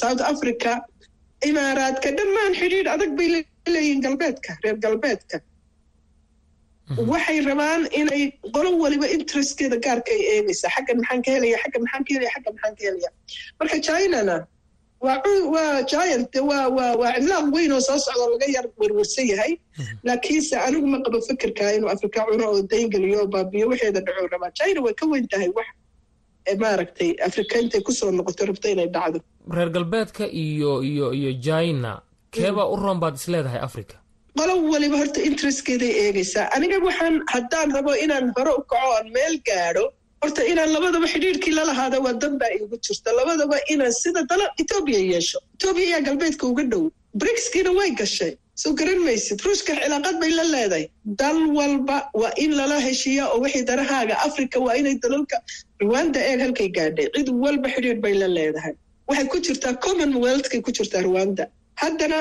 south 0.00 0.20
africa 0.32 0.72
imaaraadka 1.48 2.08
dhammaan 2.18 2.52
xidhiidh 2.60 2.88
adag 2.94 3.12
bay 3.18 3.28
leeyihiin 3.74 4.00
galbeedka 4.06 4.52
reer 4.64 4.76
galbeedka 4.84 5.36
waxay 7.12 7.38
rabaan 7.48 7.82
inay 8.00 8.22
qolo 8.54 8.70
waliba 8.82 9.06
interestkeeda 9.16 9.76
gaarka 9.86 10.10
ay 10.16 10.22
eegaysaa. 10.34 10.70
Xaggan 10.76 10.96
maxaan 11.00 11.22
ka 11.24 11.30
helaya 11.36 11.56
xaggan 11.62 11.82
maxaan 11.84 12.02
ka 12.06 12.10
helaya 12.14 12.30
xaggan 12.34 12.52
maxaan 12.56 12.74
ka 12.78 12.82
helaya 12.86 13.10
marka 13.60 13.76
chinana 13.86 14.36
waa 15.02 15.82
giant 15.92 16.34
waa 16.48 17.12
cimlaaq 17.16 17.46
weyn 17.54 17.72
oo 17.76 17.80
soo 17.88 17.98
socda 18.06 18.26
laga 18.32 18.46
yar 18.56 18.66
werwersan 18.80 19.26
yahay. 19.32 19.52
Laakiinse 20.06 20.54
anigu 20.66 20.86
ma 20.92 20.98
qabo 21.04 21.18
fikirka 21.28 21.64
inuu 21.76 21.90
afrika 21.94 22.20
cuno 22.28 22.44
oo 22.52 22.62
dayngeliyo 22.72 23.26
baabiyo 23.34 23.66
waxeeda 23.72 24.00
dhacuu 24.06 24.28
rabaa. 24.34 24.50
China 24.58 24.78
way 24.84 24.94
ka 24.94 25.06
weyn 25.12 25.26
tahay 25.32 25.50
wax 25.58 25.66
maaragtay 26.62 27.10
afrika 27.28 27.54
intay 27.62 27.80
ku 27.86 27.92
soo 27.92 28.10
noqoto 28.10 28.46
rabto 28.46 28.68
inay 28.74 28.88
dhacdo. 28.94 29.18
Reer 29.56 29.70
galbeedka 29.70 30.24
iyo 30.44 30.82
iyo 30.82 31.06
iyo 31.18 31.30
china 31.46 31.92
keebaa 32.30 32.66
u 32.72 32.76
roon 32.76 32.98
baad 33.02 33.14
isleedahay 33.20 33.60
africa 33.68 33.96
qolo 34.38 34.54
waliba 34.72 34.96
horta 35.02 35.20
interestkeeday 35.30 35.92
eegaysaa 36.04 36.46
aniga 36.56 36.78
waxaan 36.88 37.16
haddaan 37.34 37.68
rabo 37.76 37.92
inaan 38.04 38.26
hore 38.36 38.52
u 38.60 38.62
kaco 38.72 38.90
aan 38.98 39.08
meel 39.16 39.34
gaadho 39.48 39.84
horta 40.22 40.42
inaan 40.52 40.70
labadaba 40.76 41.06
xidhiirkii 41.14 41.54
lalahaada 41.58 41.98
waa 42.04 42.14
dan 42.22 42.34
baa 42.40 42.50
iigu 42.56 42.76
jirta. 42.86 43.10
Labadaba 43.20 43.56
inaan 43.72 43.92
sida 44.02 44.20
dala 44.30 44.46
etoobiya 44.62 45.00
yeesho. 45.12 45.38
Etoobiya 45.56 45.86
ayaa 45.88 46.02
galbeedka 46.08 46.44
uga 46.52 46.64
dhow. 46.72 46.84
Brigskiina 47.20 47.70
way 47.78 47.90
gashay. 48.00 48.32
Soo 48.62 48.72
garan 48.80 49.00
maysid. 49.08 49.38
Ruushka 49.46 49.72
cilaaqad 49.80 50.16
bay 50.22 50.30
la 50.38 50.44
leedahay. 50.54 50.84
Dal 51.20 51.38
walba 51.58 51.96
waa 52.20 52.32
in 52.44 52.52
lala 52.60 52.78
heshiiya 52.86 53.24
oo 53.32 53.38
wixii 53.44 53.64
darahaaga 53.70 54.14
africa 54.26 54.56
waa 54.66 54.76
inay 54.80 54.94
dalalka 55.04 55.36
rwanda 55.84 56.20
eeg 56.30 56.40
halkay 56.44 56.68
gaadhay. 56.78 57.06
Cid 57.16 57.28
walba 57.44 57.68
xidhiir 57.74 57.98
bay 58.04 58.14
la 58.22 58.28
leedahay. 58.36 58.74
Waxay 59.08 59.26
ku 59.32 59.38
jirtaa 59.46 59.74
commonwealthkay 59.86 60.60
ku 60.66 60.70
jirtaa 60.78 61.02
rwanda. 61.08 61.44
Haddana 61.82 62.18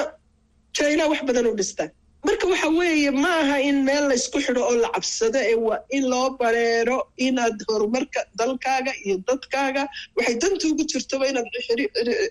china 0.77 1.03
wax 1.11 1.21
badan 1.29 1.47
u 1.51 1.55
dhistaa 1.61 1.89
marka 2.27 2.45
waxa 2.51 2.69
weeye 2.79 3.11
ma 3.23 3.31
aha 3.43 3.57
in 3.69 3.77
meel 3.87 4.03
laysku 4.11 4.37
xidho 4.45 4.61
oo 4.69 4.75
la 4.83 4.89
cabsado 4.95 5.39
ee 5.51 5.55
waa 5.67 5.79
in 5.97 6.03
loo 6.11 6.27
bareero 6.41 6.97
inaad 7.27 7.57
horumarka 7.69 8.21
dalkaaga 8.39 8.93
iyo 9.05 9.15
dadkaaga. 9.29 9.83
Waxay 10.17 10.35
danta 10.43 10.65
ugu 10.71 10.83
jirtoba 10.91 11.25
inaad 11.31 11.47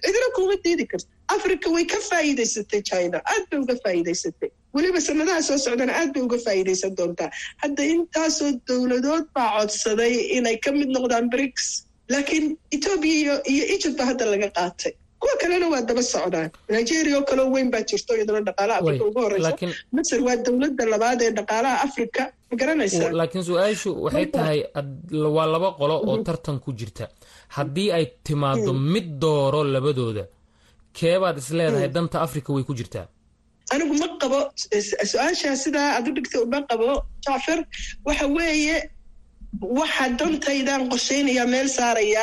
cidina 0.04 0.28
kuma 0.36 0.54
diidi 0.64 0.84
karto. 0.92 1.08
Africa 1.36 1.66
way 1.74 1.84
ka 1.92 1.98
faa'iidaysatay 2.10 2.80
china 2.90 3.18
aad 3.32 3.42
bay 3.50 3.58
uga 3.64 3.74
faa'iidaysatay. 3.84 4.50
Weliba 4.76 5.00
sanadaha 5.08 5.42
soo 5.48 5.58
socdana 5.66 5.92
aad 6.00 6.10
bay 6.14 6.22
uga 6.28 6.38
faa'iidaysan 6.46 6.92
doontaa. 7.00 7.30
Hadda 7.62 7.82
intaasoo 7.94 8.50
dowladood 8.68 9.26
baa 9.36 9.48
codsaday 9.58 10.14
inay 10.38 10.56
ka 10.64 10.70
mid 10.78 10.90
noqdaan 10.96 11.26
brics 11.34 11.66
laakiin 12.14 12.46
etoobiya 12.76 13.34
iyo 13.54 13.64
egypt 13.74 13.96
ba 14.00 14.04
hadda 14.10 14.24
laga 14.34 14.48
qaatay 14.58 14.92
kuwa 15.22 15.34
kalena 15.40 15.66
waa 15.72 15.82
daba 15.88 16.02
socdaan 16.12 16.48
nigeria 16.74 17.16
oo 17.18 17.24
kaleo 17.30 17.46
weyn 17.54 17.68
baa 17.74 17.82
jirto 17.90 18.12
iyadana 18.16 18.40
dhaqaalaha 18.48 18.78
afrika 18.80 19.04
ugu 19.10 19.20
horeysa 19.24 19.52
masar 19.96 20.20
waa 20.26 20.36
dowladda 20.46 20.84
labaad 20.92 21.20
ee 21.26 21.32
dhaqaalaha 21.38 21.76
afrika 21.88 22.22
ma 22.50 22.54
garanaysaa 22.60 23.10
laakiin 23.20 23.44
su'aashu 23.50 23.90
waxay 24.04 24.26
tahay 24.36 24.58
waa 25.36 25.46
laba 25.54 25.68
qolo 25.80 25.94
oo 26.10 26.16
tartan 26.28 26.56
ku 26.64 26.70
jirta. 26.80 27.04
Haddii 27.56 27.88
ay 27.96 28.04
timaado 28.26 28.72
mid 28.94 29.06
dooro 29.22 29.60
labadooda 29.74 30.24
keebaad 30.98 31.36
is 31.42 31.48
leedahay 31.58 31.88
danta 31.96 32.16
africa 32.26 32.48
way 32.56 32.64
ku 32.68 32.74
jirtaa 32.80 33.06
anigu 33.74 33.94
ma 34.02 34.06
qabo 34.22 34.38
su'aashaa 35.10 35.56
sidaa 35.64 35.88
aad 35.96 36.06
u 36.08 36.12
dhigtay 36.16 36.40
uma 36.46 36.58
qabo 36.70 36.86
jacfar 37.26 37.58
waxa 38.08 38.26
weeye 38.36 38.76
waxa 39.80 40.04
dantaydaan 40.20 40.82
qorshaynaya 40.92 41.44
meel 41.52 41.68
saaraya 41.78 42.22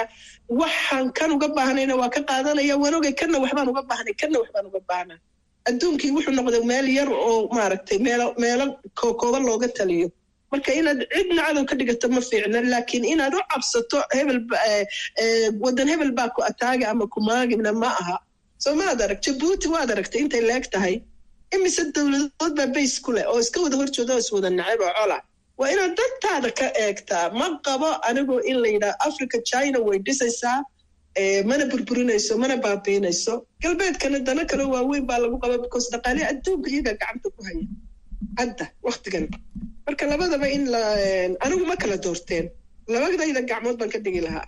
waxaan 0.50 1.12
kan 1.18 1.32
uga 1.36 1.48
baahnayna 1.58 1.96
waa 2.02 2.10
ka 2.16 2.22
qaadanaya 2.30 2.76
wanogay 2.84 3.14
kanna 3.20 3.38
waxbaan 3.44 3.68
uga 3.74 3.82
baahnay 3.90 4.14
kanna 4.22 4.38
waxbaan 4.42 4.66
uga 4.70 4.80
baahnaa 4.90 5.20
adduunkii 5.70 6.12
wuxuu 6.16 6.34
noqday 6.38 6.64
meel 6.72 6.88
yar 6.98 7.10
oo 7.12 7.38
maaragtay 7.58 7.98
meelo 8.08 8.26
meelo 8.44 8.66
kookooban 9.00 9.44
looga 9.50 9.68
taliyo. 9.78 10.08
Marka 10.52 10.72
inaad 10.80 11.00
cidna 11.16 11.42
cadow 11.48 11.64
ka 11.70 11.76
dhigato 11.80 12.08
ma 12.16 12.22
fiicna 12.30 12.60
laakiin 12.74 13.04
inaad 13.14 13.34
u 13.36 13.42
cabsato 13.52 13.98
hebel 14.18 14.40
waddan 15.64 15.88
hebel 15.92 16.12
baa 16.20 16.30
ku 16.36 16.42
ataaga 16.50 16.86
ama 16.94 17.06
kumaagibna 17.14 17.72
ma 17.82 17.90
aha. 18.02 18.16
Soo 18.64 18.76
maad 18.80 19.02
arag 19.06 19.20
jabuuti 19.26 19.68
waad 19.74 19.90
aragtay 19.92 20.22
intay 20.24 20.42
leeg 20.50 20.66
tahay. 20.74 20.96
Imise 21.56 21.84
dowladood 21.96 22.54
baa 22.60 22.68
bays 22.76 22.94
ku 23.06 23.12
leh 23.16 23.26
oo 23.32 23.40
iska 23.44 23.60
wada 23.66 23.76
horjooda 23.82 24.14
oo 24.16 24.22
iswada 24.24 24.50
nacab 24.50 24.82
oo 24.88 24.94
cola 25.00 25.18
waa 25.60 25.70
inaad 25.74 25.94
dantaada 26.00 26.50
ka 26.60 26.68
eegtaa 26.86 27.26
ma 27.40 27.46
qabo 27.66 27.90
anigoo 28.10 28.40
in 28.50 28.58
la 28.64 28.68
yidhaha 28.74 28.96
africa 29.08 29.38
china 29.50 29.78
way 29.88 29.98
dhisaysaa 30.08 30.58
mana 31.50 31.64
burburinayso 31.72 32.34
mana 32.42 32.56
baabiinayso. 32.66 33.34
Galbeedkana 33.64 34.20
dana 34.28 34.44
kale 34.50 34.64
waaweyn 34.74 35.06
baa 35.10 35.18
lagu 35.24 35.38
qaba 35.44 35.56
because 35.64 35.88
dhaqaalihi 35.94 36.26
adduunka 36.32 36.68
iyaga 36.74 36.92
gacanta 36.94 37.28
ku 37.36 37.42
haya. 37.48 37.66
Hadda 38.40 38.66
waktigan 38.88 39.26
marka 39.86 40.04
labadaba 40.12 40.48
in 40.56 40.64
la 40.74 40.82
anigu 41.46 41.66
ma 41.70 41.76
kala 41.82 41.98
doorteen. 42.06 42.46
Labadayda 42.94 43.42
gacmood 43.50 43.78
baan 43.80 43.90
ka 43.94 44.00
dhigi 44.06 44.22
lahaa. 44.28 44.48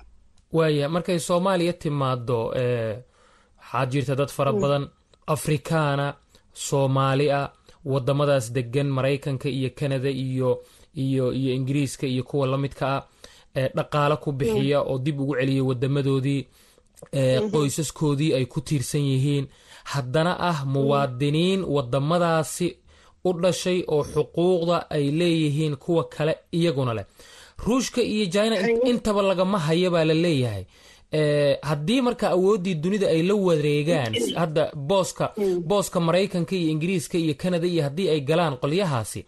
Waaya 0.57 0.85
markay 0.95 1.17
soomaaliya 1.27 1.73
timaado 1.81 2.39
waxaad 2.53 3.89
jirta 3.93 4.13
dad 4.19 4.29
fara 4.37 4.53
badan. 4.61 4.83
Afrikaana 5.35 6.07
soomaali 6.67 7.27
ah 7.39 7.47
wadamadaas 7.91 8.45
degan 8.57 8.89
maraykanka 8.97 9.47
iyo 9.57 9.69
canada 9.79 10.09
iyo 10.27 10.49
iyo 10.95 11.33
iyo 11.33 11.53
ingiriiska 11.53 12.07
iyo 12.07 12.23
kuwa 12.23 12.47
la 12.47 12.57
midka 12.57 12.87
ah 12.97 13.03
ee 13.55 13.69
dhaqaalo 13.75 14.17
ku 14.17 14.31
bixiya 14.31 14.81
oo 14.81 14.97
dib 14.99 15.19
ugu 15.19 15.35
celiya 15.35 15.63
wadamadoodii 15.63 16.45
qoysaskoodii 17.51 18.33
ay 18.33 18.45
ku 18.45 18.61
tiirsan 18.61 19.01
yihiin. 19.01 19.47
Haddana 19.83 20.37
ah 20.39 20.65
muwaadiniin 20.65 21.63
wadamadaasi 21.63 22.75
u 23.25 23.33
dhashay 23.33 23.83
oo 23.87 24.03
xuquuqda 24.03 24.89
ay 24.89 25.11
leeyihiin 25.11 25.75
kuwa 25.75 26.03
kale 26.03 26.35
iyaguna 26.51 26.93
leh. 26.93 27.05
Ruushka 27.65 28.01
iyo 28.01 28.25
jina 28.25 28.55
intaba 28.89 29.21
lagama 29.21 29.59
haya 29.59 29.89
baa 29.89 30.03
la 30.05 30.13
leeyahay. 30.13 30.63
Haddii 31.61 32.01
marka 32.01 32.29
awooddii 32.29 32.75
dunida 32.75 33.07
ay 33.09 33.21
la 33.23 33.33
wareegaan 33.35 34.13
hadda 34.35 34.71
booska 34.75 35.33
booska 35.65 35.99
maraykanka 35.99 36.55
iyo 36.55 36.69
ingiriiska 36.71 37.17
iyo 37.17 37.33
canada 37.33 37.67
iyo 37.67 37.83
haddii 37.83 38.09
ay 38.09 38.21
galaan 38.21 38.57
qolyahaasi 38.57 39.25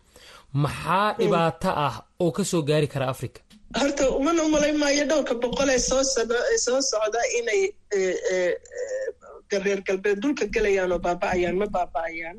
maxaa 0.54 1.08
dhibaato 1.20 1.70
ah 1.88 1.96
oo 2.24 2.32
ka 2.38 2.44
soo 2.52 2.62
gaari 2.70 2.88
kara 2.94 3.08
africa 3.14 3.40
horta 3.80 4.04
umana 4.20 4.44
umalay 4.48 4.72
maayo 4.84 5.04
dhowrka 5.12 5.34
boqol 5.44 5.70
ee 5.76 5.80
soo 5.90 6.04
soo 6.66 6.80
socda 6.92 7.22
inay 7.40 7.62
reer 9.66 9.82
galbeed 9.88 10.18
dhulka 10.24 10.46
gelayaan 10.56 10.92
oo 10.96 11.00
baaba'ayaan 11.08 11.56
ma 11.62 11.68
baaba'ayaan. 11.78 12.38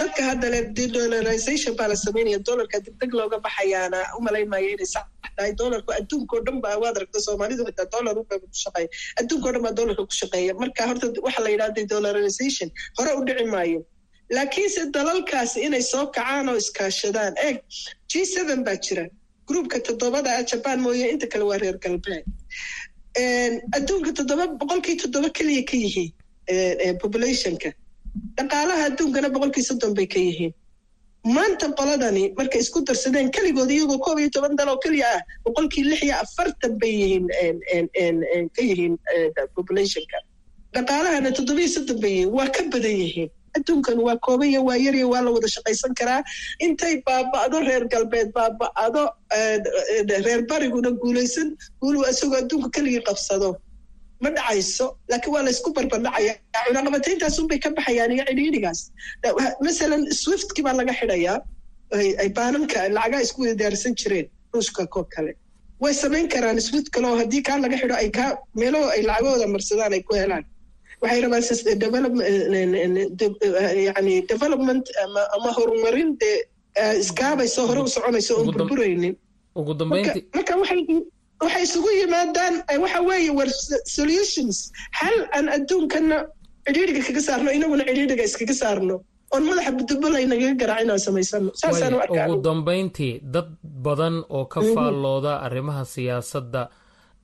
Dadka 0.00 0.20
hadda 0.28 0.48
le 0.54 0.58
dedolarization 0.78 1.74
baa 1.78 1.88
la 1.92 1.96
samaynaya 2.04 2.38
dolarka 2.48 2.78
degdeg 2.86 3.12
looga 3.18 3.38
baxayaana 3.46 3.98
umalay 4.18 4.44
maayo 4.52 4.68
inay 4.74 4.88
sax 4.94 5.06
tahay. 5.36 5.52
Dolarku 5.60 5.90
adduunkao 5.98 6.40
dhan 6.46 6.58
baa 6.64 6.76
waad 6.82 6.96
aragta 7.00 7.18
soomaalidu 7.26 7.62
xitaa 7.68 7.86
dolar 7.94 8.14
ubaa 8.22 8.38
ku 8.42 8.46
shaqeeya. 8.64 8.88
Adduunkao 9.20 9.50
dhan 9.54 9.62
baa 9.66 9.74
dolarka 9.80 10.02
ku 10.10 10.14
shaqeeya. 10.22 10.52
Marka 10.62 10.82
horta 10.90 11.06
waxa 11.26 11.40
la 11.44 11.50
yidhaha 11.54 11.72
dedolarization 11.78 12.68
hore 12.98 13.10
u 13.18 13.22
dhici 13.28 13.46
maayo 13.54 13.80
laakiinse 14.36 14.80
dalalkaasi 14.96 15.58
inay 15.66 15.82
soo 15.92 16.06
kacaan 16.16 16.48
oo 16.52 16.56
iskaashadaan. 16.62 17.34
Eeg 17.46 17.56
g 18.10 18.24
seven 18.34 18.60
baa 18.64 18.76
jira. 18.86 19.04
Groupka 19.48 19.78
toddobada 19.86 20.30
ah 20.38 20.42
jaban 20.50 20.78
mooye 20.84 21.06
inta 21.14 21.26
kale 21.32 21.44
waa 21.50 21.58
reer 21.62 21.76
galbeed. 21.84 22.24
Adduunka 23.76 24.12
toddoba 24.18 24.44
boqolkii 24.60 24.96
toddoba 25.02 25.28
keliya 25.38 25.62
ka 25.70 25.76
yihiin 25.84 26.12
populationka. 27.02 27.68
Dhaqaalaha 28.38 28.82
adduunkana 28.90 29.28
boqolkii 29.34 29.64
soddon 29.70 29.94
bay 29.98 30.06
ka 30.06 30.18
yihiin. 30.28 30.52
Maanta 31.36 31.66
qoladani 31.78 32.22
markay 32.38 32.60
isku 32.64 32.80
darsadeen 32.88 33.30
keligood 33.36 33.70
iyagoo 33.70 33.98
koob 34.04 34.18
iyo 34.22 34.30
toban 34.36 34.56
dal 34.56 34.68
oo 34.72 34.78
keliya 34.84 35.08
ah 35.16 35.20
boqolkii 35.44 35.84
lix 35.90 36.00
iyo 36.06 36.14
afartan 36.24 36.78
bay 36.80 36.92
yihiin 37.00 37.26
ka 38.56 38.62
yihiin 38.68 38.94
populationka. 39.56 40.18
Dhaqaalahana 40.74 41.30
toddoba 41.36 41.60
iyo 41.60 41.70
soddon 41.76 41.98
bay 42.00 42.10
yihiin 42.14 42.30
waa 42.38 42.48
ka 42.56 42.62
badan 42.72 42.96
yihiin 43.02 43.30
adduunkan 43.56 43.98
waa 44.06 44.16
koobaya 44.26 44.60
waa 44.68 44.78
yarya 44.86 45.06
waa 45.12 45.22
la 45.26 45.30
wada 45.36 45.48
shaqaysan 45.56 45.92
karaa. 46.00 46.20
Intay 46.66 46.94
baaba'do 47.08 47.56
reer 47.68 47.84
galbeed 47.94 48.28
baaba'do 48.38 49.02
reer 50.26 50.40
bariguna 50.50 50.90
guulaysan 51.02 51.48
guulu 51.82 51.98
isagoo 52.12 52.38
adduunka 52.42 52.68
keligii 52.76 53.02
qabsado. 53.08 53.50
Ma 54.24 54.30
dhacayso 54.36 54.86
laakiin 55.10 55.32
waa 55.34 55.42
laysku 55.48 55.68
barbardhacaya 55.76 56.32
cunaqabatayntaas 56.66 57.36
unbay 57.42 57.58
ka 57.64 57.70
baxayaan 57.78 58.12
iyo 58.16 58.24
cidhiidhigaas. 58.30 58.80
Masalan 59.66 60.02
swiftki 60.22 60.62
baa 60.66 60.74
laga 60.80 60.92
xidhayaa. 61.00 61.36
Ay 62.22 62.28
baananka 62.38 62.78
lacagaa 62.96 63.22
isku 63.26 63.38
wada 63.44 63.54
daarsan 63.62 63.94
jireen 64.00 64.26
ruushka 64.54 64.82
koo 64.94 65.04
kale. 65.14 65.32
Way 65.82 65.92
samayn 66.02 66.26
karaan 66.34 66.58
swift 66.68 66.88
kale 66.94 67.06
oo 67.10 67.16
haddii 67.22 67.42
kaa 67.48 67.58
laga 67.64 67.76
xidho 67.82 67.96
ay 68.02 68.10
kaa 68.18 68.30
meelo 68.60 68.80
ay 68.94 69.02
lacagahooda 69.08 69.46
marsadaan 69.54 69.92
ay 69.96 70.02
ku 70.08 70.14
helaan 70.20 70.44
waxay 71.02 71.20
rabaan 71.24 71.42
yani 73.86 74.14
development 74.32 74.84
ama 75.36 75.50
horumarin 75.56 76.10
dee 76.20 76.38
iskaabayso 77.02 77.66
hore 77.68 77.80
u 77.86 77.88
soconayso 77.96 78.32
oon 78.38 78.46
burburaynin 78.56 79.14
marka 80.34 80.54
waxay 81.42 81.62
isugu 81.66 81.90
yimaadaan 82.00 82.54
waxa 82.82 83.00
weeye 83.08 83.30
war 83.38 83.48
solutions. 83.96 84.56
xal 84.98 85.16
aan 85.36 85.46
adduunkana 85.56 86.16
cidhiidhiga 86.66 87.02
kaga 87.08 87.20
saarno 87.28 87.48
inaguna 87.58 87.82
cidhiidhiga 87.88 88.24
iskaga 88.28 88.54
saarno 88.62 88.94
oon 89.34 89.42
madaxa 89.48 89.72
budubbo 89.78 90.06
laynagaga 90.14 90.54
garaac 90.62 90.80
inaan 90.84 91.00
samaysano 91.06 91.48
saasaan 91.62 91.94
u 91.96 92.00
arkaa 92.04 92.26
ugu 92.32 92.42
dambayntii 92.48 93.12
dad 93.34 93.48
badan 93.86 94.16
oo 94.36 94.44
ka 94.52 94.60
faallooda 94.74 95.32
arrimaha 95.46 95.82
siyaasadda 95.94 96.62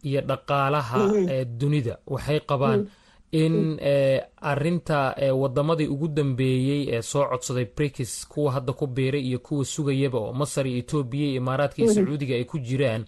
iyo 0.09 0.21
dhaqaalaha 0.31 0.99
ee 1.35 1.45
dunida 1.61 1.95
waxay 2.15 2.39
qabaan 2.51 2.81
in 3.33 3.79
arinta 4.41 5.15
wadamadii 5.43 5.87
ugu 5.87 6.09
dambeeyey 6.09 6.89
ee 6.95 7.03
soo 7.03 7.25
codsaday 7.31 7.65
brikis 7.77 8.27
kuwa 8.29 8.53
hadda 8.53 8.73
ku 8.73 8.87
biiray 8.87 9.21
iyo 9.29 9.39
kuwa 9.39 9.65
sugayaba 9.65 10.19
oo 10.19 10.33
masar 10.33 10.67
iyo 10.67 10.79
etoobiya 10.79 11.27
iyo 11.29 11.37
imaaraadka 11.43 11.83
iyo 11.83 11.95
sacuudiga 11.95 12.35
ay 12.35 12.45
ku 12.45 12.59
jiraan 12.59 13.05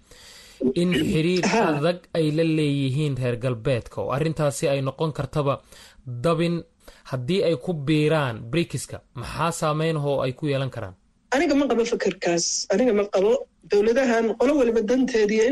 in 0.75 0.91
xiriir 0.93 1.45
adag 1.47 1.99
ay 2.15 2.31
la 2.31 2.45
leeyihiin 2.45 3.17
reer 3.17 3.37
galbeedka 3.37 4.01
oo 4.03 4.11
arrintaasi 4.17 4.69
ay 4.69 4.81
noqon 4.83 5.13
kartaba 5.13 5.63
dabin. 6.07 6.63
Haddii 7.11 7.43
ay 7.45 7.57
ku 7.57 7.73
biiraan 7.73 8.37
brikiska 8.51 9.01
maxaa 9.15 9.53
saameynahoo 9.53 10.21
ay 10.25 10.33
ku 10.33 10.47
yeelan 10.47 10.71
karaan? 10.71 10.95
Aniga 11.31 11.55
ma 11.55 11.67
qabo 11.69 11.85
fikirkaas 11.85 12.67
aniga 12.73 12.93
ma 12.93 13.05
qabo 13.05 13.33
dowladahan 13.71 14.35
qolo 14.41 14.53
waliba 14.59 14.81
danteeda 14.81 15.35
iyo 15.35 15.45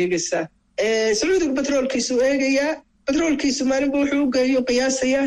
eegaysaa. 0.00 0.46
Sacuudiga 1.18 1.52
batroolkiisuu 1.58 2.20
eegayaa 2.22 2.72
batroolkiisu 3.12 3.64
maalinba 3.70 3.98
wuxuu 4.02 4.24
u 4.26 4.30
geeyo 4.34 4.60
qiyaasaya 4.68 5.22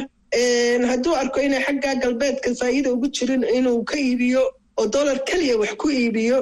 hadduu 0.91 1.15
arko 1.21 1.39
inay 1.48 1.62
xagga 1.67 1.91
galbeedka 2.04 2.50
faa'iida 2.62 2.89
ugu 2.95 3.08
jirin 3.17 3.43
inuu 3.58 3.84
ka 3.89 3.95
iibiyo 3.98 4.43
oo 4.80 4.86
dollar 4.95 5.17
keliya 5.30 5.58
wax 5.62 5.74
ku 5.82 5.89
iibiyo 5.89 6.38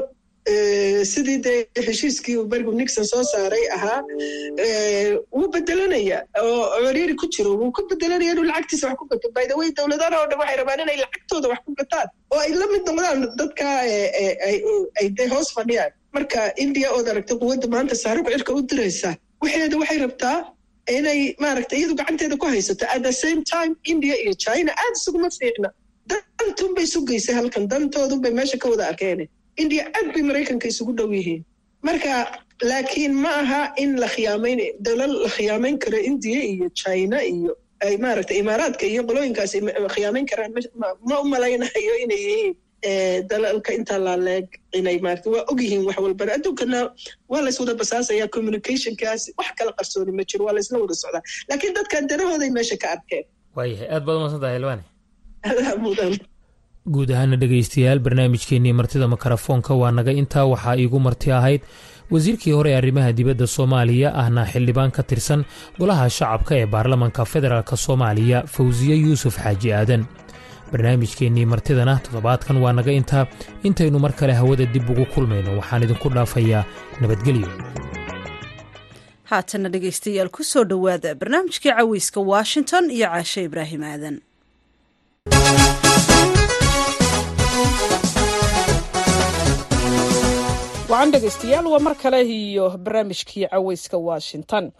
sidii 1.12 1.38
dee 1.46 1.60
heshiiskii 1.88 2.36
uu 2.38 2.46
berigu 2.52 2.72
nixon 2.80 3.06
soo 3.12 3.24
saaray 3.32 3.66
ahaa 3.76 4.00
wuu 5.36 5.48
bedelanaya 5.56 6.20
oo 6.44 6.80
ciriiri 6.88 7.16
ku 7.22 7.28
jiro 7.36 7.52
wuu 7.60 7.72
ka 7.72 7.82
bedelanaya 7.92 8.32
inuu 8.36 8.44
lacagtiisa 8.52 8.88
wax 8.90 8.98
ku 9.02 9.06
gato. 9.12 9.28
Way 9.60 9.72
dowladana 9.78 10.16
oo 10.22 10.28
dhan 10.32 10.40
waxay 10.42 10.58
rabaan 10.62 10.80
inay 10.86 10.98
lacagtooda 11.04 11.48
wax 11.54 11.60
ku 11.66 11.72
gataan 11.80 12.08
oo 12.34 12.40
ay 12.46 12.52
la 12.62 12.66
mid 12.74 12.84
noqdaan 12.90 13.20
dadka 13.40 13.66
ay 15.00 15.08
dee 15.18 15.28
hoos 15.34 15.54
fadhiyaan. 15.58 15.92
Marka 16.16 16.42
india 16.66 16.88
ood 16.98 17.08
aragta 17.14 17.36
quwadda 17.42 17.68
maanta 17.76 17.96
saarugu 18.04 18.30
cirka 18.36 18.52
u 18.60 18.62
diraysa 18.72 19.12
waxeeda 19.44 19.78
waxay 19.82 20.00
rabtaa 20.06 20.38
inay 20.98 21.36
maaragta 21.44 21.76
iyadu 21.80 21.96
gacanteeda 22.00 22.36
ku 22.42 22.46
haysato 22.54 22.86
at 22.96 23.02
the 23.08 23.14
same 23.24 23.42
time 23.44 23.72
india 23.94 24.16
iyo 24.24 24.34
china 24.46 24.72
aad 24.84 24.94
isuguma 25.00 25.30
fiicna. 25.40 25.70
Dantunbay 26.12 26.86
sugaysay 26.94 27.36
halkan 27.40 27.68
dantoodunbay 27.72 28.32
meesha 28.40 28.58
ka 28.60 28.70
wada 28.70 28.86
arkeen. 28.92 29.28
India 29.64 29.84
aad 29.98 30.08
bay 30.14 30.24
maraykanka 30.30 30.68
isugu 30.74 30.94
dhow 30.98 31.08
yihiin. 31.18 31.42
Marka 31.88 32.14
laakiin 32.70 33.14
ma 33.24 33.32
aha 33.42 33.62
in 33.84 33.96
la 34.02 34.08
khiyaamayn 34.16 34.60
dowlad 34.88 35.12
la 35.24 35.30
khiyaamayn 35.36 35.78
karo 35.84 35.98
india 36.12 36.40
iyo 36.54 36.68
china 36.82 37.18
iyo 37.24 37.54
ay 37.86 37.96
maaragta 38.04 38.34
imaaraadka 38.42 38.86
iyo 38.92 39.02
qolooyinkaas 39.10 39.54
khiyaamayn 39.96 40.26
karaan 40.32 40.52
ma 41.10 41.16
u 41.22 41.26
malaynayo 41.34 41.94
inay 42.04 42.22
yihiin 42.28 42.54
dalalka 43.32 43.70
intaa 43.78 44.00
laaleeg 44.08 44.48
inay 44.80 44.98
maarata 45.06 45.30
waa 45.34 45.44
og 45.52 45.60
yihiin 45.64 45.84
wax 45.88 45.98
walbana. 46.06 46.32
Adduunkana 46.38 46.80
waa 47.32 47.42
lays 47.46 47.60
wada 47.62 47.74
basaasaya 47.82 48.28
communicationkaas 48.36 49.22
wax 49.40 49.50
kala 49.60 49.72
qarsooni 49.80 50.12
ma 50.18 50.24
jiro 50.30 50.44
waa 50.48 50.56
laysla 50.58 50.78
wada 50.84 50.96
socdaa. 51.04 51.24
Laakiin 51.50 51.74
dadkan 51.78 52.04
danahooday 52.12 52.50
meesha 52.58 52.78
ka 52.84 52.88
arkeen. 52.96 53.24
Waayahay 53.58 53.88
aad 53.96 54.04
baad 54.08 54.18
umaadsantahay 54.20 54.56
hilwaane 54.58 54.84
adaa 55.50 55.76
mudan 55.86 56.14
guud 56.96 57.10
ahaana 57.16 57.36
dhegaystayaal 57.42 58.00
barnaamijkeennii 58.06 58.74
martida 58.80 59.08
makarafoonka 59.16 59.72
waa 59.82 59.92
naga 59.98 60.12
intaa 60.22 60.46
waxaa 60.54 60.76
iigu 60.84 61.00
marti 61.08 61.32
ahayd 61.40 61.62
wasiirkii 62.14 62.52
hore 62.58 62.70
ee 62.72 62.78
arrimaha 62.82 63.12
dibadda 63.20 63.48
soomaaliya 63.56 64.10
ahna 64.22 64.42
xildhibaan 64.52 64.92
ka 64.98 65.04
tirsan 65.10 65.42
golaha 65.80 66.06
shacabka 66.18 66.54
ee 66.62 66.66
baarlamanka 66.74 67.22
federaalk 67.34 67.72
soomaaliya 67.86 68.40
fawsiye 68.56 68.96
yuusuf 69.06 69.36
xaaji 69.44 69.70
aadan 69.80 70.02
barnaamijkeennii 70.74 71.46
martidana 71.54 71.96
toddobaadkan 72.06 72.58
waa 72.64 72.74
naga 72.80 72.92
intaa 73.00 73.26
intaynu 73.70 74.00
mar 74.06 74.14
kale 74.20 74.34
hawada 74.40 74.66
dib 74.74 74.90
ugu 74.94 75.06
kulmayno 75.16 75.58
waxaan 75.60 75.84
idinku 75.88 76.10
dhaafayaa 76.16 76.64
nabadgelyo. 77.02 77.50
Haatana 79.32 79.70
dhegaystayaal 79.74 80.30
ku 80.36 80.44
soo 80.52 80.64
dhowaada 80.72 81.16
barnaamijkii 81.22 81.74
caweyska 81.80 82.20
washington 82.34 82.92
iyo 82.98 83.08
caashe 83.14 83.44
ibraahim 83.50 83.84
aadan. 83.92 84.16
Wacan 90.90 91.12
dhegaystayaal 91.14 91.66
waa 91.74 91.80
mar 91.80 91.96
kale 91.96 92.20
iyo 92.22 92.70
barnaamijkii 92.78 93.48
caweyska 93.52 93.98
washington 93.98 94.72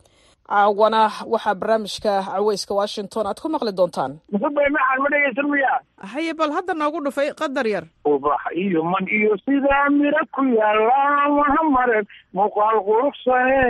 caawana 0.50 1.12
waxaa 1.34 1.56
barnaamijka 1.56 2.14
caweyska 2.24 2.74
washington 2.76 3.28
aad 3.28 3.40
ku 3.42 3.50
maqli 3.50 3.72
doontaan. 3.72 4.20
Ma 4.32 4.50
dhegaysan 5.10 5.48
miya. 5.52 5.74
Haye 6.14 6.34
bal 6.34 6.52
hadda 6.52 6.74
noogu 6.74 7.00
dhufay 7.06 7.32
qadar 7.34 7.68
yar. 7.68 7.86
Ubax 8.06 8.42
iyo 8.56 8.84
man 8.84 9.08
iyo 9.08 9.38
sidaa 9.46 9.90
mira 9.90 10.22
ku 10.36 10.42
yaalla 10.44 11.30
mahamaren 11.38 12.06
muuqaal 12.34 12.78
quruxsane 12.86 13.62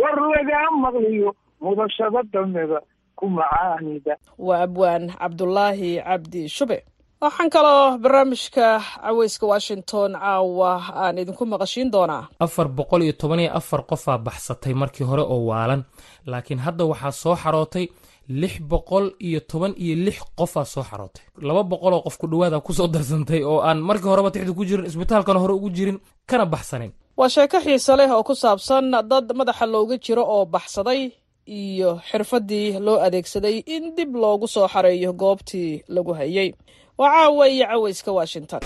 war 0.00 0.16
lagaa 0.32 0.70
maqliyo 0.82 1.34
mudashada 1.60 2.22
damida 2.32 2.80
ku 3.16 3.28
macaanida. 3.28 4.16
Waa 4.38 4.62
abwaan 4.66 5.10
cabdulaahi 5.18 6.00
cabdi 6.04 6.48
shube 6.48 6.84
waxaan 7.22 7.50
kaloo 7.50 7.98
barnaamijka 8.02 8.66
caweyska 9.02 9.46
washington 9.52 10.12
caawa 10.12 10.70
aan 11.02 11.18
idinku 11.18 11.44
maqashiin 11.46 11.90
doonaa. 11.94 12.24
Afar 12.40 12.68
boqol 12.68 13.02
iyo 13.02 13.12
toban 13.12 13.40
iyo 13.40 13.50
afar 13.60 13.82
qofaa 13.90 14.18
baxsatay 14.26 14.74
markii 14.74 15.04
hore 15.10 15.22
oo 15.22 15.40
waalan. 15.50 15.82
Laakiin 16.26 16.58
hadda 16.66 16.84
waxaa 16.84 17.12
soo 17.22 17.36
xarootay 17.42 17.86
lix 18.28 18.54
boqol 18.70 19.04
iyo 19.20 19.40
toban 19.40 19.74
iyo 19.84 19.94
lix 20.06 20.18
qofaa 20.38 20.64
soo 20.64 20.82
xarootay. 20.90 21.22
Laba 21.46 21.62
boqol 21.62 21.92
oo 21.94 22.02
qof 22.06 22.16
ku 22.18 22.26
dhawaada 22.30 22.60
ku 22.60 22.72
soo 22.72 22.88
darsantay 22.88 23.42
oo 23.44 23.60
aan 23.60 23.78
markii 23.88 24.08
horeba 24.12 24.30
tixda 24.30 24.52
ku 24.52 24.64
jirin 24.64 24.86
isbitaalkana 24.86 25.40
hore 25.40 25.52
ugu 25.54 25.70
jirin 25.76 25.98
kana 26.26 26.46
baxsanayn 26.46 26.92
waa 27.16 27.28
sheeko 27.28 27.60
xiise 27.64 27.96
leh 27.96 28.10
oo 28.16 28.22
ku 28.22 28.34
saabsan 28.34 28.90
dad 29.10 29.26
madaxa 29.38 29.66
looga 29.66 29.96
jiro 30.04 30.24
oo 30.24 30.44
baxsaday 30.46 31.12
iyo 31.46 32.00
xirfaddii 32.10 32.78
loo 32.86 32.98
adeegsaday 33.06 33.56
in 33.74 33.94
dib 33.96 34.14
loogu 34.16 34.46
soo 34.48 34.68
xareeyo 34.72 35.12
goobtii 35.12 35.82
lagu 35.88 36.12
hayay 36.14 36.54
waa 37.00 37.10
caawa 37.14 37.44
iyo 37.54 37.66
caweyska 37.70 38.10
washington 38.18 38.60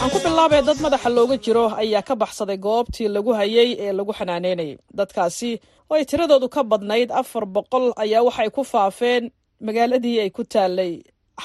aan 0.00 0.10
ku 0.12 0.18
bilaabee 0.24 0.62
dad 0.68 0.78
madaxa 0.84 1.08
looga 1.16 1.36
jiro 1.44 1.64
ayaa 1.82 2.02
ka 2.08 2.14
baxsaday 2.22 2.56
goobtii 2.66 3.08
lagu 3.14 3.32
hayay 3.38 3.68
ee 3.84 3.92
lagu 3.98 4.12
xanaaneynayay. 4.18 4.76
Dadkaasi 4.98 5.50
oo 5.90 5.94
ay 5.96 6.04
tiradoodu 6.10 6.48
ka 6.54 6.62
badnayd 6.70 7.10
afar 7.20 7.44
boqol 7.54 7.86
ayaa 8.04 8.22
waxay 8.28 8.50
ku 8.56 8.62
faafeen 8.72 9.24
magaaladii 9.66 10.16
ay 10.24 10.30
ku 10.36 10.42
taalay 10.52 10.92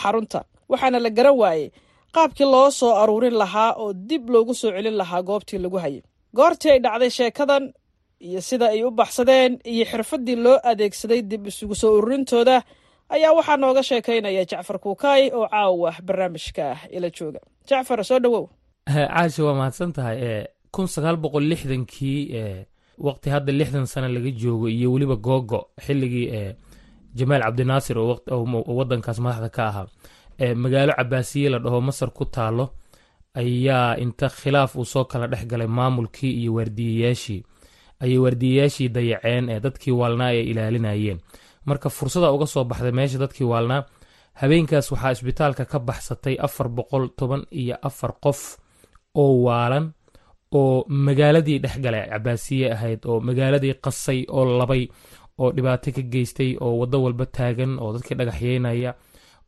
xarunta. 0.02 0.40
Waxaana 0.72 1.00
la 1.06 1.10
garan 1.18 1.36
waayey 1.42 1.68
qaabkii 2.16 2.48
loo 2.54 2.70
soo 2.80 2.94
aruurin 3.02 3.36
lahaa 3.42 3.72
oo 3.82 3.94
dib 4.10 4.24
loogu 4.34 4.54
soo 4.62 4.72
celin 4.76 4.96
lahaa 5.02 5.22
goobtii 5.30 5.60
lagu 5.66 5.78
hayay. 5.84 6.02
Goortii 6.38 6.72
ay 6.72 6.80
dhacday 6.86 7.10
sheekadan 7.18 7.64
iyo 8.20 8.42
sida 8.42 8.70
ay 8.70 8.84
u 8.84 8.92
baxsadeen 8.92 9.60
iyo 9.64 9.86
xirfaddii 9.86 10.36
loo 10.36 10.58
adeegsaday 10.64 11.22
dib 11.22 11.48
isugu 11.48 11.76
soo 11.76 11.98
ururintooda 11.98 12.64
ayaa 13.10 13.34
waxaa 13.38 13.58
nooga 13.58 13.84
sheekaynaya 13.84 14.46
jacfar 14.46 14.80
kuukaay 14.80 15.30
oo 15.34 15.48
caawa 15.48 15.94
barnaamijka 16.04 16.78
ila 16.92 17.10
jooga. 17.10 17.40
Jacfar 17.70 18.04
soo 18.06 18.20
dhowow 18.20 18.50
caasha 18.88 19.44
waa 19.44 19.54
mahadsan 19.54 19.92
tahay. 19.94 20.46
Kun 20.72 20.88
sagaal 20.88 21.18
boqol 21.18 21.44
lixdankii 21.52 22.22
waqti 22.98 23.30
hadda 23.30 23.52
lixdan 23.54 23.86
sano 23.86 24.08
laga 24.08 24.32
joogo 24.32 24.68
iyo 24.70 24.92
weliba 24.94 25.16
googo 25.16 25.60
xilligii 25.86 26.56
jamaal 27.16 27.42
cabdinaasir 27.44 27.98
oo 27.98 28.16
wadankaas 28.78 29.20
madaxda 29.20 29.50
ka 29.50 29.64
ahaa 29.68 29.88
magaalo 30.56 30.94
cabaasiye 30.98 31.50
la 31.50 31.60
dhaho 31.60 31.82
masar 31.82 32.10
ku 32.12 32.26
taalo 32.26 32.66
ayaa 33.36 33.96
inta 34.04 34.28
khilaaf 34.30 34.76
uu 34.76 34.86
soo 34.86 35.06
kala 35.06 35.28
dhex 35.28 35.46
galay 35.48 35.68
maamulkii 35.68 36.32
iyo 36.42 36.54
waardiyayaashii 36.54 37.44
ayay 38.04 38.18
waardiyayaashii 38.24 38.90
dayaceen 38.96 39.50
ee 39.50 39.60
dadkii 39.66 39.94
waalnaa 40.00 40.28
ay 40.36 40.42
ilaalinayeen. 40.52 41.20
Marka 41.66 41.90
fursada 41.90 42.32
uga 42.36 42.46
soo 42.54 42.64
baxday 42.70 42.92
meesha 42.92 43.18
dadkii 43.24 43.48
waalnaa 43.52 43.82
habeenkaas 44.42 44.92
waxaa 44.92 45.12
isbitaalka 45.16 45.64
ka 45.72 45.80
baxsatay 45.88 46.36
afar 46.46 46.68
boqol 46.78 47.06
toban 47.18 47.44
iyo 47.62 47.76
afar 47.88 48.12
qof 48.24 48.40
oo 49.22 49.34
waalan 49.46 49.86
oo 50.60 50.86
magaaladii 51.08 51.60
dhex 51.64 51.76
galay. 51.84 52.06
Cabaasiye 52.12 52.68
ahayd 52.76 53.02
oo 53.10 53.20
magaaladii 53.28 53.74
qasay 53.84 54.20
oo 54.36 54.46
labay 54.60 54.84
oo 55.42 55.50
dhibaato 55.56 55.92
ka 55.96 56.02
geystay 56.14 56.52
oo 56.64 56.74
waddo 56.80 56.98
walba 57.04 57.26
taagan 57.26 57.72
oo 57.82 57.94
dadkii 57.96 58.16
dhagaxyeynaya 58.20 58.92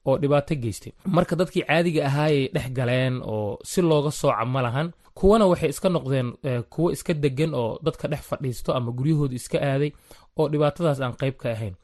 oo 0.07 0.15
dhibaato 0.21 0.55
geystay 0.63 0.91
marka 1.17 1.33
dadkii 1.39 1.63
caadiga 1.69 2.01
ahaayay 2.09 2.45
dhex 2.55 2.67
galeen 2.77 3.15
oo 3.33 3.57
si 3.71 3.79
looga 3.89 4.11
sooca 4.21 4.45
ma 4.53 4.61
lahan 4.65 4.87
kuwana 5.19 5.45
waxay 5.51 5.69
iska 5.73 5.89
noqdeen 5.95 6.27
kuwo 6.73 6.87
iska 6.95 7.13
degan 7.23 7.51
oo 7.61 7.71
dadka 7.85 8.05
dhex 8.11 8.21
fadhiisto 8.29 8.69
ama 8.77 8.91
guryahooda 8.97 9.35
iska 9.41 9.57
aaday 9.71 9.91
oo 10.39 10.45
dhibaatadaas 10.51 10.99
aan 11.01 11.13
qayb 11.21 11.35
ka 11.41 11.49
ahayn. 11.55 11.75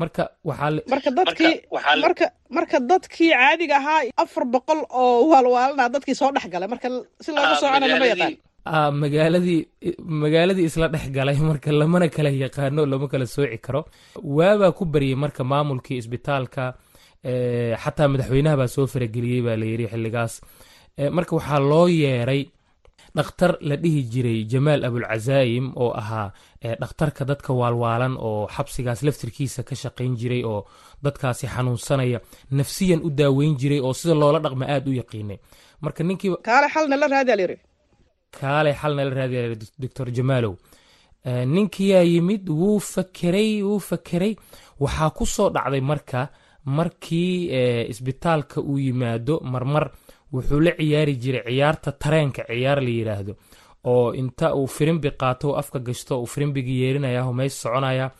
Marka 0.00 0.22
marka 0.92 1.10
dadkii 1.18 1.54
marka 2.04 2.26
marka 2.56 2.76
dadkii 2.90 3.30
caadiga 3.36 3.76
ahaa 3.80 4.00
afar 4.22 4.44
boqol 4.54 4.80
oo 5.02 5.28
waalwaalana 5.30 5.88
dadkii 5.94 6.14
soo 6.20 6.30
dhex 6.34 6.46
galay. 6.52 6.68
Marka 6.72 6.88
si 7.24 7.30
looga 7.36 7.54
soocana 7.60 7.86
lama 7.92 8.06
yaqaan. 8.12 8.34
magaaladii 9.02 9.60
magaaladii 10.22 10.64
isla 10.70 10.88
dhex 10.94 11.06
galay 11.16 11.36
marka 11.50 11.70
lamana 11.80 12.08
kala 12.16 12.30
yaqaano 12.44 12.82
lama 12.92 13.06
kala 13.12 13.26
sooci 13.34 13.58
karo. 13.66 13.80
Waabaa 14.36 14.72
ku 14.78 14.84
baryey 14.92 15.14
marka 15.24 15.42
maamulkii 15.52 15.98
isbitaalka 16.02 16.64
xataa 17.24 18.08
madaxweynaha 18.12 18.56
baa 18.60 18.68
soo 18.74 18.86
farageliyey 18.86 19.42
baa 19.46 19.56
layidhi 19.62 19.86
xilligaas. 19.92 20.40
Marka 21.16 21.36
waxaa 21.36 21.60
loo 21.60 21.86
yeeray 21.88 22.42
dhakhtar 23.16 23.52
la 23.68 23.76
dhihi 23.82 24.02
jiray 24.12 24.44
jamaal 24.52 24.84
abulcazaayim 24.88 25.66
oo 25.76 25.90
ahaa 26.00 26.32
dhakhtarka 26.82 27.24
dadka 27.30 27.50
waalwaalan 27.60 28.14
oo 28.28 28.46
xabsigaas 28.56 29.00
laftirkiisa 29.06 29.62
ka 29.68 29.74
shaqayn 29.82 30.14
jiray 30.20 30.42
oo 30.44 30.60
dadkaasi 31.04 31.46
xanuunsanaya 31.54 32.18
nafsiyan 32.58 33.00
u 33.06 33.10
daaweyn 33.10 33.54
jiray 33.60 33.80
oo 33.80 33.92
sida 34.00 34.14
loola 34.14 34.38
dhaqma 34.44 34.64
aada 34.66 34.90
u 34.90 34.94
yaqiinay. 35.00 35.38
Marka 35.84 36.04
ninkii 36.04 36.36
kaale 36.48 36.66
xalna 36.74 36.96
la 36.96 37.06
raadiyaalyiri 37.14 37.56
kaale 38.40 38.70
xalna 38.80 39.02
la 39.04 39.12
raadiya 39.18 39.42
doctor 39.82 40.06
jamaalow. 40.16 40.54
Ninkiyaa 41.54 42.02
yimid 42.12 42.48
wuu 42.48 42.78
fakeray 42.80 43.62
wuu 43.62 43.78
fakeray 43.90 44.36
waxaa 44.80 45.10
ku 45.10 45.26
soo 45.26 45.50
dhacday 45.50 45.80
marka 45.80 46.28
markii 46.64 47.50
isbitaalka 47.92 48.60
uu 48.60 48.78
yimaado 48.78 49.40
marmar 49.52 49.90
wuxuu 50.32 50.60
la 50.60 50.72
ciyaari 50.78 51.14
jiray 51.22 51.42
ciyaarta 51.46 51.92
tareenka 51.92 52.42
ciyaar 52.48 52.80
la 52.82 52.90
yidhaahdo 52.90 53.32
oo 53.84 54.12
inta 54.14 54.54
uu 54.54 54.66
firimbi 54.66 55.10
qaato 55.20 55.56
afka 55.60 55.78
gashto 55.78 56.20
uu 56.20 56.26
firimbigi 56.26 56.74
yeerinaya 56.82 57.32
meys 57.32 57.54
soconaya 57.62 58.10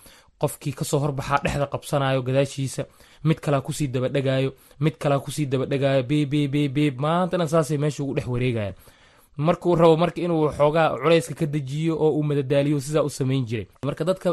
qofkii 0.40 0.72
ka 0.72 0.84
soo 0.84 0.98
horbaxaa 1.04 1.40
dhexda 1.44 1.66
qabsanayo 1.72 2.22
gadaashiisa 2.22 2.82
mid 3.24 3.38
kalaa 3.44 3.60
ku 3.60 3.72
sii 3.72 3.88
dabadhegaayo 3.94 4.50
mid 4.80 4.94
kalaa 4.98 5.18
ku 5.24 5.30
sii 5.30 5.46
dabadhegaayo 5.46 6.02
bbbb 6.02 6.76
maantana 7.04 7.46
saasay 7.48 7.78
meesha 7.78 8.02
ugu 8.02 8.14
dhex 8.14 8.26
wareegayaan 8.26 8.74
markuu 9.46 9.74
rabo 9.80 9.96
marka 10.02 10.20
inuu 10.26 10.48
xoogaa 10.58 10.88
culayska 11.02 11.34
ka 11.40 11.46
dejiyo 11.54 11.94
oo 12.04 12.10
uu 12.18 12.22
madadaaliyo 12.30 12.80
sidaa 12.80 13.02
u 13.08 13.10
samayn 13.18 13.44
jiray. 13.48 13.66
Marka 13.88 14.04
dadka 14.04 14.28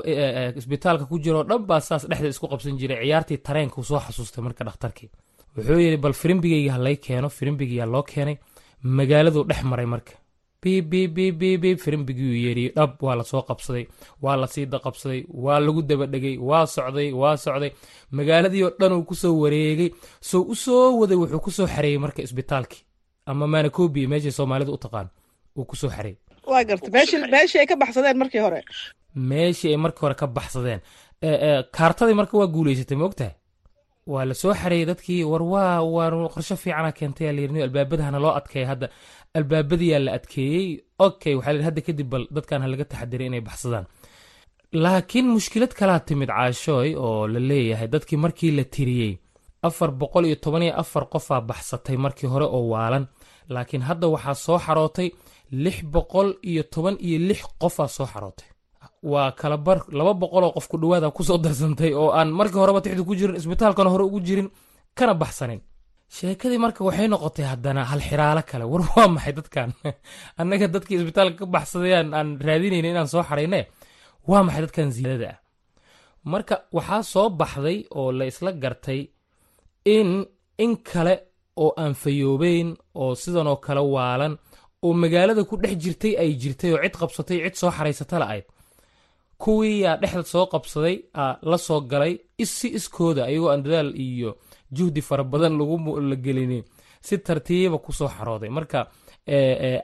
isbitaalka 0.59 1.05
ku 1.09 1.19
jiroo 1.23 1.43
dhan 1.49 1.61
baa 1.69 1.79
saas 1.87 2.03
dhexda 2.09 2.27
isku 2.33 2.47
qabsan 2.51 2.77
jiray. 2.79 2.99
Ciyaartii 3.05 3.37
tareenka 3.47 3.83
soo 3.83 3.99
xasuustay 4.05 4.43
marka 4.47 4.63
dhakhtarkii. 4.67 5.09
Wuxuu 5.57 5.79
yidhi 5.85 5.97
bal 5.97 6.13
firimbigayga 6.21 6.71
halay 6.77 6.95
keeno 7.05 7.29
firimbigiyaa 7.37 7.85
loo 7.93 8.03
keenay. 8.03 8.37
Magaaladuu 8.97 9.43
dhex 9.49 9.63
maray 9.63 9.85
marka. 9.85 10.13
Bbbb 10.63 11.63
firimbigiiu 11.83 12.33
yeeriy 12.43 12.69
dhab 12.75 12.91
waa 13.05 13.15
la 13.15 13.23
soo 13.23 13.41
qabsaday 13.49 13.85
waa 14.21 14.35
la 14.41 14.47
sii 14.47 14.65
daqabsaday 14.73 15.21
waa 15.45 15.59
lagu 15.59 15.81
dabadhegay 15.89 16.37
waa 16.49 16.65
socday 16.65 17.09
waa 17.21 17.37
socday. 17.37 17.71
Magaaladii 18.11 18.63
oo 18.63 18.71
dhan 18.79 18.93
uu 18.93 19.03
ku 19.09 19.15
soo 19.15 19.33
wareegay. 19.41 19.89
Soo 20.21 20.41
u 20.53 20.55
soo 20.55 20.97
waday 20.99 21.17
wuxuu 21.21 21.39
ku 21.45 21.51
soo 21.51 21.67
xareeyey 21.67 21.97
marka 22.05 22.21
isbitaalkii 22.21 22.81
ama 23.29 23.45
manacobi 23.53 24.01
meeshay 24.11 24.31
soomaalida 24.39 24.71
u 24.77 24.83
taqaan 24.85 25.07
uu 25.57 25.65
ku 25.69 25.75
soo 25.81 25.89
xareeyey 25.95 26.17
waa 26.51 26.63
garta 26.69 26.89
meeshii 26.95 27.59
ay 27.61 27.67
ka 27.71 27.75
baxsadeen 27.81 28.17
markii 28.21 28.41
hore? 28.45 28.59
Meeshii 29.29 29.71
ay 29.73 29.77
markii 29.85 30.03
hore 30.05 30.15
ka 30.21 30.27
baxsadeen. 30.37 30.79
Kaartadii 31.75 32.13
marka 32.19 32.33
waa 32.41 32.47
guuleysatay 32.55 32.97
maogtahay 33.01 33.33
waa 34.13 34.25
la 34.29 34.33
soo 34.41 34.53
xareeyey 34.61 34.85
dadkii 34.91 35.23
war 35.31 35.43
waa 35.53 35.81
waa 35.95 36.27
qorsho 36.33 36.55
fiicana 36.63 36.91
keentay 36.97 37.31
layirni 37.37 37.59
albaabadahana 37.67 38.19
loo 38.23 38.33
adkeeya 38.39 38.67
hadda. 38.71 38.87
Albaabadiyaa 39.37 39.99
la 40.05 40.11
adkeeyey. 40.17 40.67
Okay 41.07 41.33
waxaa 41.37 41.53
la 41.57 41.63
hadda 41.67 41.81
kadib 41.87 42.07
bal 42.11 42.23
dadkan 42.35 42.61
ha 42.63 42.67
laga 42.73 42.85
taxadiray 42.91 43.27
inay 43.29 43.41
baxsadaan. 43.49 43.85
Laakiin 44.83 45.27
mushkilad 45.35 45.73
kalaa 45.79 45.99
timid 46.07 46.29
caashooy 46.37 46.89
oo 47.05 47.27
la 47.33 47.39
leeyahay 47.49 47.87
dadkii 47.95 48.17
markii 48.23 48.51
la 48.57 48.63
tiriyey 48.75 49.13
afar 49.67 49.91
boqol 50.01 50.25
iyo 50.29 50.35
toban 50.43 50.63
iyo 50.65 50.73
afar 50.81 51.03
qofaa 51.13 51.41
baxsatay 51.49 51.97
markii 52.05 52.27
hore 52.33 52.45
oo 52.57 52.63
waalan 52.73 53.05
laakiin 53.53 53.83
hadda 53.89 54.05
waxaa 54.13 54.35
soo 54.45 54.59
xarootay 54.65 55.09
lix 55.63 55.77
boqol 55.93 56.29
iyo 56.49 56.63
toban 56.73 56.95
iyo 57.07 57.17
lix 57.29 57.41
qofaa 57.61 57.87
soo 57.95 58.07
xarootay. 58.13 58.47
Waa 59.11 59.29
kala 59.39 59.57
bar 59.65 59.79
laba 59.97 60.13
boqoloo 60.21 60.51
qof 60.55 60.67
ku 60.71 60.75
dhawaada 60.81 61.07
ku 61.17 61.21
soo 61.27 61.37
darsantay 61.43 61.91
oo 62.01 62.09
aan 62.17 62.29
markii 62.39 62.59
horeba 62.61 62.81
tixdu 62.83 63.03
ku 63.09 63.13
jirin 63.19 63.35
isbitaalkana 63.39 63.89
hore 63.93 64.03
ugu 64.09 64.19
jirin 64.27 64.49
kana 64.97 65.13
baxsanin. 65.21 65.61
Sheekadii 66.15 66.57
marka 66.65 66.81
waxay 66.87 67.07
noqotay 67.11 67.45
haddana 67.51 67.81
hal 67.91 68.01
xiraalo 68.07 68.41
kale. 68.49 68.65
War 68.71 68.81
waa 68.95 69.07
maxay 69.15 69.33
dadkan? 69.37 69.69
Annaga 70.39 70.67
dadkii 70.75 70.97
isbitaalka 70.99 71.37
ka 71.39 71.45
baxsadayaan 71.55 72.07
aan 72.17 72.29
raadinayna 72.45 72.87
inaan 72.93 73.07
soo 73.13 73.23
xarayne? 73.29 73.59
Waa 74.29 74.41
maxay 74.45 74.61
dadkan 74.65 74.89
ziyaadada 74.95 75.31
marka 76.31 76.55
waxaa 76.75 77.03
soo 77.13 77.27
baxday 77.39 77.77
oo 77.97 78.09
la 78.17 78.25
isla 78.31 78.51
gartay 78.63 79.01
in 79.95 80.09
in 80.63 80.73
kale 80.89 81.13
oo 81.63 81.71
aan 81.81 81.93
fayoobeyn 82.01 82.67
oo 83.01 83.11
sidan 83.21 83.47
oo 83.51 83.55
kale 83.65 83.79
waalan 83.95 84.33
oo 84.85 84.93
magaalada 85.01 85.43
ku 85.49 85.55
dhex 85.61 85.75
jirtay 85.83 86.13
ay 86.21 86.31
jirtay 86.41 86.71
oo 86.73 86.81
cid 86.83 86.95
qabsatay 86.99 87.37
cid 87.45 87.55
soo 87.61 87.71
xaraysata 87.77 88.19
la 88.21 88.27
ayd 88.35 88.45
kuwii 89.43 89.81
dhexda 90.01 90.23
soo 90.33 90.45
qabsaday 90.53 90.95
la 91.49 91.57
soo 91.67 91.79
galay 91.91 92.13
si 92.55 92.67
iskooda 92.77 93.21
ayagoo 93.29 93.49
aan 93.51 93.63
dadaal 93.65 93.89
iyo 94.05 94.31
juhdi 94.75 95.01
fara 95.07 95.23
badan 95.31 95.53
lagu 95.59 95.75
la 96.09 96.15
gelinin 96.25 96.63
si 97.07 97.15
tartiiba 97.25 97.77
ku 97.77 97.91
soo 97.93 98.07
xarooday. 98.15 98.49
Marka 98.57 98.79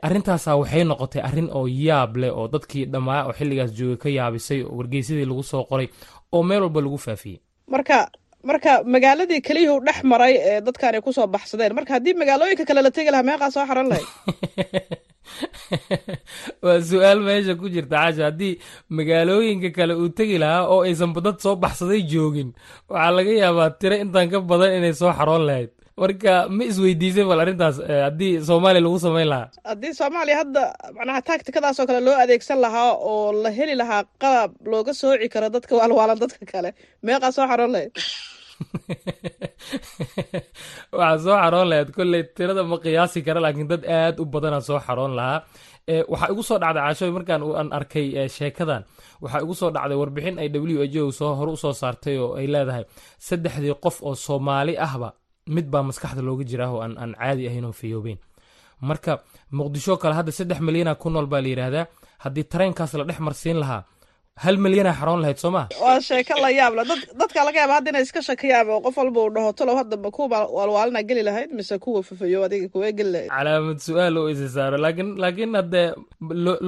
arrintaasa 0.05 0.55
waxay 0.59 0.84
noqotay 0.84 1.21
arrin 1.28 1.49
oo 1.57 1.67
yaab 1.67 2.11
leh 2.21 2.32
oo 2.39 2.47
dadkii 2.53 2.86
dhammaa 2.91 3.21
oo 3.28 3.34
xilligaas 3.38 3.71
joogay 3.78 3.97
ka 4.03 4.09
yaabisay 4.17 4.59
oo 4.63 4.76
wargeysadii 4.78 5.26
lagu 5.32 5.43
soo 5.51 5.63
qoray 5.69 5.88
oo 6.36 6.43
meel 6.43 6.61
walba 6.65 6.80
lagu 6.82 6.97
faafiyey. 7.05 7.39
Marka 7.74 7.97
marka 8.43 8.83
magaaladii 8.95 9.41
keliyuhu 9.47 9.79
dhex 9.87 10.03
maray 10.03 10.33
ee 10.49 10.59
dadkan 10.67 10.95
ay 10.95 11.01
ku 11.01 11.11
soo 11.15 11.27
baxsadeen. 11.27 11.73
Marka 11.77 11.97
haddii 11.97 12.19
magaalooyinka 12.21 12.65
kale 12.67 12.81
la 12.83 12.91
tegi 12.91 13.11
lahaa 13.11 13.29
meeqaa 13.29 13.51
soo 13.55 13.65
xaran 13.69 13.87
lahayd? 13.91 14.07
Waa 16.63 16.79
su'aal 16.89 17.19
meesha 17.27 17.53
ku 17.61 17.69
jirta 17.73 17.95
casha 18.03 18.23
haddii 18.29 18.59
magaalooyinka 18.97 19.69
kale 19.77 19.93
uu 20.01 20.09
tegi 20.17 20.37
lahaa 20.43 20.67
oo 20.73 20.81
aysan 20.87 21.13
dad 21.25 21.37
soo 21.45 21.55
baxsaday 21.63 22.01
joogin 22.11 22.49
waxaa 22.89 23.11
laga 23.17 23.33
yaabaa 23.43 23.69
tiro 23.79 23.95
intaan 24.03 24.27
ka 24.31 24.39
badan 24.51 24.75
inay 24.77 24.93
soo 25.01 25.11
xaroon 25.17 25.43
lahayd 25.49 25.71
marka 25.97 26.49
ma 26.49 26.63
isweydiisay 26.65 27.25
bal 27.29 27.39
arrintaas 27.43 27.77
haddii 28.05 28.41
soomaaliya 28.49 28.83
lagu 28.85 28.99
samayn 28.99 29.27
lahaa. 29.33 29.49
Haddii 29.71 29.93
soomaaliya 29.93 30.37
hadda 30.41 30.61
macnaha 30.97 31.21
taagtikadaasoo 31.29 31.85
kale 31.87 31.99
loo 32.07 32.17
adeegsan 32.23 32.59
lahaa 32.65 32.91
oo 33.11 33.31
la 33.43 33.49
heli 33.57 33.75
lahaa 33.81 34.03
qalab 34.23 34.51
looga 34.65 34.93
sooci 34.93 35.29
karo 35.29 35.49
dadka 35.49 35.75
waalwaalan 35.79 36.19
dadka 36.23 36.45
kale 36.53 36.69
meeqaa 37.05 37.31
soo 37.31 37.47
xaroon 37.51 37.71
lahayd 37.75 37.91
waxaa 40.97 41.23
soo 41.25 41.37
xaroon 41.43 41.67
lahayd 41.69 41.89
kolley 41.97 42.23
tirada 42.37 42.63
ma 42.63 42.77
qiyaasi 42.85 43.19
kara 43.27 43.39
laakiin 43.45 43.69
dad 43.73 43.83
aad 43.99 44.15
u 44.23 44.25
badana 44.25 44.59
soo 44.61 44.79
xaroon 44.87 45.13
lahaa. 45.19 45.39
Waxaa 46.11 46.31
igu 46.33 46.43
soo 46.49 46.59
dhacday 46.63 46.83
caashooy 46.83 47.11
markaan 47.17 47.41
aan 47.59 47.69
arkay 47.77 48.07
sheekadan 48.37 48.81
waxaa 49.23 49.41
igu 49.45 49.53
soo 49.61 49.71
dhacday 49.75 49.97
warbixin 50.01 50.35
ay 50.41 50.49
w 50.49 50.79
h 50.93 50.95
o 51.05 51.11
soo 51.19 51.31
hore 51.39 51.51
u 51.55 51.57
soo 51.63 51.73
saartay 51.81 52.17
oo 52.23 52.31
ay 52.39 52.47
leedahay 52.53 52.85
saddexdii 53.27 53.75
qof 53.83 53.97
oo 54.07 54.15
soomaali 54.15 54.73
ahba 54.87 55.09
mid 55.47 55.67
baa 55.73 55.83
maskaxda 55.89 56.21
looga 56.21 56.43
jiraa 56.43 56.69
oo 56.75 56.81
aan 56.81 57.13
caadi 57.19 57.47
ahayn 57.49 57.65
oo 57.65 57.71
fayoobeyn 57.81 58.17
marka 58.81 59.11
muqdisho 59.51 59.97
kale 60.01 60.13
hadda 60.19 60.31
saddex 60.31 60.59
milyana 60.67 60.95
ku 60.95 61.09
nool 61.09 61.25
baa 61.25 61.41
la 61.41 61.47
yidhaahdaa. 61.53 61.85
Haddii 62.23 62.43
tareenkaas 62.51 62.93
la 62.93 63.03
dhex 63.03 63.19
marsiin 63.19 63.59
lahaa 63.63 63.83
hal 64.43 64.57
milyana 64.57 64.91
xaroon 64.99 65.19
lahayd 65.23 65.37
soo 65.43 65.51
maa 65.51 65.67
waa 65.83 65.99
sheeko 66.07 66.33
la 66.43 66.49
yaab 66.59 66.73
le 66.77 66.83
dadka 67.19 67.39
laga 67.47 67.57
yaaba 67.61 67.73
hadda 67.77 67.89
inay 67.91 68.03
iska 68.07 68.21
shakiyaan 68.29 68.69
oo 68.69 68.79
qof 68.85 68.95
walba 68.97 69.19
uu 69.23 69.29
dhaho 69.35 69.51
talow 69.59 69.75
hadda 69.81 69.95
ma 70.03 70.09
kuwa 70.15 70.39
waalwaalina 70.55 71.03
geli 71.09 71.23
lahayd 71.29 71.49
mise 71.57 71.75
kuwa 71.83 72.03
fafayo 72.07 72.43
adiga 72.47 72.67
kuwee 72.73 72.91
geli 72.97 73.11
lahayd? 73.11 73.29
Calaamad 73.29 73.77
su'aal 73.87 74.17
oo 74.17 74.29
isa 74.33 74.47
saaro. 74.55 74.77
Laakiin 74.85 75.09
laakiin 75.23 75.55
haddee 75.59 75.87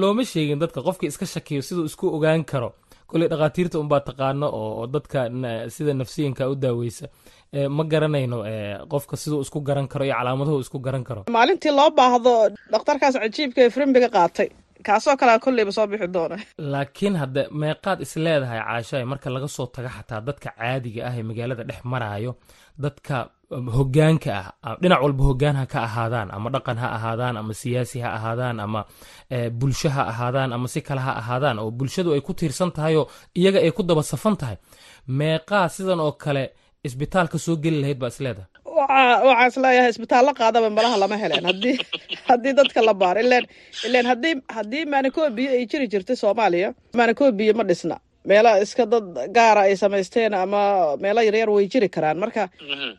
looma 0.00 0.24
sheegin 0.24 0.58
dadka 0.62 0.78
qofkii 0.86 1.08
iska 1.12 1.26
shakiyo 1.26 1.62
siduu 1.62 1.84
isku 1.90 2.06
ogaan 2.16 2.44
karo. 2.44 2.70
Kolley 3.10 3.28
dhakhaatiirta 3.32 3.78
unbaa 3.82 4.00
taqaano 4.08 4.46
oo 4.60 4.86
dadka 4.86 5.18
sida 5.74 5.94
nafsiyanka 5.94 6.48
u 6.52 6.54
daaweysa 6.54 7.06
ma 7.76 7.84
garanayno 7.84 8.38
qofka 8.92 9.16
siduu 9.16 9.40
isku 9.44 9.60
garan 9.60 9.86
karo 9.88 10.04
iyo 10.04 10.14
calaamaduhu 10.18 10.60
isku 10.60 10.78
garan 10.78 11.04
karo. 11.04 11.20
Maalintii 11.36 11.72
loo 11.78 11.90
baahdo 11.98 12.32
dhakhtarkaas 12.72 13.14
cajiibka 13.22 13.60
ee 13.64 13.70
frimbiga 13.70 14.08
qaatay. 14.16 14.48
Kaasoo 14.86 15.16
kalea 15.20 15.38
kolleyba 15.44 15.72
soo 15.72 15.86
bixi 15.90 16.08
doona. 16.14 16.36
Laakiin 16.58 17.14
hadde 17.16 17.42
meeqaad 17.60 17.98
is 18.04 18.12
leedahay 18.24 18.60
caashaay 18.66 19.04
marka 19.12 19.28
laga 19.34 19.48
soo 19.56 19.66
tago 19.74 19.88
xataa 19.96 20.20
dadka 20.28 20.48
caadiga 20.58 21.00
ah 21.08 21.14
ee 21.18 21.22
magaalada 21.30 21.64
dhex 21.68 21.80
maraayo 21.92 22.32
dadka 22.84 23.16
hogaanka 23.76 24.30
ah 24.66 24.76
dhinac 24.82 25.00
walba 25.04 25.22
hogaan 25.30 25.56
ha 25.60 25.64
ka 25.72 25.78
ahaadaan 25.88 26.28
ama 26.36 26.48
dhaqan 26.54 26.76
ha 26.82 26.88
ahaadaan 26.96 27.34
ama 27.40 27.52
siyaasi 27.60 27.98
ha 28.04 28.08
ahaadaan 28.18 28.56
ama 28.60 28.80
bulsho 29.60 29.88
ha 29.96 30.02
ahaadaan 30.12 30.52
ama 30.56 30.68
si 30.68 30.80
kale 30.88 31.00
ha 31.06 31.12
ahaadaan 31.20 31.58
oo 31.62 31.70
bulshadu 31.78 32.12
ay 32.16 32.20
ku 32.26 32.32
tiirsan 32.38 32.70
tahay 32.76 32.94
oo 33.00 33.06
iyaga 33.40 33.58
ay 33.66 33.70
ku 33.76 33.82
daba 33.82 34.02
safan 34.02 34.36
tahay. 34.40 34.56
Meeqaa 35.18 35.68
sidan 35.74 36.00
oo 36.00 36.12
kale 36.12 36.44
isbitaalka 36.90 37.38
soo 37.46 37.56
geli 37.64 37.78
lahayd 37.82 37.98
baa 38.02 38.08
is 38.14 38.18
leedahay. 38.24 38.48
Waxaan 39.28 39.48
is 39.52 39.56
leeyahay 39.64 39.90
isbitaallo 39.94 40.32
qaadaba 40.40 40.68
malaha 40.78 40.96
lama 41.02 41.16
heleen. 41.22 41.44
Haddii 41.50 41.76
haddii 42.28 42.52
dadka 42.58 42.80
la 42.88 42.94
baaro 43.02 43.20
ileen 43.26 43.44
ileen 43.86 44.06
haddii 44.10 44.34
haddii 44.56 44.84
maanacobiyo 44.92 45.50
ay 45.56 45.64
jiri 45.70 45.86
jirtay 45.92 46.16
soomaaliya 46.22 46.68
maanacobiyo 46.98 47.52
ma 47.58 47.64
dhisna. 47.70 47.96
Meelo 48.28 48.50
iska 48.64 48.84
dad 48.92 49.06
gaara 49.36 49.60
ay 49.68 49.76
samaysteen 49.82 50.34
ama 50.34 50.60
meelo 51.02 51.20
yaryar 51.28 51.50
way 51.54 51.66
jiri 51.72 51.88
karaan. 51.94 52.18
Marka 52.22 52.42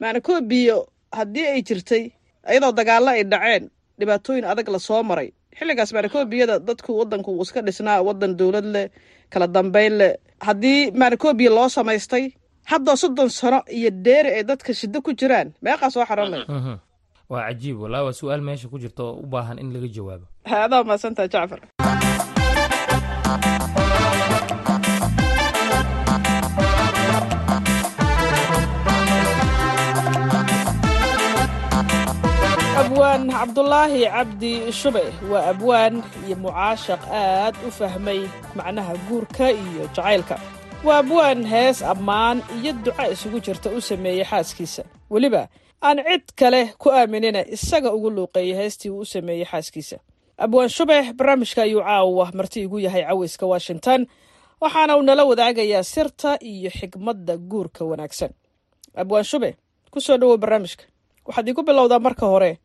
maanacobiyo 0.01 0.77
haddii 1.17 1.45
ay 1.53 1.61
jirtay 1.67 2.03
iyadoo 2.51 2.71
dagaallo 2.79 3.09
ay 3.15 3.23
dhaceen 3.31 3.63
dhibaatooyin 3.99 4.45
adag 4.51 4.67
la 4.73 4.79
soo 4.87 5.03
maray. 5.09 5.29
Xilligaas 5.57 5.91
maarikoobiyada 5.95 6.55
dadku 6.67 6.91
wadanku 6.99 7.31
uu 7.37 7.41
iska 7.45 7.61
dhisnaa 7.67 8.01
wadan 8.07 8.33
dowlad 8.39 8.65
leh 8.75 8.87
kala 9.33 9.47
dambeyn 9.47 9.93
leh. 10.01 10.13
Haddii 10.47 10.91
maarikoobiya 11.01 11.49
loo 11.57 11.69
samaystay 11.77 12.25
haddoo 12.71 12.95
soddon 13.01 13.29
sano 13.39 13.59
iyo 13.77 13.89
dheeri 14.05 14.29
ay 14.37 14.43
dadka 14.49 14.71
shiddo 14.79 14.99
ku 15.05 15.11
jiraan 15.19 15.49
meeqaa 15.63 15.89
soo 15.93 16.05
xaroon 16.09 16.29
lahayd 16.33 16.79
waa 17.31 17.43
cajiib 17.47 17.77
walaa 17.83 18.03
waa 18.07 18.17
su'aal 18.19 18.41
meesha 18.47 18.67
ku 18.71 18.77
jirta 18.83 19.01
oo 19.07 19.13
u 19.23 19.25
baahan 19.33 19.59
in 19.61 19.69
laga 19.73 19.87
jawaabo. 19.95 20.25
Adaa 20.65 20.83
mahadsantaha 20.87 21.27
jacfar. 21.33 21.59
Abwaan 32.77 33.23
cabdulaahi 33.33 34.05
cabdi 34.13 34.53
shube 34.79 35.01
waa 35.31 35.49
abwaan 35.51 35.95
iyo 36.27 36.35
mucaashaq 36.43 37.01
aad 37.11 37.55
u 37.67 37.71
fahmay 37.77 38.21
macnaha 38.57 38.93
guurka 39.09 39.45
iyo 39.51 39.83
jacaylka 39.95 40.35
waa 40.85 40.97
abwaan 41.03 41.41
hees 41.51 41.79
ammaan 41.91 42.37
iyo 42.61 42.73
duca 42.85 43.03
isugu 43.13 43.39
jirta 43.45 43.69
u 43.69 43.81
sameeyey 43.81 44.23
xaaskiisa. 44.31 44.83
Weliba 45.11 45.47
aan 45.81 45.97
cid 46.07 46.25
kale 46.39 46.61
ku 46.81 46.89
aaminina 46.91 47.41
isaga 47.55 47.91
ugu 47.93 48.09
luuqeeyey 48.09 48.55
heestii 48.59 48.89
uu 48.91 48.99
u 48.99 49.05
sameeyey 49.05 49.45
xaaskiisa. 49.45 49.97
Abwaan 50.37 50.69
shube 50.69 51.13
barnaamijka 51.17 51.61
ayuu 51.61 51.81
caawa 51.81 52.31
marti 52.33 52.61
igu 52.61 52.79
yahay 52.79 53.03
caweyska 53.03 53.45
washington. 53.45 54.07
Waxaana 54.61 54.97
uu 54.97 55.01
nala 55.01 55.23
wadaagayaa 55.25 55.83
sirta 55.83 56.37
iyo 56.41 56.69
xigmadda 56.71 57.37
guurka 57.37 57.85
wanaagsan. 57.85 58.29
Abwaan 58.95 59.23
shube 59.23 59.55
ku 59.91 60.01
soo 60.01 60.17
dhowow 60.17 60.37
barnaamijka. 60.37 60.83
Waxaad 61.25 61.47
iigu 61.47 61.63
bilowdaa 61.63 61.99
marka 61.99 62.25
hore. 62.25 62.57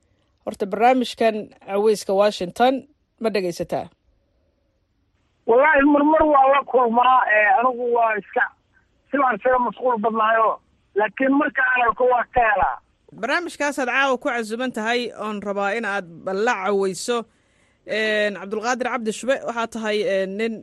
Horta 0.45 0.67
barnaamijkan 0.67 1.49
caweyska 1.67 2.13
washington 2.13 2.87
ma 3.21 3.31
dhegaysataa 3.31 3.89
wallaahi 5.47 5.83
marmar 5.93 6.23
waa 6.33 6.49
la 6.55 6.61
kulmaa 6.73 7.19
anigu 7.59 7.85
waa 7.97 8.15
iska 8.21 8.45
silaan 9.11 9.37
isaga 9.39 9.59
mashquul 9.59 9.99
badnaayo 10.05 10.51
laakiin 10.95 11.33
marka 11.41 11.63
aan 11.71 11.83
arko 11.89 12.05
waa 12.13 12.25
ka 12.35 12.41
helaa. 12.51 12.77
Barnaamijkaasaad 13.21 13.89
caawa 13.89 14.19
ku 14.19 14.29
casuban 14.29 14.73
tahay 14.73 15.01
oon 15.25 15.43
rabaa 15.43 15.71
in 15.77 15.85
aad 15.85 16.07
la 16.47 16.55
caweyso 16.65 17.19
cabdulqaadir 18.39 18.89
cabdi 18.93 19.13
shube 19.13 19.37
waxaa 19.47 19.67
tahay 19.75 19.99
nin 20.27 20.55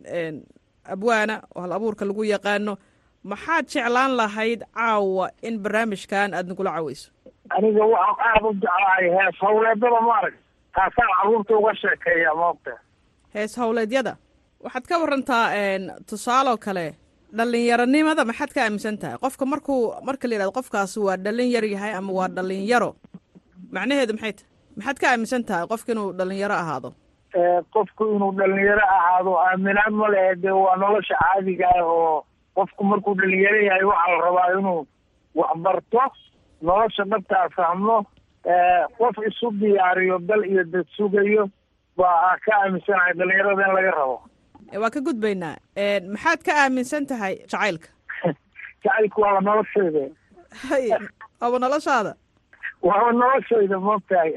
abwaana 0.93 1.35
oo 1.55 1.61
hal 1.61 1.71
abuurka 1.77 2.05
lagu 2.05 2.23
yaqaano. 2.23 2.77
Maxaad 3.23 3.65
jeclaan 3.73 4.15
lahayd 4.17 4.61
caawa 4.73 5.29
in 5.41 5.59
barnaamijkan 5.63 6.33
aad 6.33 6.47
nagula 6.47 6.71
caweyso 6.77 7.11
aniga 7.55 7.83
waxaan 7.85 8.27
aada 8.33 8.47
u 8.47 8.53
jeclahay 8.53 9.05
hees 9.17 9.35
hawleedada 9.43 10.01
maarag 10.09 10.33
taasaan 10.75 11.09
carruurta 11.17 11.53
uga 11.59 11.73
sheekeeya 11.81 12.33
moogta 12.41 12.71
hees 13.33 13.57
howleedyada 13.61 14.13
waxaad 14.63 14.85
ka 14.89 14.95
warantaa 15.01 15.45
tusaaloo 16.09 16.57
kale 16.65 16.85
dhalinyaronimada 17.37 18.25
maxaad 18.25 18.51
ka 18.55 18.61
aaminsan 18.63 18.97
tahay? 18.97 19.17
Qofka 19.23 19.45
markuu 19.45 19.93
marka 20.07 20.27
la 20.27 20.33
yidhahdo 20.35 20.51
qofkaasi 20.57 20.99
waa 20.99 21.17
dhalin 21.17 21.49
yar 21.55 21.63
yahay 21.65 21.93
ama 21.93 22.11
waa 22.13 22.27
dhalinyaro 22.27 22.95
macnaheedu 23.71 24.13
maxay 24.13 24.33
tahay 24.33 24.47
maxaad 24.77 24.97
ka 25.01 25.07
aaminsan 25.11 25.43
tahay 25.43 25.67
qofka 25.71 25.91
inuu 25.93 26.11
dhalinyaro 26.19 26.55
ahaado? 26.55 26.89
Qofku 27.73 28.03
inuu 28.15 28.31
dhalinyaro 28.39 28.83
ahaado 28.97 29.31
aaminaad 29.45 29.93
ma 30.01 30.07
lehe 30.13 30.35
dee 30.43 30.55
waa 30.63 30.75
nolosha 30.83 31.15
caadiga 31.23 31.67
ah 31.77 31.83
oo 31.85 32.25
qofku 32.55 32.83
markuu 32.83 33.15
dhalinyaro 33.21 33.59
yahay 33.67 33.83
waxaa 33.91 34.11
la 34.15 34.21
rabaa 34.25 34.49
inuu 34.59 34.81
waxbarto 35.35 36.03
nolosha 36.61 37.03
dhabtaa 37.11 37.47
fahmo 37.55 37.97
qof 38.97 39.15
isu 39.29 39.47
diyaariyo 39.61 40.17
dal 40.29 40.43
iyo 40.51 40.63
dad 40.63 40.87
sugayo 40.97 41.49
baa 41.97 42.35
ka 42.45 42.51
aaminsanahay 42.63 43.13
dhalinyarada 43.19 43.63
in 43.67 43.75
laga 43.77 43.91
rabo 43.99 44.17
waa 44.77 44.89
ka 44.89 44.99
gudbaynaa. 45.01 45.55
Maxaad 46.13 46.43
ka 46.43 46.51
aaminsan 46.63 47.05
tahay 47.05 47.35
jacaylka? 47.47 47.89
Jacaylku 48.83 49.21
waaba 49.21 49.41
noloshayda 49.41 50.03
hay 50.69 50.89
waaba 51.41 51.59
noloshaada 51.59 52.13
waaba 52.81 53.11
noloshayda 53.11 53.77
moogtahay 53.79 54.31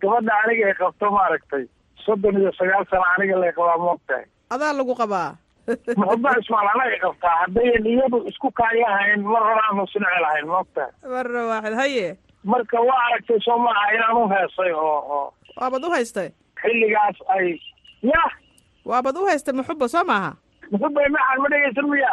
gabadha 0.00 0.32
aniga 0.44 0.66
ay 0.70 0.74
qabto 0.80 1.10
maaragtay. 1.10 1.64
Soddon 2.04 2.40
iyo 2.40 2.52
sagaal 2.58 2.84
sano 2.90 3.04
aniga 3.16 3.36
lay 3.42 3.52
qabaa 3.52 3.78
moogtahay 3.78 4.24
adaa 4.50 4.72
lagu 4.72 4.94
qabaa? 4.94 5.36
Muxuba 6.00 6.30
ismaal 6.40 6.68
anagay 6.74 6.98
qabtaa. 7.04 7.34
Haddayan 7.42 7.86
iyadu 7.86 8.18
isku 8.30 8.50
kaayahayn 8.50 9.22
mar 9.22 9.42
horaanu 9.48 9.86
sinci 9.92 10.18
lahayn 10.24 10.46
moogtahay 10.46 10.92
marra 11.14 11.42
waaxid 11.50 11.74
haye. 11.80 12.08
Marka 12.44 12.80
waa 12.88 13.02
aragtay 13.06 13.38
soo 13.44 13.58
maaha 13.58 13.92
inaan 13.94 14.16
u 14.16 14.28
heesay 14.32 14.72
oo 14.72 14.98
oo. 15.16 15.34
Waabad 15.56 15.84
u 15.84 15.90
haystay? 15.90 16.28
Xilligaas 16.62 17.18
ay 17.36 17.60
yah 18.02 18.30
waabad 18.84 19.16
u 19.16 19.26
haystay 19.26 19.54
muxuba 19.54 19.88
soo 19.88 20.04
maaha 20.04 20.36
muxuba 20.70 21.00
maxaan 21.08 21.38
ma 21.42 21.48
dhegaysan 21.52 21.86
miya. 21.90 22.12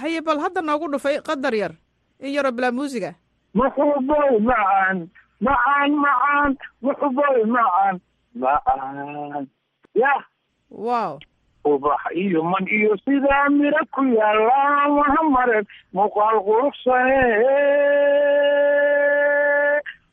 Haye 0.00 0.20
bal 0.20 0.38
hadda 0.40 0.60
noogu 0.62 0.88
dhufay 0.92 1.20
qadar 1.20 1.54
yar 1.54 1.72
in 2.20 2.32
yaroo 2.34 2.52
bilaa 2.52 2.72
muusiga. 2.72 3.14
Muxuboy 3.54 4.38
macaan 4.40 5.08
macaan 5.40 5.90
macaan 6.04 6.50
muxuboy 6.82 7.44
macaan 7.46 8.00
macaan 8.34 9.46
yah 9.94 10.22
wow 10.70 11.18
ubax 11.64 12.00
iyo 12.12 12.42
man 12.44 12.64
iyo 12.68 12.96
sidaa 13.04 13.48
mira 13.48 13.80
ku 13.94 14.02
yaalla 14.04 14.88
mahamareed 14.96 15.66
muuqaal 15.96 16.36
quruxsane 16.44 17.20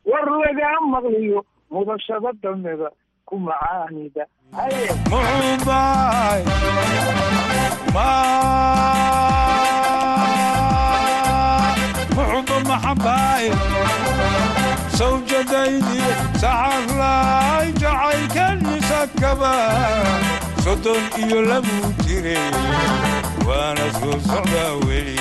war 0.06 0.26
lagaa 0.44 0.80
maqliyo 0.92 1.42
mudashada 1.72 2.32
damida 2.44 2.90
ku 3.26 3.36
macaanida 3.40 4.26
sawjadaydii 14.98 16.12
saxarlaay 16.42 17.68
jacaylkan 17.82 18.58
misakaba 18.68 19.54
soddon 20.64 21.04
iyo 21.24 21.40
labuu 21.50 21.90
jiray 22.06 22.52
waana 23.48 23.86
soo 24.00 24.18
socdaa 24.30 24.74
weli 24.88 25.18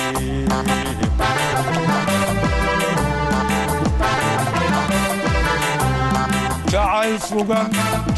jacayl 6.71 7.15
sugan 7.27 7.69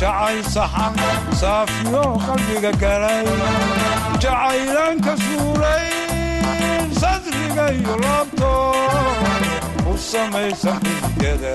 jacayl 0.01 0.41
saxan 0.53 0.93
saafiyo 1.41 2.03
qalbiga 2.25 2.71
galay 2.83 3.25
jacaylaan 4.23 4.97
ka 5.05 5.13
suulay 5.25 5.87
sadriga 7.01 7.65
iyo 7.79 7.93
laabto 8.05 8.53
u 9.91 9.97
samaysan 10.09 10.79
xidgada 11.01 11.53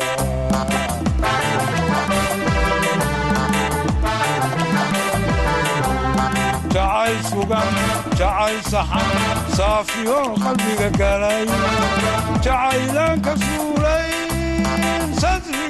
jacayl 6.74 7.16
sugan 7.30 7.68
jacayl 8.18 8.58
saxan 8.70 9.08
saafiyo 9.56 10.18
qalbiga 10.42 10.88
galay 11.00 11.44
jacaylaan 12.44 13.18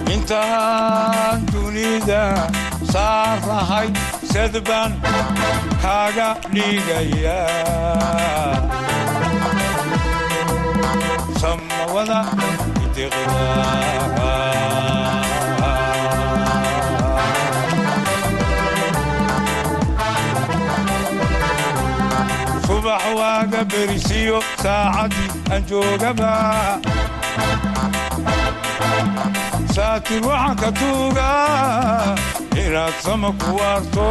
intaan 0.08 1.44
dunida 1.52 2.48
saarahay 2.92 3.88
sadban 4.32 4.96
kaaga 5.82 6.28
dhigaya 6.54 7.40
samawada 11.40 12.20
idiqda 12.84 13.44
subax 22.88 23.04
waaga 23.20 23.64
berisiyo 23.64 24.40
saacaddii 24.62 25.28
aan 25.52 25.62
joogaba 25.68 26.30
saatir 29.74 30.22
waxaan 30.28 30.56
ka 30.60 30.70
tuugaa 30.72 32.16
inaad 32.62 32.94
sama 33.04 33.30
ku 33.40 33.50
waarto 33.60 34.08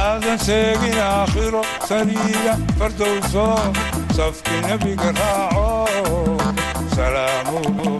aadan 0.00 0.38
seegin 0.46 0.98
aakhiro 0.98 1.62
saliiga 1.88 2.54
fardowso 2.78 3.46
safki 4.16 4.56
nebiga 4.66 5.10
raaco 5.20 5.66
salaamuhu 6.96 7.97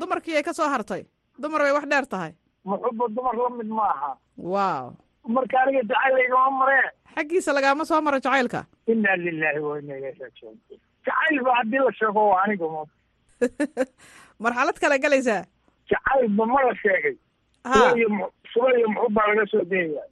dumarkii 0.00 0.36
ay 0.36 0.42
ka 0.42 0.52
soo 0.52 0.68
hartay. 0.68 1.02
Dumar 1.38 1.60
bay 1.62 1.72
wax 1.72 1.86
dheer 1.88 2.06
tahay. 2.06 2.32
Muxuba 2.64 3.08
dumar 3.08 3.34
la 3.36 3.48
mid 3.56 3.66
ma 3.68 3.84
aha 3.94 4.10
waaw. 4.36 4.92
Marka 5.26 5.56
aniga 5.62 5.82
jacayl 5.90 6.18
igama 6.26 6.50
maree. 6.58 6.88
Xaggiisa 7.14 7.52
lagaama 7.52 7.84
soo 7.84 8.00
maro 8.00 8.18
jacaylka. 8.20 8.66
Inna 8.86 9.16
lilahi 9.16 9.58
wa 9.60 9.74
raajicuun. 9.80 10.56
Jacayl 11.06 11.42
ba 11.44 11.50
haddii 11.58 11.82
la 11.84 11.92
sheego 11.98 12.28
waa 12.30 12.42
aniga 12.44 12.66
marxalad 14.42 14.78
kale 14.78 14.98
galaysaa 14.98 15.44
jacaylba 15.90 16.46
ma 16.46 16.60
la 16.62 16.74
sheegay. 16.82 17.16
Suba 17.62 17.96
iyo 17.98 18.08
mu- 18.08 18.32
suba 18.52 18.68
iyo 18.78 18.88
muxub 18.88 19.12
baa 19.14 19.26
laga 19.28 19.44
soo 19.50 19.64
deeyaa. 19.70 20.06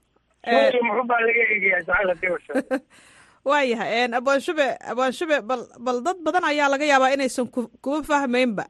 Suba 0.45 0.71
iyo 0.73 0.83
muxub 0.89 1.07
baa 1.11 1.21
laga 1.21 1.43
eegaya 1.53 1.81
jacayl 1.87 2.09
haddii 2.09 2.31
la 2.35 2.39
sheego. 2.45 2.77
Waayahay 3.49 4.05
abwaan 4.13 4.41
shube 4.41 4.67
abwaan 4.91 5.13
shube 5.13 5.37
bal 5.41 5.63
bal 5.81 6.03
dad 6.05 6.19
badan 6.21 6.45
ayaa 6.45 6.69
laga 6.69 6.85
yaabaa 6.85 7.15
inaysan 7.17 7.49
ku 7.49 7.69
kuba 7.81 8.03
fahmaynba 8.05 8.65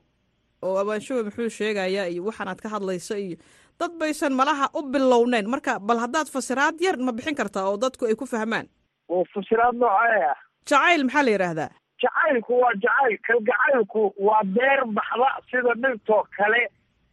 oo 0.63 0.77
abwaan 0.83 1.01
shube 1.01 1.23
muxuu 1.29 1.49
sheegayaa 1.59 2.07
iyo 2.13 2.25
waxaan 2.29 2.49
aad 2.49 2.61
ka 2.61 2.69
hadlayso 2.75 3.17
iyo 3.17 3.37
dad 3.81 3.93
baysan 4.01 4.33
malaha 4.41 4.67
u 4.79 4.83
bilownayn. 4.93 5.47
Marka 5.49 5.79
bal 5.81 5.99
haddaad 6.05 6.29
fasiraad 6.33 6.81
yar 6.81 6.97
ma 6.99 7.13
bixin 7.13 7.35
kartaa 7.35 7.65
oo 7.71 7.77
dadku 7.77 8.05
ay 8.07 8.15
ku 8.15 8.27
fahmaan. 8.27 8.67
Oo 9.09 9.25
fasiraad 9.35 9.75
noocee 9.81 10.25
ah? 10.33 10.37
Jacayl 10.69 11.05
maxaa 11.05 11.23
la 11.25 11.31
yidhaahdaa? 11.35 11.71
Jacaylku 12.03 12.53
waa 12.63 12.75
jacayl. 12.83 13.17
Kalgacaylku 13.29 14.03
waa 14.27 14.43
beer 14.45 14.81
baxda 14.99 15.31
sida 15.51 15.73
dhirtoo 15.83 16.23
kale. 16.37 16.63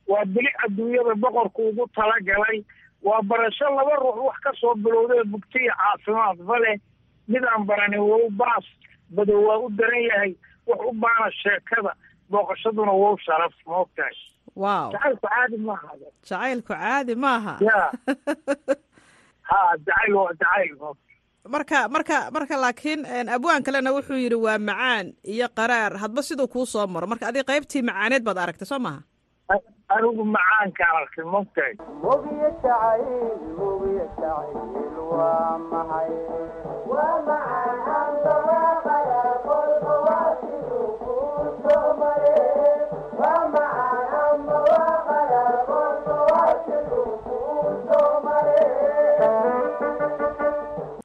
Waa 0.07 0.25
bili 0.25 0.51
adduunyada 0.65 1.15
boqorku 1.23 1.61
ugu 1.69 1.87
talagalay. 1.95 2.59
Waa 3.07 3.21
barasho 3.29 3.65
laba 3.77 3.95
ruux 4.03 4.19
wax 4.27 4.37
ka 4.43 4.51
soo 4.59 4.75
bilowday 4.75 5.23
bugti 5.31 5.59
iyo 5.63 5.73
caafimaad 5.81 6.37
bale 6.51 6.73
mid 7.27 7.43
aan 7.43 7.63
baranin 7.69 7.99
wow 8.11 8.27
baas. 8.41 8.65
Badow 9.15 9.39
waa 9.47 9.57
u 9.65 9.69
daran 9.79 10.03
yahay. 10.09 10.31
Wax 10.67 10.79
u 10.89 10.91
baana 11.03 11.31
sheekada 11.41 11.91
booqashaduna 12.31 12.91
wow 12.91 13.15
sharaf 13.25 13.53
maogtahay 13.65 14.17
jacaylku 14.93 15.27
caadi 15.27 15.57
maaha 15.57 15.89
jacaylku 16.29 16.73
caadi 16.73 17.15
maaha 17.15 17.53
ya 17.69 17.81
ha 19.49 19.59
jacayl 19.85 20.13
waa 20.15 20.33
jacayl 20.41 20.97
marka 21.47 21.87
marka 21.87 22.17
marka 22.31 22.55
laakiin 22.59 23.01
abwaan 23.31 23.63
kalena 23.63 23.95
wuxuu 23.95 24.19
yidhi 24.19 24.35
waa 24.35 24.59
macaan 24.59 25.15
iyo 25.23 25.47
qaraar. 25.49 25.97
Hadba 25.97 26.21
siduu 26.21 26.47
kuu 26.47 26.65
soo 26.65 26.87
maro. 26.87 27.07
Marka 27.07 27.27
adiga 27.27 27.47
qaybtii 27.47 27.87
macaaneed 27.87 28.23
baad 28.23 28.37
aragtay 28.37 28.67
soo 28.67 28.79
maha. 28.79 29.01
Anigu 29.87 30.23
macaankaan 30.27 30.95
arkay 30.99 31.23
maogtahay 31.23 31.73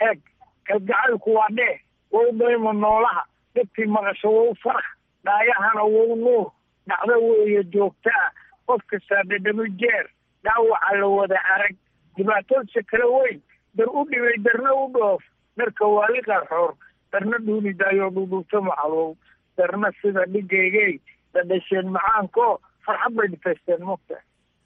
eeg 0.09 0.21
kalgacaylku 0.69 1.35
waa 1.37 1.49
dhee 1.59 1.81
wow 2.13 2.31
daymo 2.39 2.73
noolaha. 2.73 3.23
Dhibkii 3.55 3.87
maqasho 3.95 4.29
wow 4.37 4.55
farax 4.63 4.85
dhaayahana 5.25 5.83
wow 5.95 6.17
nuur. 6.25 6.47
Dhacdo 6.89 7.15
weeye 7.29 7.63
joogtaa 7.75 8.25
qof 8.67 8.83
kastaa 8.91 9.23
dhadhami 9.31 9.69
jeer. 9.83 10.07
Dhaawaca 10.45 10.97
la 11.01 11.07
wada 11.07 11.39
arag. 11.55 11.77
Dhibaatooysa 12.17 12.83
kala 12.91 13.07
weyn 13.07 13.41
dar 13.75 13.89
u 13.89 14.05
dhibay 14.11 14.37
darna 14.45 14.75
u 14.75 14.89
dhoof. 14.95 15.23
Dharka 15.57 15.87
waali 15.87 16.23
qarxoor 16.29 16.75
darna 17.13 17.37
dhuuni 17.47 17.73
daayoo 17.75 18.11
dhudhuubto 18.11 18.61
macalow 18.69 19.17
darna 19.57 19.93
sida 20.03 20.25
dhigaygay 20.27 20.99
dhadhasheen 21.35 21.87
macaanko 21.97 22.61
farxad 22.87 23.13
bay 23.17 23.29
dhifaysteen 23.33 23.83
mugta. 23.91 24.17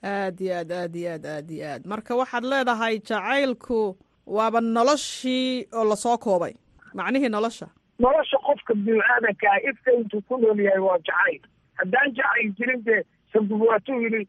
Aad 0.03 0.41
iyo 0.41 0.55
aad 0.61 0.71
aad 0.73 0.95
iyo 0.97 1.11
aad 1.15 1.27
aad 1.27 1.51
iyo 1.51 1.65
aad. 1.73 1.83
Marka 1.93 2.17
waxaad 2.21 2.45
leedahay 2.53 2.95
jacaylku 3.09 3.97
waaba 4.27 4.61
noloshii 4.61 5.69
oo 5.73 5.85
la 5.91 5.97
soo 5.97 6.17
koobay. 6.19 6.55
Macnihii 6.95 7.29
nolosha? 7.29 7.67
Nolosha 7.99 8.39
qofka 8.47 8.75
bini-aadanka 8.75 9.47
ah 9.55 9.61
ifka 9.71 9.91
intuu 9.99 10.23
ku 10.29 10.35
nool 10.41 10.61
yahay 10.67 10.83
waa 10.89 10.99
jacayl. 11.07 11.43
Haddaan 11.79 12.09
jacayl 12.19 12.51
jirin 12.59 12.81
dee 12.87 13.03
sabab 13.33 13.61
waatuu 13.69 14.01
yidhi 14.05 14.23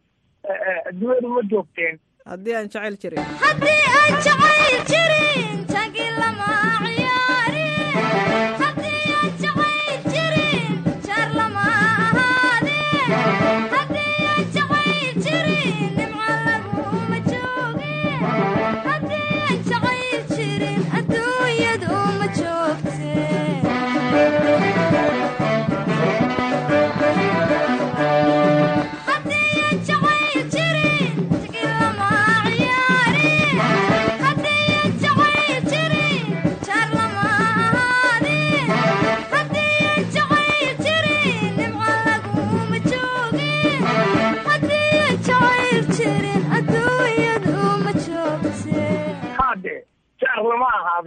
adduunyadu 0.89 1.27
ma 1.35 1.41
joogteen. 1.51 1.95
Haddii 2.25 2.55
aan 2.55 2.67
jacayl 2.73 2.95
jirin 3.01 3.25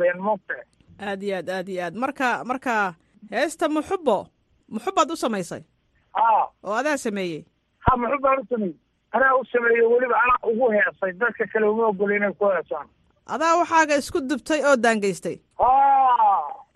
ahaadeen 0.01 0.23
mugta 0.23 0.55
aad 1.01 1.23
iyo 1.23 1.37
aad 1.37 1.49
aad 1.49 1.69
iyo 1.69 1.83
aad. 1.85 1.95
Marka 1.95 2.45
marka 2.45 2.95
heesta 3.31 3.69
muxubo 3.69 4.27
muxubaad 4.69 5.11
u 5.11 5.17
samaysay? 5.17 5.63
Ha 6.13 6.49
oo 6.65 6.75
adaa 6.75 6.97
sameeyey? 6.97 7.45
Ha 7.79 7.97
muxuu 7.97 8.21
baan 8.21 8.39
u 8.41 8.45
sameeyey. 8.51 8.77
Anaa 9.13 9.35
u 9.41 9.45
sameeyey 9.53 9.87
weliba 9.93 10.17
anaa 10.25 10.39
ugu 10.51 10.71
heesay. 10.71 11.13
Dadka 11.13 11.47
kale 11.53 11.67
uma 11.67 11.87
ogolo 11.87 12.15
inay 12.17 12.33
ku 12.33 12.45
heesaan. 12.49 12.89
Adaa 13.27 13.57
waxaaga 13.61 13.97
isku 13.97 14.21
dubtay 14.21 14.61
oo 14.65 14.77
daangaystay? 14.77 15.37
Ha 15.59 15.69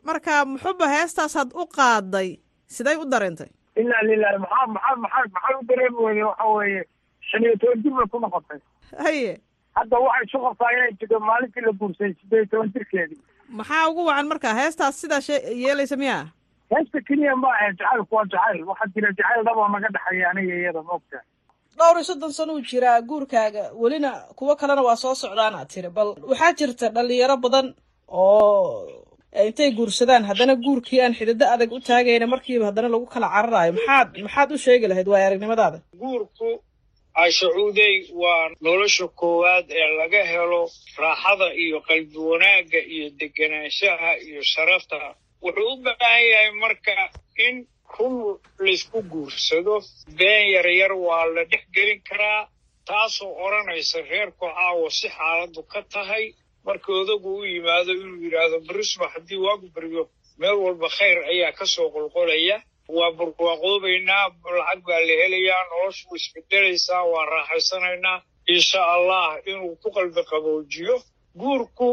marka 0.03 0.45
muxuba 0.45 0.89
heestaasaad 0.89 1.51
u 1.55 1.67
qaaday 1.77 2.39
siday 2.67 2.97
u 2.97 3.05
dareentay? 3.05 3.51
Ilaa 3.77 4.03
lilahi 4.09 4.39
maxaa 4.39 4.67
maxaa 4.67 4.97
maxaa 4.97 5.25
maxaa 5.35 5.59
u 5.61 5.65
dareemi 5.69 5.97
weyday 6.05 6.23
waxa 6.25 6.45
weeye 6.57 6.83
shan 7.29 7.43
iyo 7.45 7.57
toban 7.61 7.83
jir 7.83 7.93
bay 7.93 8.07
ku 8.13 8.19
noqotay. 8.21 8.61
Haye 9.05 9.41
hadda 9.79 9.97
waxay 10.07 10.25
isu 10.29 10.39
qabtaa 10.47 10.71
inay 10.77 10.93
jiro 11.01 11.19
maalintii 11.29 11.65
la 11.67 11.73
guursay 11.81 12.11
siddeed 12.21 12.41
iyo 12.43 12.51
toban 12.53 12.73
jirkeedii. 12.75 13.21
Maxaa 13.59 13.89
ugu 13.91 14.03
wacan 14.09 14.27
marka? 14.33 14.55
Heestaas 14.61 15.01
sidaa 15.01 15.21
shee 15.27 15.41
yeelaysa 15.65 15.97
miyaa? 16.03 16.23
Heesta 16.73 16.99
keliya 17.09 17.37
ma 17.43 17.49
ahayn 17.55 17.77
jacaylku 17.81 18.15
waa 18.17 18.25
jacayl. 18.33 18.61
Waxaa 18.71 18.93
jira 18.95 19.09
jacayl 19.19 19.43
dhaba 19.47 19.69
naga 19.75 19.89
dhexeeya 19.95 20.31
aniga 20.31 20.55
iyada 20.61 20.83
maogta 20.89 21.19
dhowr 21.79 21.97
iyo 21.99 22.05
soddon 22.09 22.33
sano 22.37 22.53
uu 22.55 22.61
jiraa 22.71 23.01
guurkaaga. 23.09 23.63
Welina 23.83 24.11
kuwo 24.39 24.57
kalena 24.61 24.83
waa 24.89 24.97
soo 25.03 25.15
socdaanaad 25.23 25.69
tiri 25.75 25.91
bal 25.97 26.09
waxaa 26.31 26.53
jirta 26.59 26.87
dhalinyaro 26.97 27.37
badan 27.45 27.67
oo 28.09 28.87
intay 29.47 29.71
guursadaan. 29.79 30.25
Haddana 30.31 30.55
guurkii 30.65 31.01
aan 31.03 31.15
xididdo 31.19 31.45
adag 31.55 31.73
u 31.73 31.81
taagayna 31.89 32.27
markiiba 32.33 32.67
haddana 32.71 32.89
lagu 32.95 33.07
kala 33.15 33.29
cararayo 33.35 33.73
maxaad 33.79 34.09
maxaad 34.27 34.49
u 34.55 34.59
sheegi 34.65 34.87
lahayd 34.91 35.09
waaya 35.13 35.27
aragnimadaada? 35.29 35.79
Guurku 36.03 36.49
cashacuudey 37.17 37.95
waa 38.23 38.45
nolosha 38.65 39.07
koowaad 39.21 39.67
ee 39.81 39.89
laga 40.01 40.23
helo 40.33 40.63
raaxada 41.03 41.47
iyo 41.65 41.79
qalbi 41.89 42.19
wanaagga 42.31 42.81
iyo 42.95 43.07
degenaanshaha 43.21 44.11
iyo 44.29 44.43
sharafta. 44.53 44.99
Wuxuu 45.45 45.73
u 45.73 45.77
baahan 45.85 46.25
yahay 46.33 46.51
marka 46.63 46.95
in 47.47 47.57
run 47.99 48.15
laysku 48.65 48.99
guursado 49.13 49.75
been 50.19 50.45
yaryar 50.55 50.93
waa 51.07 51.25
la 51.35 51.43
dhex 51.51 51.65
gelin 51.75 52.01
karaa 52.09 52.43
taasoo 52.89 53.33
odhanaysa 53.45 53.99
reerku 54.11 54.47
caawo 54.57 54.87
si 54.99 55.09
xaaladdu 55.17 55.61
ka 55.73 55.81
tahay. 55.95 56.25
Marka 56.67 56.89
odagu 57.01 57.31
u 57.41 57.45
yimaado 57.53 57.91
inuu 58.01 58.19
yidhaahdo 58.25 58.59
barisma 58.69 59.07
haddii 59.15 59.41
waagu 59.47 59.67
baryo 59.75 60.03
meel 60.41 60.57
walba 60.65 60.89
khayr 60.97 61.19
ayaa 61.33 61.53
ka 61.59 61.65
soo 61.75 61.89
qolqolaya 61.95 62.57
waa 62.89 63.11
barwaaqoobaynaa 63.19 64.27
lacag 64.57 64.81
baa 64.87 65.01
la 65.09 65.15
helayaa 65.23 65.63
noloshu 65.71 66.17
isbedelaysaa 66.17 67.03
waa 67.13 67.27
raaxaysanaynaa. 67.35 68.19
Insha 68.55 68.81
allah 68.97 69.39
inuu 69.51 69.77
ku 69.83 69.89
qalbi 69.97 70.23
qaboojiyo 70.31 70.97
guurku 71.41 71.89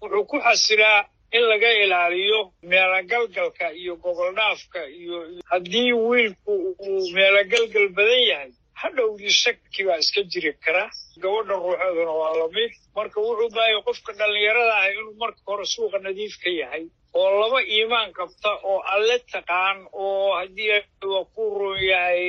wuxuu 0.00 0.24
ku 0.30 0.36
xasilaa 0.46 1.00
in 1.36 1.42
laga 1.50 1.70
ilaaliyo 1.82 2.52
meelagalgalka 2.62 3.66
iyo 3.80 3.96
gogoldhaafka 3.96 4.80
iyo 5.00 5.16
haddii 5.50 5.92
wiilku 5.92 6.52
uu 6.86 7.10
meelagalgal 7.16 7.88
badan 7.96 8.22
yahay 8.30 8.50
hadhowdii 8.82 9.30
shaki 9.42 9.82
baa 9.88 9.98
iska 9.98 10.22
jiri 10.22 10.52
kara. 10.64 10.84
Gabadha 11.22 11.54
ruuxeeduna 11.62 12.12
waa 12.20 12.34
la 12.40 12.46
mid 12.56 12.72
marka 12.96 13.18
wuxuu 13.20 13.50
baahaya 13.56 13.80
qofka 13.86 14.12
dhallinyarada 14.18 14.74
ah 14.80 14.90
inuu 14.92 15.14
marka 15.22 15.40
hore 15.46 15.64
suuqa 15.74 15.98
nadiif 15.98 16.34
ka 16.42 16.50
yahay 16.60 16.84
oo 17.18 17.28
laba 17.40 17.58
iimaan 17.74 18.10
qabta 18.18 18.50
oo 18.70 18.78
alle 18.94 19.16
taqaan 19.32 19.78
oo 19.92 20.34
haddii 20.38 20.70
waa 21.12 21.24
ku 21.34 21.42
roon 21.58 21.80
yahay 21.90 22.22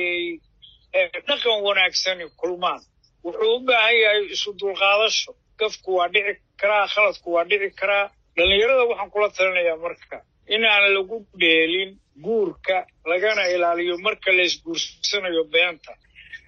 dhaqan 1.28 1.58
wanaagsani 1.66 2.24
kulmaan. 2.40 2.80
Wuxuu 3.24 3.54
u 3.56 3.60
baahan 3.66 3.96
yahay 4.04 4.22
isu 4.34 4.50
dulqaadasho. 4.60 5.30
Gafku 5.60 5.90
waa 5.98 6.08
dhici 6.14 6.32
karaa 6.60 6.86
khaladku 6.94 7.28
waa 7.34 7.44
dhici 7.50 7.68
karaa. 7.80 8.06
Dhallinyarada 8.36 8.84
waxaan 8.90 9.10
kula 9.12 9.28
talinayaa 9.36 9.76
marka 9.84 10.16
inaan 10.54 10.84
lagu 10.94 11.16
dheelin 11.40 11.90
guurka 12.24 12.76
lagana 13.10 13.42
ilaaliyo 13.54 13.94
marka 14.06 14.30
la 14.36 14.42
isguursanayo 14.48 15.42
beenta. 15.52 15.92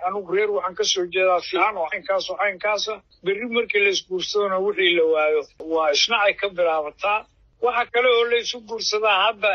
Anugu 0.07 0.31
reer 0.35 0.51
waxaan 0.57 0.75
ka 0.79 0.85
soo 0.93 1.05
jeedaa 1.15 1.41
fiican 1.49 1.77
oo 1.81 1.89
caynkaasoo 1.93 2.37
caynkaasa 2.43 2.93
berri 3.25 3.47
markii 3.57 3.81
la 3.85 3.91
isguursadona 3.97 4.57
wixii 4.67 4.95
la 4.99 5.05
waayo 5.13 5.41
waa 5.75 5.91
isnacay 5.97 6.35
ka 6.41 6.47
bilaabataa 6.57 7.19
waxa 7.65 7.85
kale 7.93 8.09
oo 8.17 8.25
la 8.31 8.37
isu 8.45 8.59
guursadaa 8.69 9.19
hadda 9.25 9.49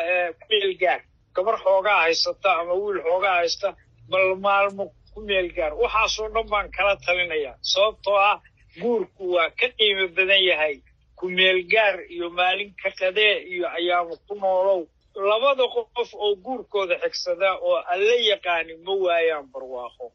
meel 0.50 0.74
gaar. 0.82 1.02
Gabar 1.36 1.56
xoogaa 1.64 2.00
haysata 2.06 2.50
ama 2.60 2.74
wiil 2.82 3.00
xoogaa 3.08 3.36
haysta 3.40 3.70
bal 4.12 4.36
maalmo 4.46 4.84
ku 5.14 5.20
meel 5.28 5.48
gaar. 5.58 5.74
Waxaasoo 5.82 6.28
dhan 6.34 6.48
baan 6.52 6.68
kala 6.76 6.94
talinayaa 7.06 7.56
sababtoo 7.72 8.18
ah 8.32 8.38
guurku 8.82 9.24
waa 9.36 9.50
ka 9.60 9.68
qiimo 9.78 10.06
badan 10.16 10.42
yahay 10.50 10.76
ku 11.20 11.26
meel 11.38 11.60
gaar 11.74 11.96
iyo 12.16 12.28
maalin 12.38 12.72
ka 12.82 12.90
qadee 13.00 13.36
iyo 13.54 13.66
ayaamo 13.78 14.14
ku 14.28 14.34
noolow. 14.42 14.82
Labada 15.30 15.64
qof 15.96 16.10
oo 16.24 16.36
guurkooda 16.46 16.96
xigsadaa 17.04 17.56
oo 17.68 17.78
alle 17.94 18.16
yaqaani 18.32 18.74
ma 18.86 18.94
waayaan 19.06 19.46
barwaaqo. 19.54 20.06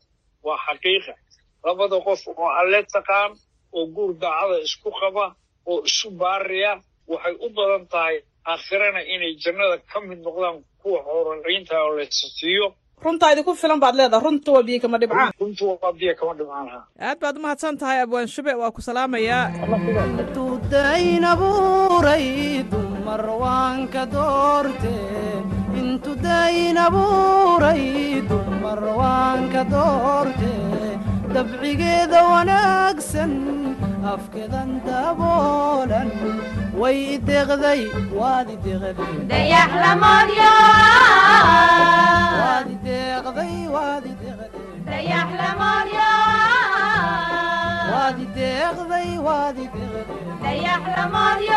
Waa 0.46 0.58
xaqiiqa. 0.66 1.14
Labada 1.66 1.96
qof 2.06 2.20
oo 2.28 2.48
alle 2.60 2.80
taqaan 2.94 3.32
oo 3.76 3.84
guur 3.94 4.10
daacada 4.22 4.56
isku 4.66 4.90
qaba 5.00 5.24
oo 5.70 5.78
isu 5.88 6.08
baariya 6.20 6.72
waxay 7.12 7.34
u 7.46 7.48
badan 7.56 7.84
tahay 7.92 8.16
aakhirana 8.52 9.00
inay 9.14 9.32
jannada 9.44 9.76
ka 9.92 9.98
mid 10.08 10.20
noqdaan 10.26 10.56
kuwa 10.82 11.00
hoorariinta 11.08 11.74
oo 11.84 11.92
laysasiiyo 11.98 12.66
runtaa 13.04 13.32
idinku 13.32 13.52
filan 13.62 13.80
baad 13.82 13.94
leedaha 14.00 14.24
runtu 14.26 14.48
waa 14.54 14.62
biyo 14.68 14.78
kama 14.84 14.98
dhibcaan 15.02 15.32
runtu 15.40 15.64
waa 15.82 15.92
biyo 15.98 16.12
kama 16.20 16.32
dhibcaanha 16.38 16.78
aad 17.08 17.18
baad 17.22 17.36
umahadsan 17.40 17.76
tahay 17.80 17.98
abwaan 18.04 18.28
shube 18.34 18.52
waa 18.62 18.70
ku 18.76 18.80
salaamayaa 18.88 19.44
intudayn 20.22 21.24
abuuray 21.32 22.26
dumar 22.72 23.24
waan 23.42 23.80
ka 23.94 24.02
doorte. 24.14 24.96
Intudayn 25.80 26.76
abuuray 26.86 27.84
dumar 28.30 28.80
waan 29.00 29.40
ka 29.54 29.62
doorte 29.72 30.54
dabcigeeda 31.34 32.20
wanaagsan 32.32 33.32
afkeedan 34.12 34.70
daboolan 34.86 36.08
way 36.80 36.96
ideeqday 37.16 37.80
waad 38.18 38.48
ideeqday 38.56 39.08
waad 42.40 42.66
ideeqday 42.76 43.56
waad 43.74 44.04
ideeqday 44.12 44.68
waad 47.92 48.16
ideeqday 48.26 49.10
waad 49.26 49.56
ideeqday 49.66 51.50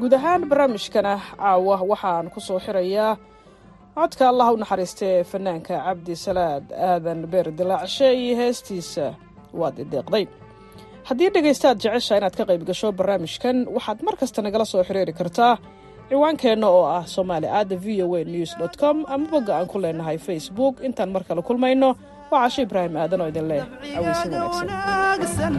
guud 0.00 0.12
ahaan 0.18 0.42
barnaamijkana 0.50 1.14
caawa 1.38 1.76
waxaan 1.90 2.26
ku 2.34 2.40
soo 2.40 2.58
xirayaa 2.66 3.16
codka 3.98 4.24
allah 4.32 4.46
u 4.54 4.56
naxariistee 4.62 5.16
fanaanka 5.30 5.74
cabdi 5.86 6.14
salaad 6.26 6.64
aadan 6.90 7.20
beer 7.32 7.46
dilaacshe 7.58 8.08
iyo 8.22 8.34
heestiisa 8.40 9.06
waad 9.60 9.76
ideeqday 9.84 10.24
haddii 11.08 11.30
dhegaystaad 11.34 11.76
jecesha 11.84 12.14
inaad 12.20 12.34
ka 12.38 12.44
qayb 12.50 12.62
gasho 12.70 12.88
barnaamijkan 12.98 13.56
waxaad 13.76 13.98
mar 14.06 14.14
kasta 14.20 14.38
nagala 14.46 14.64
soo 14.72 14.82
xiriiri 14.88 15.12
kartaa 15.20 15.54
ciwaankeenna 16.10 16.66
oo 16.78 16.84
ah 16.98 17.04
somaali 17.16 17.46
aada 17.58 17.76
v 17.84 17.86
o 18.04 18.06
a 18.18 18.20
news 18.34 18.52
dot 18.60 18.74
com 18.82 18.96
ama 19.14 19.26
bogga 19.32 19.52
aan 19.58 19.66
ku 19.72 19.76
leenahay 19.82 20.18
facebook. 20.28 20.74
Intaan 20.86 21.10
mar 21.14 21.22
kale 21.28 21.42
kulmayno 21.48 21.88
waa 22.30 22.42
casho 22.44 22.60
ibraahim 22.66 22.94
aadan 23.02 23.20
oo 23.24 23.28
idin 23.32 23.46
leh 23.50 23.62
caweysi 23.94 24.28
wanaagsan 24.54 25.54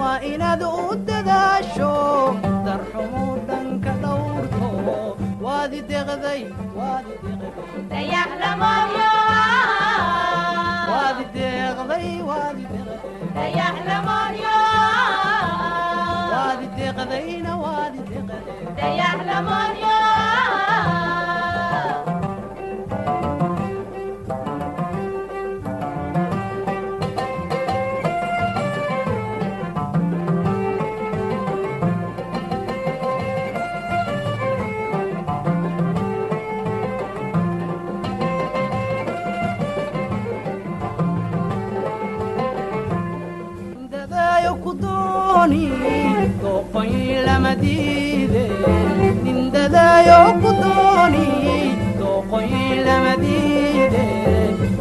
waa 0.00 0.18
inaad 0.32 0.62
u 0.62 0.94
dadaasho 1.08 1.92
darxumu 2.66 3.24
dhanka 3.48 3.92
dhowrto 4.02 4.68
waad 5.44 5.72
ideeqday 5.80 6.42
waad 6.78 7.06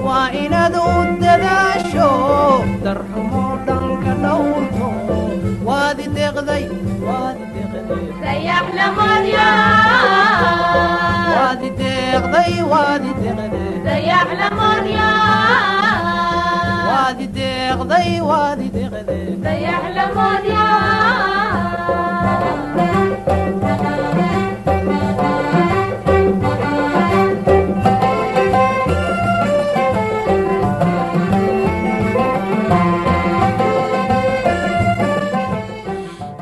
waa 0.05 0.27
inaad 0.43 0.75
u 0.81 0.87
dadaasho 1.23 2.09
darxumo 2.83 3.43
dhanka 3.67 4.13
dhowrto 4.23 4.87
waad 5.67 5.97
ideeqday 6.07 6.65
waad 7.07 7.37
ideeqday 7.45 8.05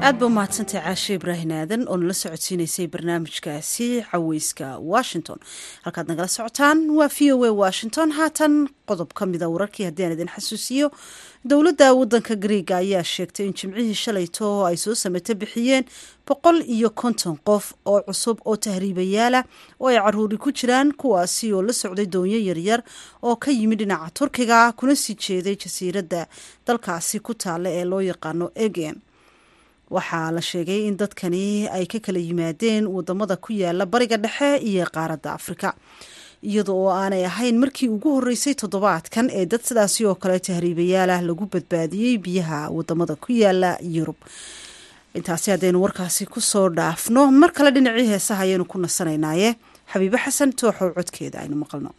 aad 0.07 0.19
ba 0.19 0.25
umahadsantahay 0.29 0.83
caashe 0.85 1.13
ibraahim 1.17 1.51
aadan 1.59 1.81
oo 1.91 1.97
nala 2.01 2.13
socodsiinaysay 2.13 2.87
barnaamijkaasi 2.93 3.87
caweyska 4.11 4.67
washington. 4.93 5.39
Halkaad 5.83 6.07
nagala 6.11 6.27
socotaan 6.37 6.79
waa 6.97 7.09
v 7.15 7.31
o 7.33 7.43
a 7.43 7.51
washington. 7.63 8.11
Haatan 8.17 8.53
qodob 8.87 9.11
ka 9.17 9.25
mida 9.25 9.49
wararkii 9.49 9.85
haddii 9.89 10.05
aan 10.05 10.13
idin 10.15 10.31
xasuusiyo 10.35 10.91
dowladda 11.49 11.93
wadanka 11.99 12.35
griega 12.35 12.77
ayaa 12.77 13.03
sheegtay 13.03 13.45
in 13.47 13.53
jimcihii 13.53 13.93
shalayto 14.03 14.65
ay 14.69 14.77
soo 14.77 14.95
sameto 14.95 15.35
bixiyeen 15.35 15.83
boqol 16.27 16.61
iyo 16.75 16.89
konton 16.89 17.37
qof 17.43 17.73
oo 17.85 18.01
cusub 18.07 18.37
oo 18.45 18.55
tahriibayaala 18.55 19.43
oo 19.79 19.87
ay 19.91 19.97
caruuri 19.99 20.37
ku 20.37 20.51
jiraan 20.51 20.93
kuwaasi 20.93 21.53
oo 21.53 21.61
la 21.61 21.73
socday 21.73 22.05
doonyo 22.05 22.39
yaryar 22.49 22.83
oo 23.23 23.35
ka 23.35 23.51
yimid 23.51 23.79
dhinaca 23.79 24.11
turkiga 24.13 24.71
kuna 24.71 24.95
sii 24.95 25.15
jeeday 25.15 25.55
jasiiradda 25.55 26.27
dalkaasi 26.67 27.19
ku 27.19 27.33
taalla 27.33 27.69
ee 27.69 27.83
loo 27.85 28.01
yaqaano 28.01 28.51
egen 28.55 28.95
waxaa 29.95 30.31
la 30.35 30.41
sheegay 30.41 30.81
in 30.87 30.97
dadkani 31.01 31.67
ay 31.77 31.85
ka 31.91 31.99
kala 32.05 32.19
yimaadeen 32.19 32.87
waddamada 32.95 33.35
ku 33.37 33.53
yaalla 33.53 33.85
bariga 33.85 34.17
dhexe 34.17 34.49
iyo 34.69 34.85
qaaradda 34.95 35.33
afrika. 35.33 35.73
Iyada 36.43 36.71
oo 36.71 36.89
aanay 36.93 37.25
ahayn 37.25 37.57
markii 37.63 37.89
ugu 37.89 38.09
horeysay 38.17 38.53
toddobaadkan 38.61 39.29
ee 39.39 39.45
dad 39.45 39.61
sidaasi 39.67 40.05
oo 40.05 40.15
kale 40.15 40.39
tahriibayaalah 40.39 41.19
lagu 41.29 41.45
badbaadiyey 41.53 42.17
biyaha 42.25 42.59
waddamada 42.77 43.15
ku 43.15 43.31
yaalla 43.33 43.77
yurub. 43.81 44.19
Intaasi 45.17 45.51
haddaynu 45.51 45.81
warkaasi 45.81 46.25
ku 46.33 46.39
soo 46.41 46.69
dhaafno 46.69 47.31
mar 47.31 47.51
kale 47.57 47.71
dhinacii 47.71 48.07
heesaha 48.13 48.43
ayaynu 48.45 48.65
ku 48.65 48.77
nasanaynaaye. 48.77 49.55
Xabiibo 49.91 50.17
xasan 50.25 50.51
tooxow 50.59 50.93
codkeeda 50.97 51.39
aynu 51.41 51.55
maqalno 51.63 51.89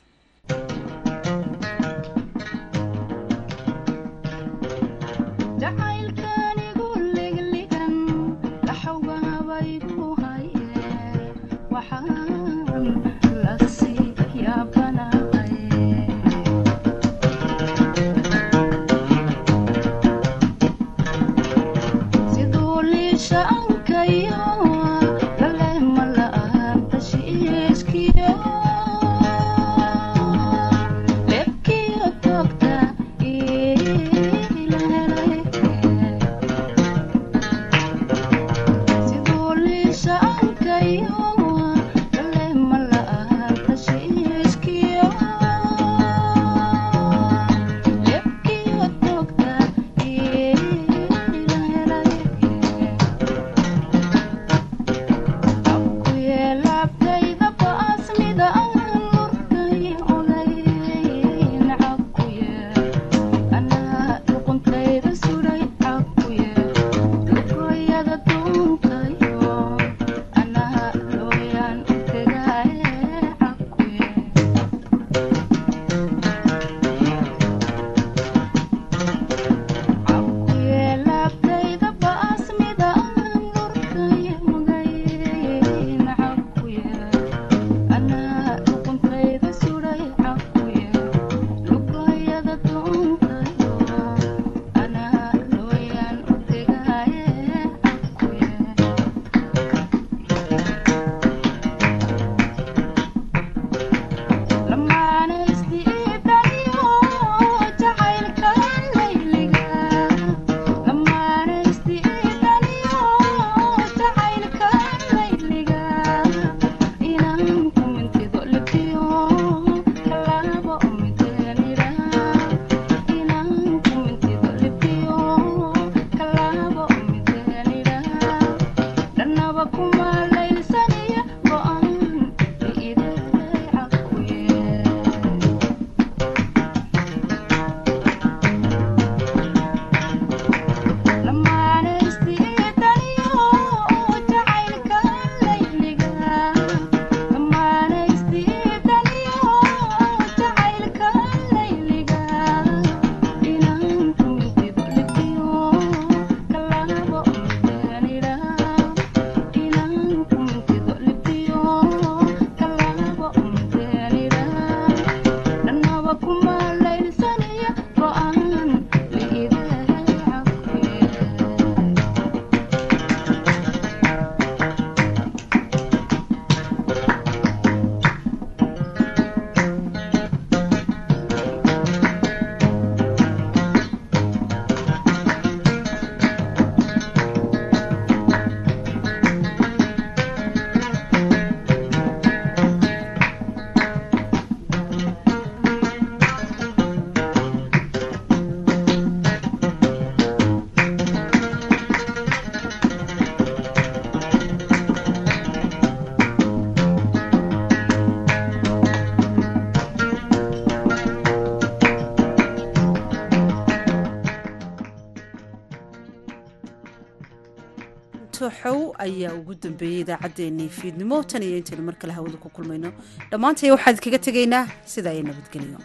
ayaa 219.07 219.34
ugu 219.38 219.55
dambeeyey 219.62 220.01
idaacaddeenii 220.05 220.68
fiidnimo. 220.68 221.22
Tan 221.30 221.42
iyo 221.42 221.57
intaynu 221.61 221.84
mar 221.88 221.96
kale 222.01 222.12
hawada 222.12 222.36
ku 222.44 222.49
kulmayno. 222.57 222.92
Dhammaantay 223.30 223.70
waxaan 223.74 223.94
idkaga 223.96 224.18
tegaynaa 224.26 224.64
sidaa 224.94 225.12
iyo 225.16 225.22
nabadgelyo 225.30 225.78